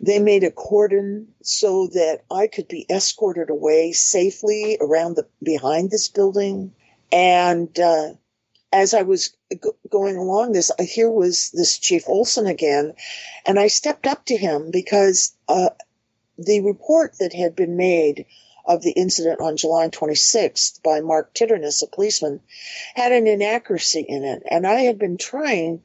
They 0.00 0.20
made 0.20 0.44
a 0.44 0.50
cordon 0.50 1.34
so 1.42 1.88
that 1.88 2.20
I 2.30 2.46
could 2.46 2.68
be 2.68 2.86
escorted 2.88 3.50
away 3.50 3.92
safely 3.92 4.78
around 4.80 5.16
the 5.16 5.26
behind 5.42 5.90
this 5.90 6.08
building. 6.08 6.72
And 7.10 7.76
uh, 7.78 8.14
as 8.72 8.94
I 8.94 9.02
was 9.02 9.34
g- 9.52 9.58
going 9.90 10.16
along 10.16 10.52
this, 10.52 10.70
here 10.78 11.10
was 11.10 11.50
this 11.50 11.78
Chief 11.78 12.04
Olson 12.08 12.46
again, 12.46 12.94
and 13.44 13.58
I 13.58 13.66
stepped 13.66 14.06
up 14.06 14.24
to 14.26 14.36
him 14.36 14.70
because 14.70 15.34
uh, 15.48 15.70
the 16.38 16.60
report 16.60 17.16
that 17.18 17.32
had 17.32 17.56
been 17.56 17.76
made 17.76 18.26
of 18.64 18.82
the 18.82 18.92
incident 18.92 19.40
on 19.40 19.56
July 19.56 19.88
26th 19.88 20.82
by 20.82 21.00
Mark 21.00 21.34
Titterness, 21.34 21.82
a 21.82 21.86
policeman, 21.86 22.40
had 22.94 23.12
an 23.12 23.26
inaccuracy 23.26 24.00
in 24.00 24.24
it, 24.24 24.42
and 24.50 24.66
I 24.66 24.80
had 24.82 24.98
been 24.98 25.16
trying 25.16 25.82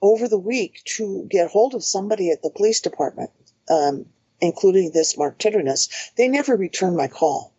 over 0.00 0.28
the 0.28 0.38
week 0.38 0.82
to 0.84 1.26
get 1.30 1.50
hold 1.50 1.74
of 1.74 1.84
somebody 1.84 2.30
at 2.30 2.42
the 2.42 2.50
police 2.50 2.80
department, 2.80 3.30
um, 3.68 4.06
including 4.40 4.90
this 4.90 5.16
Mark 5.16 5.38
Titterness. 5.38 5.88
They 6.16 6.28
never 6.28 6.56
returned 6.56 6.96
my 6.96 7.08
call. 7.08 7.52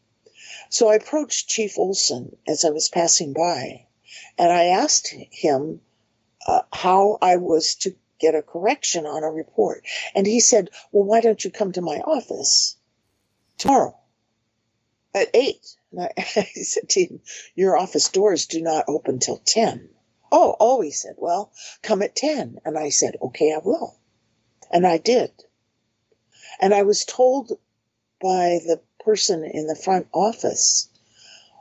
So 0.69 0.89
I 0.89 0.95
approached 0.95 1.47
Chief 1.47 1.77
Olson 1.77 2.35
as 2.47 2.65
I 2.65 2.69
was 2.71 2.89
passing 2.89 3.33
by 3.33 3.85
and 4.37 4.51
I 4.51 4.65
asked 4.65 5.07
him 5.31 5.81
uh, 6.47 6.61
how 6.71 7.17
I 7.21 7.37
was 7.37 7.75
to 7.75 7.95
get 8.19 8.35
a 8.35 8.41
correction 8.41 9.05
on 9.05 9.23
a 9.23 9.29
report. 9.29 9.85
And 10.15 10.25
he 10.25 10.39
said, 10.39 10.69
Well, 10.91 11.03
why 11.03 11.21
don't 11.21 11.43
you 11.43 11.51
come 11.51 11.71
to 11.73 11.81
my 11.81 11.97
office 11.99 12.77
tomorrow 13.57 13.97
at 15.13 15.29
8? 15.33 15.75
And 15.91 16.01
I, 16.01 16.11
I 16.17 16.43
said 16.61 16.89
to 16.89 17.03
him, 17.03 17.21
Your 17.55 17.77
office 17.77 18.09
doors 18.09 18.47
do 18.47 18.61
not 18.61 18.85
open 18.87 19.19
till 19.19 19.37
10. 19.37 19.89
Oh, 20.31 20.55
oh, 20.59 20.81
he 20.81 20.91
said, 20.91 21.15
Well, 21.17 21.51
come 21.81 22.01
at 22.01 22.15
10. 22.15 22.59
And 22.65 22.77
I 22.77 22.89
said, 22.89 23.17
Okay, 23.21 23.53
I 23.53 23.59
will. 23.59 23.95
And 24.71 24.87
I 24.87 24.97
did. 24.97 25.31
And 26.59 26.73
I 26.73 26.83
was 26.83 27.05
told 27.05 27.51
by 28.21 28.59
the 28.65 28.81
person 28.99 29.43
in 29.43 29.67
the 29.67 29.75
front 29.75 30.07
office, 30.13 30.89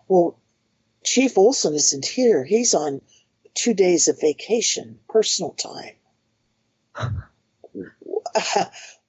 Well, 0.08 0.38
Chief 1.04 1.36
Olson 1.36 1.74
isn't 1.74 2.06
here. 2.06 2.44
He's 2.44 2.74
on 2.74 3.02
two 3.54 3.74
days 3.74 4.08
of 4.08 4.20
vacation, 4.20 5.00
personal 5.08 5.52
time. 5.52 5.96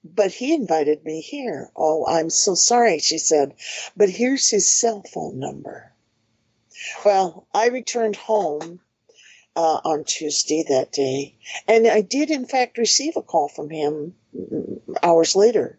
but 0.04 0.30
he 0.32 0.52
invited 0.52 1.04
me 1.04 1.22
here. 1.22 1.70
Oh, 1.74 2.06
I'm 2.06 2.28
so 2.28 2.54
sorry, 2.54 2.98
she 2.98 3.16
said, 3.16 3.54
but 3.96 4.10
here's 4.10 4.50
his 4.50 4.70
cell 4.70 5.02
phone 5.02 5.38
number. 5.38 5.92
Well, 7.04 7.46
I 7.54 7.68
returned 7.68 8.16
home 8.16 8.80
uh, 9.56 9.80
on 9.84 10.04
Tuesday 10.04 10.64
that 10.68 10.92
day, 10.92 11.36
and 11.66 11.86
I 11.86 12.02
did, 12.02 12.30
in 12.30 12.44
fact, 12.44 12.76
receive 12.76 13.16
a 13.16 13.22
call 13.22 13.48
from 13.48 13.70
him 13.70 14.14
mm, 14.36 14.80
hours 15.02 15.34
later, 15.34 15.78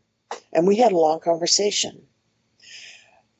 and 0.51 0.65
we 0.65 0.77
had 0.77 0.91
a 0.91 0.97
long 0.97 1.19
conversation. 1.19 2.07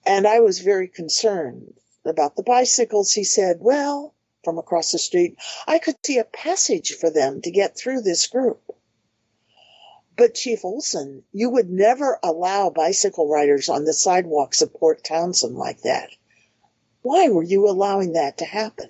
And 0.06 0.28
I 0.28 0.40
was 0.40 0.60
very 0.60 0.88
concerned 0.88 1.74
about 2.06 2.36
the 2.36 2.44
bicycles. 2.44 3.14
He 3.14 3.24
said, 3.24 3.58
Well, 3.60 4.14
from 4.44 4.60
across 4.60 4.92
the 4.92 5.00
street, 5.00 5.38
I 5.66 5.80
could 5.80 5.96
see 6.06 6.20
a 6.20 6.24
passage 6.26 6.94
for 6.94 7.10
them 7.10 7.42
to 7.42 7.50
get 7.50 7.76
through 7.76 8.02
this 8.02 8.28
group. 8.28 8.74
But 10.18 10.36
Chief 10.36 10.63
Olson, 10.63 11.24
you 11.34 11.49
would 11.49 11.70
never 11.70 12.20
allow 12.24 12.70
bicycle 12.70 13.30
riders 13.30 13.70
on 13.70 13.84
the 13.84 13.93
sidewalks 13.93 14.61
of 14.61 14.74
Port 14.74 15.03
Townsend 15.03 15.55
like 15.55 15.82
that. 15.82 16.09
Why 17.01 17.30
were 17.30 17.43
you 17.43 17.68
allowing 17.68 18.13
that 18.13 18.38
to 18.38 18.45
happen? 18.45 18.89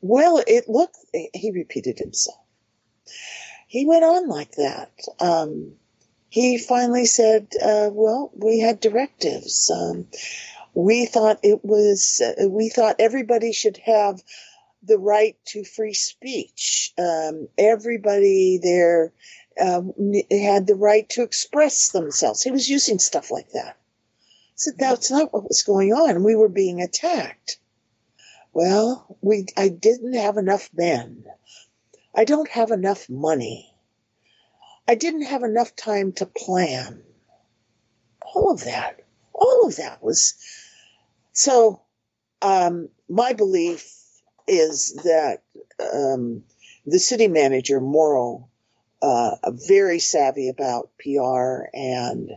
Well, 0.00 0.42
it 0.46 0.68
looked, 0.68 0.96
he 1.12 1.50
repeated 1.50 1.98
himself. 1.98 2.38
He 3.66 3.86
went 3.86 4.04
on 4.04 4.28
like 4.28 4.52
that. 4.52 4.90
Um, 5.20 5.74
he 6.30 6.58
finally 6.58 7.06
said, 7.06 7.48
uh, 7.62 7.90
well, 7.92 8.30
we 8.34 8.60
had 8.60 8.80
directives. 8.80 9.70
Um, 9.70 10.06
we 10.72 11.06
thought 11.06 11.40
it 11.42 11.64
was, 11.64 12.22
uh, 12.24 12.48
we 12.48 12.68
thought 12.68 12.96
everybody 12.98 13.52
should 13.52 13.76
have 13.78 14.22
the 14.82 14.98
right 14.98 15.36
to 15.46 15.64
free 15.64 15.94
speech. 15.94 16.92
Um, 16.98 17.48
everybody 17.58 18.58
there 18.62 19.12
um, 19.58 19.92
had 20.30 20.66
the 20.66 20.74
right 20.76 21.08
to 21.10 21.22
express 21.22 21.90
themselves. 21.90 22.42
He 22.42 22.50
was 22.50 22.68
using 22.68 22.98
stuff 22.98 23.30
like 23.30 23.50
that. 23.52 23.76
So 24.54 24.72
that's 24.76 25.10
not 25.10 25.32
what 25.32 25.48
was 25.48 25.62
going 25.62 25.92
on. 25.92 26.22
We 26.22 26.36
were 26.36 26.50
being 26.50 26.82
attacked. 26.82 27.58
Well, 28.52 29.16
we, 29.22 29.46
I 29.56 29.68
didn't 29.68 30.14
have 30.14 30.36
enough 30.36 30.68
men. 30.74 31.24
I 32.14 32.24
don't 32.24 32.50
have 32.50 32.70
enough 32.70 33.08
money. 33.08 33.74
I 34.86 34.96
didn't 34.96 35.22
have 35.22 35.44
enough 35.44 35.74
time 35.76 36.12
to 36.14 36.26
plan. 36.26 37.02
All 38.34 38.52
of 38.52 38.64
that, 38.64 39.00
all 39.32 39.66
of 39.66 39.76
that 39.76 40.02
was, 40.02 40.34
so, 41.32 41.80
um, 42.42 42.90
my 43.08 43.32
belief 43.32 43.94
is 44.46 44.92
that, 45.04 45.42
um, 45.80 46.44
the 46.84 46.98
city 46.98 47.28
manager, 47.28 47.80
Mauro, 47.80 48.49
uh, 49.02 49.36
very 49.68 49.98
savvy 49.98 50.48
about 50.48 50.90
PR 50.98 51.64
and, 51.72 52.30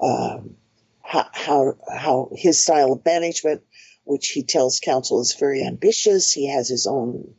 um, 0.00 0.56
how, 1.02 1.26
how, 1.32 1.74
how 1.92 2.30
his 2.34 2.62
style 2.62 2.92
of 2.92 3.04
management, 3.04 3.62
which 4.04 4.28
he 4.28 4.42
tells 4.42 4.80
council 4.80 5.20
is 5.20 5.34
very 5.34 5.64
ambitious. 5.64 6.32
He 6.32 6.48
has 6.48 6.68
his 6.68 6.86
own 6.86 7.34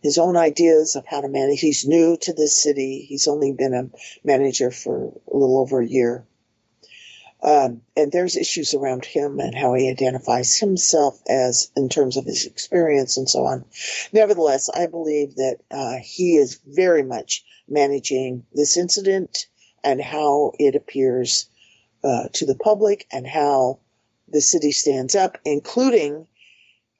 his 0.00 0.18
own 0.18 0.36
ideas 0.36 0.94
of 0.96 1.04
how 1.06 1.20
to 1.20 1.28
manage. 1.28 1.60
He's 1.60 1.86
new 1.86 2.16
to 2.18 2.32
this 2.32 2.62
city. 2.62 3.04
He's 3.08 3.26
only 3.26 3.52
been 3.52 3.74
a 3.74 3.90
manager 4.24 4.70
for 4.70 5.08
a 5.08 5.36
little 5.36 5.58
over 5.58 5.80
a 5.80 5.86
year. 5.86 6.24
Um, 7.40 7.82
and 7.96 8.10
there's 8.10 8.36
issues 8.36 8.74
around 8.74 9.04
him 9.04 9.38
and 9.38 9.54
how 9.54 9.74
he 9.74 9.88
identifies 9.88 10.56
himself 10.56 11.20
as 11.28 11.70
in 11.76 11.88
terms 11.88 12.16
of 12.16 12.24
his 12.24 12.46
experience 12.46 13.16
and 13.16 13.28
so 13.28 13.44
on. 13.44 13.64
Nevertheless, 14.12 14.68
I 14.68 14.86
believe 14.86 15.36
that 15.36 15.58
uh, 15.70 15.96
he 16.02 16.36
is 16.36 16.60
very 16.66 17.04
much 17.04 17.44
managing 17.68 18.44
this 18.52 18.76
incident 18.76 19.46
and 19.84 20.00
how 20.00 20.52
it 20.58 20.74
appears 20.74 21.48
uh, 22.02 22.28
to 22.32 22.46
the 22.46 22.56
public 22.56 23.06
and 23.12 23.26
how 23.26 23.78
the 24.28 24.40
city 24.40 24.72
stands 24.72 25.14
up, 25.14 25.38
including 25.44 26.26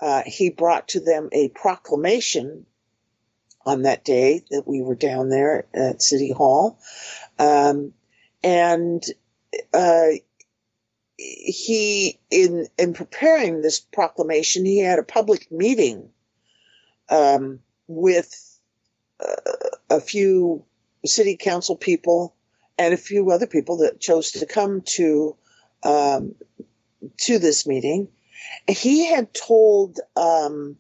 uh, 0.00 0.22
he 0.24 0.50
brought 0.50 0.88
to 0.88 1.00
them 1.00 1.28
a 1.32 1.48
proclamation 1.48 2.64
on 3.66 3.82
that 3.82 4.04
day 4.04 4.42
that 4.50 4.66
we 4.66 4.80
were 4.80 4.94
down 4.94 5.28
there 5.28 5.66
at 5.74 6.00
City 6.00 6.30
Hall. 6.30 6.78
Um, 7.38 7.92
and 8.42 9.02
uh, 9.74 10.08
he, 11.18 12.18
in, 12.30 12.68
in 12.78 12.94
preparing 12.94 13.60
this 13.60 13.80
proclamation, 13.80 14.64
he 14.64 14.78
had 14.78 14.98
a 14.98 15.04
public 15.04 15.50
meeting 15.50 16.10
um, 17.08 17.60
with 17.88 18.58
uh, 19.20 19.34
a 19.90 20.00
few 20.00 20.64
city 21.04 21.36
council 21.36 21.76
people 21.76 22.34
and 22.78 22.94
a 22.94 22.98
few 22.98 23.30
other 23.30 23.46
people 23.46 23.78
that 23.78 24.00
chose 24.00 24.30
to 24.32 24.46
come 24.46 24.82
to 24.82 25.36
um, 25.82 26.34
to 27.16 27.38
this 27.38 27.66
meeting. 27.66 28.08
He 28.68 29.06
had 29.06 29.34
told 29.34 29.98
um, 30.16 30.76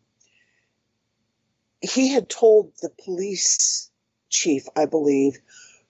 he 1.80 2.08
had 2.08 2.28
told 2.28 2.72
the 2.82 2.90
police 3.04 3.90
chief, 4.28 4.66
I 4.76 4.86
believe, 4.86 5.38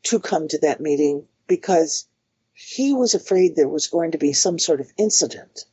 to 0.05 0.20
come 0.20 0.49
to 0.49 0.59
that 0.59 0.80
meeting 0.80 1.26
because 1.46 2.07
he 2.61 2.92
was 2.92 3.14
afraid 3.14 3.54
there 3.54 3.68
was 3.68 3.86
going 3.86 4.11
to 4.11 4.18
be 4.18 4.32
some 4.32 4.59
sort 4.59 4.80
of 4.80 4.92
incident. 4.96 5.64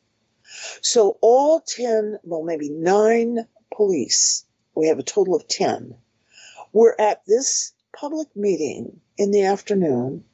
So 0.83 1.17
all 1.19 1.59
10, 1.59 2.19
well, 2.23 2.43
maybe 2.43 2.69
nine 2.69 3.47
police, 3.75 4.45
we 4.75 4.88
have 4.89 4.99
a 4.99 5.03
total 5.03 5.33
of 5.33 5.47
10, 5.47 5.97
were 6.73 6.95
at 7.01 7.25
this 7.25 7.73
public 7.91 8.27
meeting 8.36 9.01
in 9.17 9.31
the 9.31 9.45
afternoon 9.45 10.25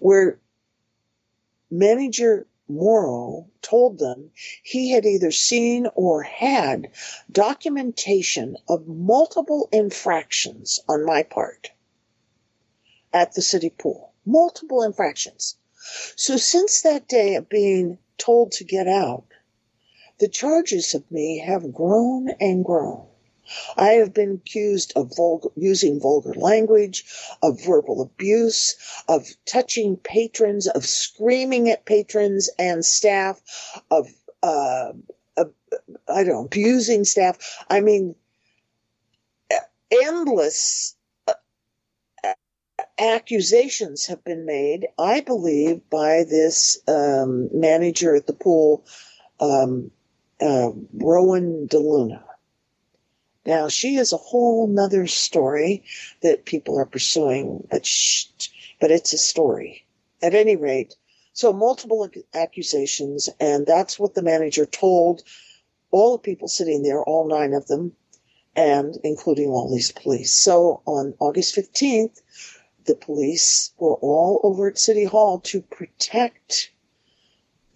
where 0.00 0.40
manager 1.70 2.48
Mauro 2.66 3.48
told 3.62 4.00
them 4.00 4.32
he 4.64 4.90
had 4.90 5.06
either 5.06 5.30
seen 5.30 5.86
or 5.94 6.24
had 6.24 6.90
documentation 7.30 8.56
of 8.68 8.88
multiple 8.88 9.68
infractions 9.70 10.80
on 10.88 11.06
my 11.06 11.22
part 11.22 11.70
at 13.12 13.34
the 13.34 13.42
city 13.42 13.70
pool. 13.70 14.12
Multiple 14.24 14.82
infractions. 14.82 15.56
So 16.16 16.36
since 16.36 16.82
that 16.82 17.08
day 17.08 17.34
of 17.36 17.48
being 17.48 17.98
told 18.18 18.52
to 18.52 18.64
get 18.64 18.88
out, 18.88 19.24
the 20.18 20.28
charges 20.28 20.94
of 20.94 21.10
me 21.10 21.38
have 21.38 21.72
grown 21.72 22.30
and 22.40 22.64
grown. 22.64 23.06
I 23.76 23.90
have 23.90 24.12
been 24.12 24.40
accused 24.44 24.92
of 24.96 25.12
vulgar, 25.16 25.50
using 25.54 26.00
vulgar 26.00 26.34
language, 26.34 27.04
of 27.42 27.62
verbal 27.64 28.02
abuse, 28.02 28.74
of 29.08 29.28
touching 29.44 29.96
patrons, 29.96 30.66
of 30.66 30.84
screaming 30.84 31.68
at 31.70 31.84
patrons 31.84 32.50
and 32.58 32.84
staff, 32.84 33.40
of, 33.90 34.08
uh, 34.42 34.92
I 35.36 36.24
don't 36.24 36.26
know, 36.26 36.44
abusing 36.44 37.04
staff. 37.04 37.38
I 37.70 37.80
mean, 37.80 38.16
endless 39.90 40.95
accusations 42.98 44.06
have 44.06 44.24
been 44.24 44.46
made, 44.46 44.88
I 44.98 45.20
believe, 45.20 45.88
by 45.90 46.24
this 46.28 46.78
um, 46.88 47.48
manager 47.52 48.14
at 48.14 48.26
the 48.26 48.32
pool, 48.32 48.84
um, 49.40 49.90
uh, 50.40 50.70
Rowan 50.94 51.68
DeLuna. 51.68 52.22
Now, 53.44 53.68
she 53.68 53.96
is 53.96 54.12
a 54.12 54.16
whole 54.16 54.66
nother 54.66 55.06
story 55.06 55.84
that 56.22 56.46
people 56.46 56.78
are 56.78 56.86
pursuing, 56.86 57.66
but, 57.70 57.86
sh- 57.86 58.26
but 58.80 58.90
it's 58.90 59.12
a 59.12 59.18
story. 59.18 59.84
At 60.22 60.34
any 60.34 60.56
rate, 60.56 60.96
so 61.32 61.52
multiple 61.52 62.08
accusations, 62.34 63.28
and 63.38 63.66
that's 63.66 63.98
what 63.98 64.14
the 64.14 64.22
manager 64.22 64.64
told 64.66 65.22
all 65.90 66.12
the 66.12 66.22
people 66.22 66.48
sitting 66.48 66.82
there, 66.82 67.02
all 67.04 67.28
nine 67.28 67.52
of 67.52 67.66
them, 67.66 67.92
and 68.56 68.96
including 69.04 69.50
all 69.50 69.72
these 69.72 69.92
police. 69.92 70.32
So 70.34 70.80
on 70.86 71.14
August 71.20 71.54
15th, 71.54 72.20
the 72.86 72.94
police 72.94 73.72
were 73.78 73.94
all 73.96 74.40
over 74.42 74.68
at 74.68 74.78
City 74.78 75.04
Hall 75.04 75.40
to 75.40 75.60
protect 75.60 76.70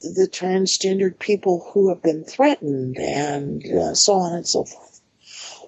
the 0.01 0.29
transgendered 0.31 1.19
people 1.19 1.71
who 1.73 1.89
have 1.89 2.03
been 2.03 2.25
threatened 2.25 2.97
and 2.99 3.65
uh, 3.67 3.95
so 3.95 4.15
on 4.15 4.35
and 4.35 4.47
so 4.47 4.65
forth. 4.65 5.01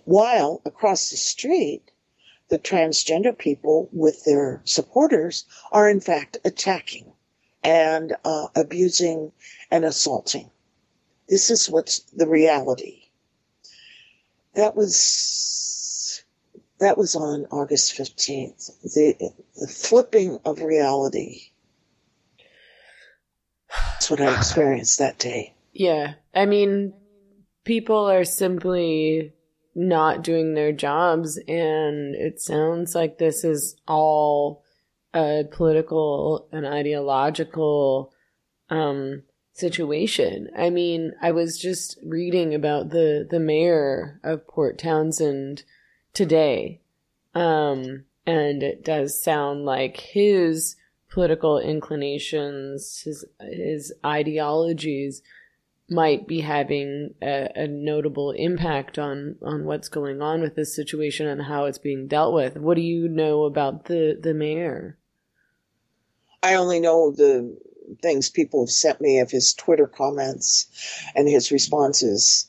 While 0.05 0.63
across 0.65 1.11
the 1.11 1.17
street, 1.17 1.91
the 2.49 2.59
transgender 2.59 3.37
people 3.37 3.89
with 3.93 4.25
their 4.25 4.63
supporters 4.65 5.45
are 5.71 5.89
in 5.89 6.01
fact 6.01 6.39
attacking 6.45 7.13
and 7.63 8.15
uh, 8.25 8.49
abusing 8.57 9.33
and 9.71 9.85
assaulting. 9.85 10.51
This 11.29 11.51
is 11.51 11.71
what's 11.71 12.01
the 12.01 12.27
reality. 12.27 13.05
That 14.55 14.77
was 14.77 14.95
that 16.83 16.99
was 16.99 17.15
on 17.15 17.47
August 17.51 17.95
fifteenth. 17.95 18.71
The 18.83 19.33
the 19.57 19.69
flipping 19.69 20.39
of 20.45 20.61
reality. 20.61 21.53
That's 23.71 24.11
what 24.11 24.21
I 24.21 24.35
experienced 24.37 24.99
that 24.99 25.19
day. 25.19 25.55
Yeah. 25.73 26.15
I 26.35 26.47
mean, 26.47 26.95
people 27.65 28.11
are 28.11 28.25
simply 28.25 29.33
not 29.75 30.23
doing 30.23 30.55
their 30.55 30.73
jobs, 30.73 31.39
and 31.49 32.15
it 32.15 32.41
sounds 32.41 32.95
like 32.95 33.19
this 33.19 33.45
is 33.45 33.77
all 33.87 34.65
a 35.15 35.45
political 35.51 36.49
and 36.53 36.67
ideological 36.67 38.13
um, 38.71 39.23
situation. 39.53 40.49
I 40.57 40.71
mean, 40.71 41.13
I 41.23 41.31
was 41.31 41.59
just 41.59 41.99
reading 42.05 42.55
about 42.55 42.91
the 42.91 43.27
the 43.31 43.41
mayor 43.41 44.21
of 44.25 44.47
Port 44.47 44.79
Townsend 44.79 45.63
today, 46.15 46.81
um, 47.35 48.05
and 48.27 48.63
it 48.63 48.85
does 48.85 49.23
sound 49.23 49.65
like 49.65 49.99
his 49.99 50.77
political 51.11 51.59
inclinations, 51.59 53.03
his 53.05 53.25
his 53.41 53.93
ideologies 54.05 55.23
might 55.89 56.27
be 56.27 56.41
having 56.41 57.15
a, 57.21 57.51
a, 57.55 57.67
notable 57.67 58.31
impact 58.31 58.99
on 58.99 59.37
on 59.43 59.65
what's 59.65 59.89
going 59.89 60.23
on 60.23 60.41
with 60.41 60.55
this 60.55 60.75
situation 60.75 61.27
and 61.27 61.43
how 61.43 61.67
it's 61.67 61.79
being 61.79 62.07
dealt 62.07 62.33
with. 62.33 62.57
What 62.57 62.77
do 62.77 62.83
you 62.83 63.09
know 63.09 63.45
about 63.45 63.85
the 63.85 64.19
the 64.21 64.33
mayor? 64.33 64.97
I 66.43 66.55
only 66.55 66.81
know 66.81 67.13
the 67.13 67.57
things 68.01 68.31
people 68.31 68.65
have 68.65 68.71
sent 68.71 69.01
me 69.01 69.19
of 69.19 69.31
his 69.31 69.55
Twitter 69.55 69.87
comments 69.87 70.67
and 71.15 71.29
his 71.29 71.53
responses. 71.53 72.47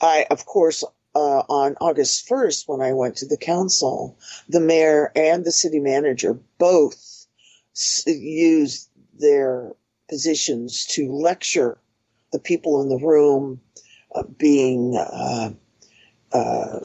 I, 0.00 0.26
of 0.30 0.46
course, 0.46 0.82
uh, 1.14 1.42
on 1.48 1.76
August 1.80 2.28
1st, 2.28 2.68
when 2.68 2.80
I 2.80 2.92
went 2.92 3.16
to 3.16 3.26
the 3.26 3.36
council, 3.36 4.16
the 4.48 4.60
mayor 4.60 5.10
and 5.16 5.44
the 5.44 5.52
city 5.52 5.80
manager 5.80 6.38
both 6.58 7.26
used 8.06 8.88
their 9.18 9.72
positions 10.08 10.86
to 10.86 11.12
lecture 11.12 11.78
the 12.32 12.38
people 12.38 12.80
in 12.82 12.88
the 12.88 13.04
room 13.04 13.60
uh, 14.14 14.22
being 14.38 14.96
uh, 14.96 15.50
uh, 16.32 16.80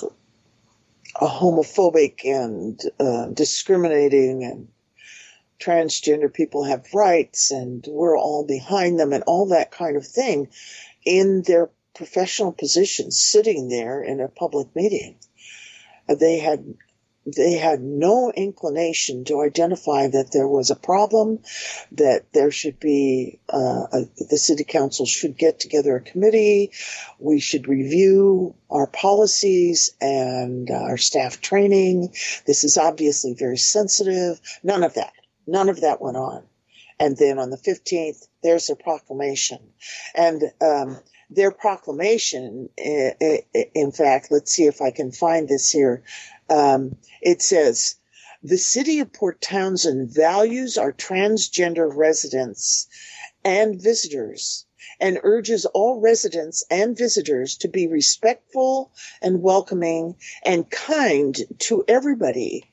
homophobic 1.15 2.25
and 2.25 2.81
uh, 2.99 3.27
discriminating 3.27 4.43
and 4.43 4.67
transgender 5.59 6.31
people 6.31 6.63
have 6.63 6.93
rights 6.93 7.51
and 7.51 7.85
we're 7.87 8.17
all 8.17 8.45
behind 8.45 8.99
them 8.99 9.13
and 9.13 9.23
all 9.25 9.47
that 9.47 9.71
kind 9.71 9.95
of 9.95 10.05
thing 10.05 10.49
in 11.05 11.43
their 11.43 11.69
professional 11.95 12.51
positions 12.51 13.19
sitting 13.19 13.69
there 13.69 14.03
in 14.03 14.19
a 14.19 14.27
public 14.27 14.75
meeting. 14.75 15.17
They 16.07 16.39
had 16.39 16.75
they 17.25 17.53
had 17.53 17.81
no 17.81 18.31
inclination 18.31 19.25
to 19.25 19.41
identify 19.41 20.07
that 20.07 20.31
there 20.31 20.47
was 20.47 20.69
a 20.69 20.75
problem, 20.75 21.39
that 21.93 22.31
there 22.33 22.51
should 22.51 22.79
be, 22.79 23.39
uh, 23.51 23.87
a, 23.91 24.05
the 24.29 24.37
city 24.37 24.63
council 24.63 25.07
should 25.07 25.35
get 25.35 25.59
together 25.59 25.95
a 25.95 26.01
committee, 26.01 26.71
we 27.17 27.39
should 27.39 27.67
review 27.67 28.53
our 28.69 28.85
policies 28.85 29.95
and 29.99 30.69
our 30.69 30.97
staff 30.97 31.41
training. 31.41 32.13
This 32.45 32.63
is 32.63 32.77
obviously 32.77 33.33
very 33.33 33.57
sensitive. 33.57 34.39
None 34.61 34.83
of 34.83 34.93
that. 34.93 35.13
None 35.47 35.69
of 35.69 35.81
that 35.81 36.01
went 36.01 36.17
on. 36.17 36.43
And 36.99 37.17
then 37.17 37.39
on 37.39 37.49
the 37.49 37.57
15th, 37.57 38.27
there's 38.43 38.69
a 38.69 38.75
proclamation. 38.75 39.59
And, 40.13 40.43
um, 40.61 40.99
their 41.29 41.51
proclamation, 41.51 42.69
eh, 42.77 43.11
eh, 43.19 43.37
eh, 43.53 43.65
in 43.73 43.91
fact, 43.91 44.31
let's 44.31 44.51
see 44.51 44.65
if 44.65 44.81
I 44.81 44.91
can 44.91 45.11
find 45.11 45.47
this 45.47 45.71
here. 45.71 46.03
Um, 46.49 46.97
it 47.21 47.41
says, 47.41 47.95
the 48.43 48.57
city 48.57 48.99
of 48.99 49.11
Port 49.11 49.41
Townsend 49.41 50.11
values 50.11 50.77
our 50.77 50.93
transgender 50.93 51.89
residents 51.93 52.87
and 53.43 53.81
visitors 53.81 54.65
and 54.99 55.19
urges 55.23 55.65
all 55.65 55.99
residents 55.99 56.63
and 56.69 56.97
visitors 56.97 57.57
to 57.57 57.67
be 57.67 57.87
respectful 57.87 58.91
and 59.21 59.41
welcoming 59.41 60.15
and 60.43 60.69
kind 60.69 61.37
to 61.59 61.83
everybody 61.87 62.63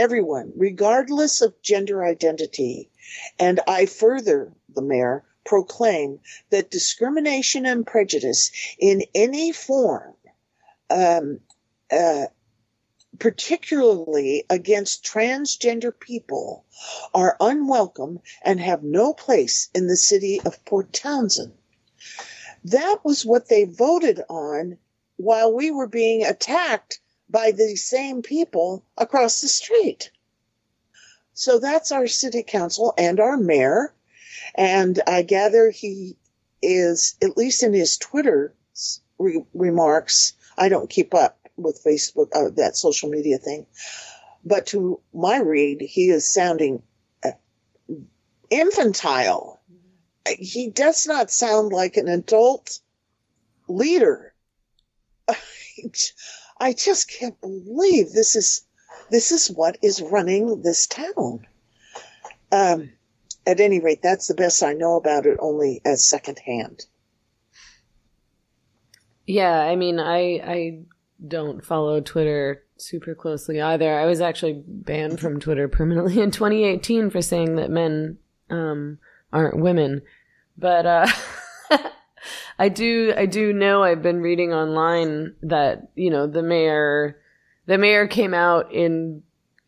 everyone, 0.00 0.50
regardless 0.56 1.42
of 1.42 1.60
gender 1.60 2.02
identity. 2.02 2.90
And 3.38 3.60
I 3.68 3.84
further, 3.84 4.50
the 4.74 4.80
mayor, 4.80 5.24
proclaim 5.50 6.20
that 6.50 6.70
discrimination 6.70 7.66
and 7.66 7.84
prejudice 7.84 8.52
in 8.78 9.02
any 9.16 9.50
form, 9.50 10.14
um, 10.88 11.40
uh, 11.90 12.26
particularly 13.18 14.44
against 14.48 15.04
transgender 15.04 15.90
people, 15.98 16.64
are 17.12 17.36
unwelcome 17.40 18.20
and 18.42 18.60
have 18.60 18.84
no 18.84 19.12
place 19.12 19.68
in 19.74 19.88
the 19.88 19.96
city 19.96 20.40
of 20.44 20.64
Port 20.64 20.92
Townsend. 20.92 21.52
That 22.62 22.98
was 23.02 23.26
what 23.26 23.48
they 23.48 23.64
voted 23.64 24.22
on 24.28 24.78
while 25.16 25.52
we 25.52 25.72
were 25.72 25.88
being 25.88 26.24
attacked 26.24 27.00
by 27.28 27.50
the 27.50 27.74
same 27.74 28.22
people 28.22 28.84
across 28.96 29.40
the 29.40 29.48
street. 29.48 30.12
So 31.34 31.58
that's 31.58 31.90
our 31.90 32.06
city 32.06 32.44
council 32.44 32.94
and 32.96 33.18
our 33.18 33.36
mayor. 33.36 33.92
And 34.54 35.00
I 35.06 35.22
gather 35.22 35.70
he 35.70 36.16
is, 36.62 37.16
at 37.22 37.36
least 37.36 37.62
in 37.62 37.72
his 37.72 37.96
Twitter 37.96 38.54
re- 39.18 39.44
remarks, 39.54 40.34
I 40.58 40.68
don't 40.68 40.90
keep 40.90 41.14
up 41.14 41.38
with 41.56 41.82
Facebook, 41.84 42.28
uh, 42.34 42.50
that 42.56 42.76
social 42.76 43.08
media 43.08 43.38
thing. 43.38 43.66
But 44.44 44.66
to 44.66 45.00
my 45.12 45.38
read, 45.38 45.80
he 45.80 46.10
is 46.10 46.32
sounding 46.32 46.82
uh, 47.24 47.32
infantile. 48.48 49.60
He 50.38 50.70
does 50.70 51.06
not 51.06 51.30
sound 51.30 51.72
like 51.72 51.96
an 51.96 52.08
adult 52.08 52.80
leader. 53.68 54.34
I 56.60 56.72
just 56.72 57.10
can't 57.10 57.40
believe 57.40 58.12
this 58.12 58.36
is 58.36 58.62
this 59.10 59.32
is 59.32 59.50
what 59.50 59.78
is 59.82 60.02
running 60.02 60.62
this 60.62 60.86
town. 60.86 61.46
Um, 62.52 62.92
at 63.46 63.60
any 63.60 63.80
rate, 63.80 64.00
that's 64.02 64.28
the 64.28 64.34
best 64.34 64.62
I 64.62 64.74
know 64.74 64.96
about 64.96 65.26
it, 65.26 65.38
only 65.40 65.80
as 65.84 66.04
secondhand. 66.04 66.86
Yeah, 69.26 69.60
I 69.60 69.76
mean, 69.76 70.00
I 70.00 70.40
I 70.44 70.80
don't 71.26 71.64
follow 71.64 72.00
Twitter 72.00 72.64
super 72.76 73.14
closely 73.14 73.60
either. 73.60 73.98
I 73.98 74.06
was 74.06 74.20
actually 74.20 74.62
banned 74.66 75.20
from 75.20 75.40
Twitter 75.40 75.68
permanently 75.68 76.20
in 76.20 76.30
2018 76.30 77.10
for 77.10 77.22
saying 77.22 77.56
that 77.56 77.70
men 77.70 78.18
um, 78.48 78.98
aren't 79.32 79.60
women, 79.60 80.02
but 80.56 80.86
uh, 80.86 81.06
I 82.58 82.68
do 82.68 83.14
I 83.16 83.26
do 83.26 83.52
know 83.52 83.82
I've 83.82 84.02
been 84.02 84.20
reading 84.20 84.52
online 84.52 85.34
that, 85.42 85.90
you 85.94 86.10
know, 86.10 86.26
the 86.26 86.42
mayor 86.42 87.20
the 87.66 87.78
mayor 87.78 88.06
came 88.06 88.34
out 88.34 88.72
in 88.72 89.22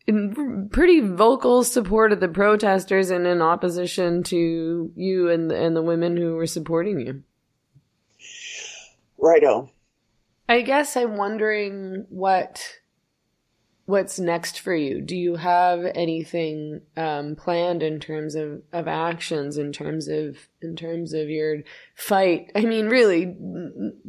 in 0.05 0.69
pretty 0.69 0.99
vocal 0.99 1.63
support 1.63 2.11
of 2.11 2.19
the 2.19 2.27
protesters 2.27 3.09
and 3.09 3.25
in 3.25 3.41
opposition 3.41 4.23
to 4.23 4.91
you 4.95 5.29
and 5.29 5.51
and 5.51 5.75
the 5.75 5.81
women 5.81 6.17
who 6.17 6.35
were 6.35 6.47
supporting 6.47 6.99
you. 6.99 7.23
Righto. 9.17 9.69
I 10.49 10.61
guess 10.61 10.97
I'm 10.97 11.15
wondering 11.15 12.05
what 12.09 12.79
what's 13.85 14.19
next 14.19 14.59
for 14.59 14.73
you. 14.73 15.01
Do 15.01 15.15
you 15.15 15.35
have 15.35 15.85
anything 15.93 16.81
um, 16.95 17.35
planned 17.35 17.83
in 17.83 17.99
terms 17.99 18.35
of, 18.35 18.61
of 18.71 18.87
actions, 18.87 19.57
in 19.57 19.73
terms 19.73 20.07
of 20.07 20.37
in 20.61 20.75
terms 20.75 21.13
of 21.13 21.29
your 21.29 21.63
fight? 21.95 22.51
I 22.55 22.61
mean, 22.61 22.87
really, 22.87 23.35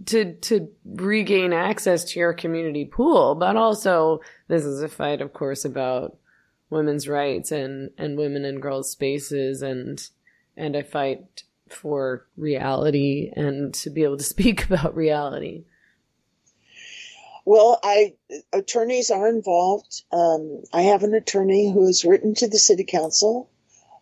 to 0.07 0.35
to 0.35 0.69
regain 0.85 1.53
access 1.53 2.05
to 2.05 2.21
your 2.21 2.33
community 2.33 2.85
pool, 2.85 3.35
but 3.35 3.57
also 3.57 4.21
this 4.49 4.65
is 4.65 4.81
a 4.83 4.89
fight, 4.89 5.21
of 5.21 5.33
course, 5.33 5.65
about 5.65 6.17
women's 6.71 7.09
rights 7.09 7.51
and 7.51 7.91
and 7.99 8.17
women 8.17 8.45
and 8.45 8.63
girls 8.63 8.91
spaces 8.91 9.63
and 9.63 10.09
and 10.57 10.77
a 10.77 10.85
fight 10.85 11.43
for 11.69 12.27
reality 12.37 13.33
and 13.35 13.75
to 13.75 13.91
be 13.91 14.05
able 14.05 14.19
to 14.19 14.25
speak 14.35 14.65
about 14.67 14.95
reality. 14.95 15.65
Well, 17.45 17.79
I 17.83 18.15
attorneys 18.53 19.11
are 19.11 19.29
involved. 19.29 20.03
Um, 20.11 20.63
I 20.73 20.83
have 20.83 21.03
an 21.03 21.15
attorney 21.15 21.71
who 21.71 21.87
has 21.87 22.05
written 22.05 22.35
to 22.37 22.49
the 22.49 22.59
city 22.59 22.85
council. 22.85 23.51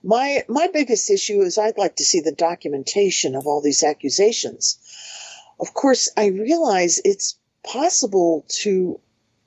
My 0.03 0.45
my 0.49 0.69
biggest 0.69 1.11
issue 1.11 1.41
is 1.43 1.59
I'd 1.59 1.79
like 1.79 1.97
to 1.97 2.05
see 2.05 2.21
the 2.21 2.33
documentation 2.33 3.35
of 3.35 3.47
all 3.47 3.61
these 3.61 3.83
accusations. 3.83 4.79
Of 5.59 5.75
course, 5.75 6.11
I 6.17 6.27
realize 6.27 7.01
it's 7.05 7.37
possible 7.65 8.45
to 8.63 9.01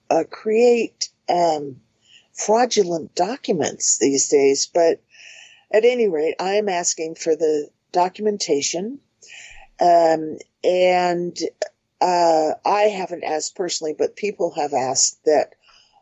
uh, 0.10 0.24
create 0.30 1.10
um, 1.30 1.82
fraudulent 2.34 3.16
documents 3.16 3.98
these 3.98 4.30
days, 4.30 4.70
but 4.74 5.02
at 5.72 5.86
any 5.86 6.08
rate, 6.08 6.36
I 6.40 6.56
am 6.56 6.70
asking 6.70 7.16
for 7.16 7.36
the 7.36 7.70
documentation. 7.92 9.00
Um, 9.80 10.38
and 10.64 11.38
uh, 12.02 12.52
I 12.66 12.82
haven't 12.84 13.24
asked 13.24 13.56
personally, 13.56 13.96
but 13.98 14.16
people 14.16 14.52
have 14.56 14.74
asked 14.74 15.24
that 15.26 15.56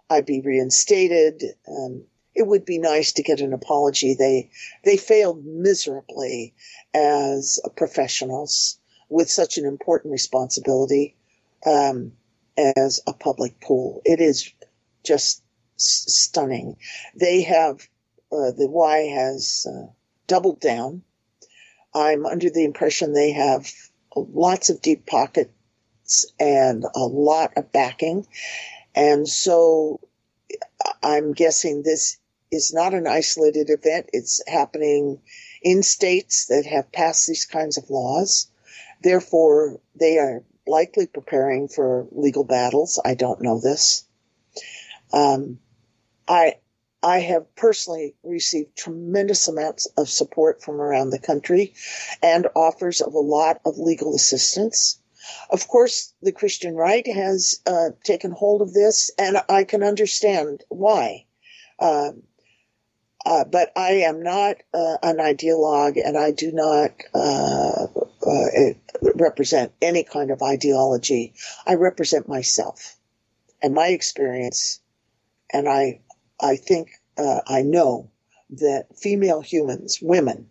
I 0.09 0.21
be 0.21 0.41
reinstated. 0.41 1.43
Um, 1.67 2.03
it 2.35 2.47
would 2.47 2.65
be 2.65 2.79
nice 2.79 3.11
to 3.13 3.23
get 3.23 3.41
an 3.41 3.53
apology. 3.53 4.15
They 4.15 4.49
they 4.83 4.97
failed 4.97 5.45
miserably 5.45 6.53
as 6.93 7.59
professionals 7.75 8.79
with 9.09 9.29
such 9.29 9.57
an 9.57 9.65
important 9.65 10.11
responsibility 10.11 11.15
um, 11.65 12.13
as 12.57 12.99
a 13.05 13.13
public 13.13 13.59
pool. 13.59 14.01
It 14.03 14.19
is 14.19 14.51
just 15.03 15.43
stunning. 15.75 16.77
They 17.15 17.41
have 17.43 17.87
uh, 18.31 18.51
the 18.51 18.67
Y 18.67 18.97
has 19.15 19.67
uh, 19.69 19.91
doubled 20.27 20.59
down. 20.59 21.03
I'm 21.93 22.25
under 22.25 22.49
the 22.49 22.63
impression 22.63 23.13
they 23.13 23.31
have 23.31 23.71
lots 24.15 24.69
of 24.71 24.81
deep 24.81 25.05
pocket 25.05 25.51
and 26.39 26.85
a 26.95 27.05
lot 27.05 27.53
of 27.57 27.71
backing. 27.71 28.27
And 28.95 29.27
so 29.27 29.99
I'm 31.01 31.33
guessing 31.33 31.81
this 31.81 32.17
is 32.51 32.73
not 32.73 32.93
an 32.93 33.07
isolated 33.07 33.69
event. 33.69 34.09
It's 34.13 34.41
happening 34.47 35.19
in 35.61 35.81
states 35.83 36.47
that 36.47 36.65
have 36.65 36.91
passed 36.91 37.27
these 37.27 37.45
kinds 37.45 37.77
of 37.77 37.89
laws. 37.89 38.47
Therefore, 39.01 39.79
they 39.95 40.19
are 40.19 40.43
likely 40.67 41.07
preparing 41.07 41.67
for 41.67 42.07
legal 42.11 42.43
battles. 42.43 42.99
I 43.03 43.15
don't 43.15 43.41
know 43.41 43.59
this. 43.59 44.05
Um, 45.11 45.59
I 46.27 46.55
I 47.03 47.19
have 47.19 47.53
personally 47.55 48.15
received 48.23 48.77
tremendous 48.77 49.49
amounts 49.49 49.87
of 49.97 50.07
support 50.07 50.63
from 50.63 50.79
around 50.79 51.09
the 51.09 51.19
country 51.19 51.73
and 52.21 52.47
offers 52.55 53.01
of 53.01 53.13
a 53.13 53.19
lot 53.19 53.59
of 53.65 53.77
legal 53.77 54.15
assistance. 54.15 54.99
Of 55.49 55.67
course, 55.67 56.13
the 56.21 56.31
Christian 56.31 56.75
right 56.75 57.05
has 57.07 57.59
uh, 57.65 57.89
taken 58.03 58.31
hold 58.31 58.61
of 58.61 58.73
this, 58.73 59.11
and 59.17 59.37
I 59.49 59.63
can 59.63 59.83
understand 59.83 60.63
why. 60.69 61.25
Um, 61.79 62.23
uh, 63.25 63.45
but 63.45 63.71
I 63.75 64.03
am 64.03 64.21
not 64.21 64.57
uh, 64.73 64.97
an 65.01 65.17
ideologue, 65.17 65.97
and 66.03 66.17
I 66.17 66.31
do 66.31 66.51
not 66.51 66.91
uh, 67.13 67.87
uh, 68.27 68.73
represent 69.15 69.71
any 69.81 70.03
kind 70.03 70.29
of 70.29 70.41
ideology. 70.41 71.33
I 71.65 71.75
represent 71.75 72.27
myself 72.27 72.97
and 73.61 73.73
my 73.73 73.87
experience, 73.87 74.81
and 75.51 75.69
I, 75.69 76.01
I 76.41 76.57
think 76.57 76.89
uh, 77.17 77.41
I 77.47 77.61
know 77.61 78.11
that 78.49 78.97
female 78.97 79.41
humans, 79.41 79.99
women, 80.01 80.49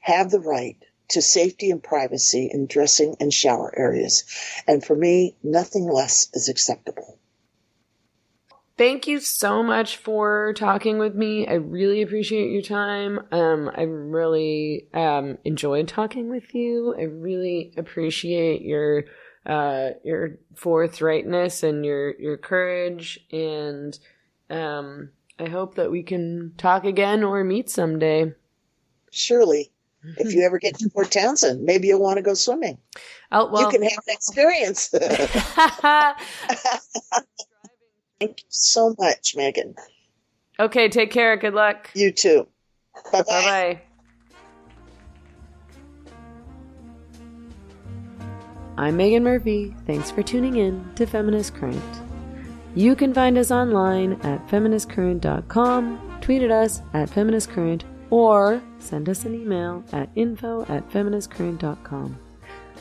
have 0.00 0.30
the 0.30 0.40
right 0.40 0.78
to 1.08 1.22
safety 1.22 1.70
and 1.70 1.82
privacy 1.82 2.50
in 2.52 2.66
dressing 2.66 3.16
and 3.20 3.32
shower 3.32 3.72
areas. 3.76 4.24
And 4.66 4.84
for 4.84 4.96
me, 4.96 5.36
nothing 5.42 5.86
less 5.86 6.28
is 6.34 6.48
acceptable. 6.48 7.18
Thank 8.78 9.06
you 9.06 9.20
so 9.20 9.62
much 9.62 9.96
for 9.96 10.52
talking 10.54 10.98
with 10.98 11.14
me. 11.14 11.46
I 11.46 11.54
really 11.54 12.02
appreciate 12.02 12.50
your 12.50 12.60
time. 12.60 13.20
Um, 13.32 13.70
I 13.74 13.82
really 13.82 14.88
um, 14.92 15.38
enjoyed 15.44 15.88
talking 15.88 16.28
with 16.28 16.54
you. 16.54 16.94
I 16.94 17.04
really 17.04 17.72
appreciate 17.78 18.60
your 18.60 19.04
uh, 19.46 19.90
your 20.04 20.38
forthrightness 20.54 21.62
and 21.62 21.86
your 21.86 22.20
your 22.20 22.36
courage. 22.36 23.18
And 23.32 23.98
um, 24.50 25.10
I 25.38 25.48
hope 25.48 25.76
that 25.76 25.90
we 25.90 26.02
can 26.02 26.52
talk 26.58 26.84
again 26.84 27.24
or 27.24 27.42
meet 27.44 27.70
someday. 27.70 28.34
Surely 29.10 29.72
if 30.18 30.32
you 30.34 30.42
ever 30.44 30.58
get 30.58 30.78
to 30.78 30.88
Port 30.90 31.10
Townsend, 31.10 31.62
maybe 31.64 31.88
you'll 31.88 32.00
want 32.00 32.16
to 32.16 32.22
go 32.22 32.34
swimming. 32.34 32.78
Oh 33.32 33.50
well, 33.50 33.62
you 33.62 33.68
can 33.70 33.82
have 33.82 33.98
an 34.06 34.14
experience. 34.14 34.88
Thank 38.18 38.40
you 38.40 38.46
so 38.48 38.94
much, 38.98 39.34
Meghan. 39.36 39.74
okay, 40.58 40.88
take 40.88 41.10
care. 41.10 41.36
Good 41.36 41.54
luck. 41.54 41.90
You 41.94 42.12
too. 42.12 42.46
Bye 43.12 43.22
Bye 43.22 43.24
bye. 43.26 43.80
I'm 48.78 48.98
Meghan 48.98 49.22
Murphy. 49.22 49.74
Thanks 49.86 50.10
for 50.10 50.22
tuning 50.22 50.56
in 50.56 50.92
to 50.96 51.06
Feminist 51.06 51.54
Current. 51.54 51.82
You 52.74 52.94
can 52.94 53.14
find 53.14 53.38
us 53.38 53.50
online 53.50 54.20
at 54.22 54.46
feministcurrent.com, 54.48 56.18
tweet 56.20 56.42
at 56.42 56.50
us 56.50 56.82
at 56.92 57.08
feministcurrent, 57.08 57.82
or 58.10 58.62
send 58.78 59.08
us 59.08 59.24
an 59.24 59.34
email 59.34 59.84
at 59.92 60.10
info 60.14 60.62
at 60.68 60.88
feministcurrent.com. 60.90 62.18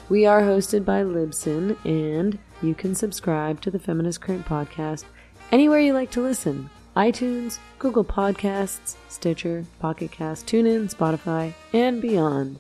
We 0.07 0.25
are 0.25 0.41
hosted 0.41 0.85
by 0.85 1.01
Libsyn, 1.01 1.77
and 1.83 2.37
you 2.61 2.75
can 2.75 2.93
subscribe 2.93 3.59
to 3.61 3.71
the 3.71 3.79
Feminist 3.79 4.21
Current 4.21 4.45
podcast 4.45 5.05
anywhere 5.51 5.79
you 5.79 5.93
like 5.93 6.11
to 6.11 6.21
listen 6.21 6.69
iTunes, 6.95 7.59
Google 7.77 8.05
Podcasts, 8.05 8.95
Stitcher, 9.09 9.65
Pocket 9.79 10.11
Cast, 10.11 10.47
TuneIn, 10.47 10.93
Spotify, 10.93 11.53
and 11.73 12.01
beyond. 12.01 12.59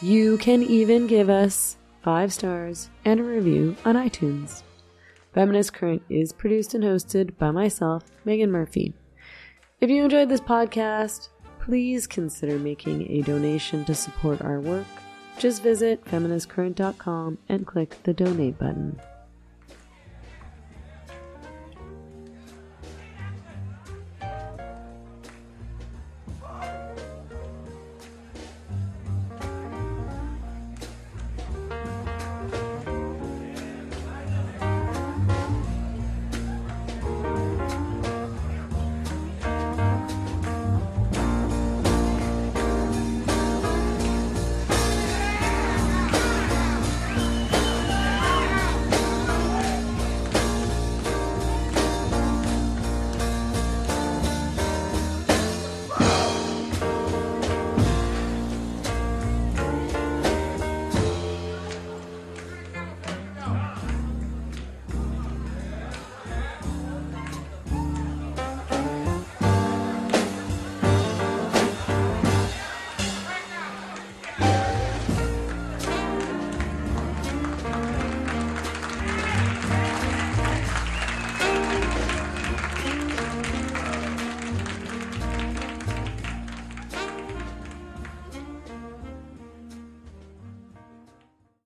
You 0.00 0.38
can 0.38 0.62
even 0.62 1.06
give 1.06 1.28
us 1.28 1.76
five 2.02 2.32
stars 2.32 2.88
and 3.04 3.20
a 3.20 3.22
review 3.22 3.76
on 3.84 3.96
iTunes. 3.96 4.62
Feminist 5.34 5.74
Current 5.74 6.02
is 6.08 6.32
produced 6.32 6.74
and 6.74 6.82
hosted 6.82 7.36
by 7.36 7.50
myself, 7.50 8.04
Meghan 8.24 8.48
Murphy. 8.48 8.94
If 9.80 9.90
you 9.90 10.04
enjoyed 10.04 10.28
this 10.28 10.40
podcast, 10.40 11.29
please 11.60 12.06
consider 12.06 12.58
making 12.58 13.10
a 13.10 13.22
donation 13.22 13.84
to 13.84 13.94
support 13.94 14.42
our 14.42 14.60
work. 14.60 14.86
Just 15.38 15.62
visit 15.62 16.04
feministcurrent.com 16.04 17.38
and 17.48 17.66
click 17.66 18.02
the 18.02 18.12
donate 18.12 18.58
button. 18.58 19.00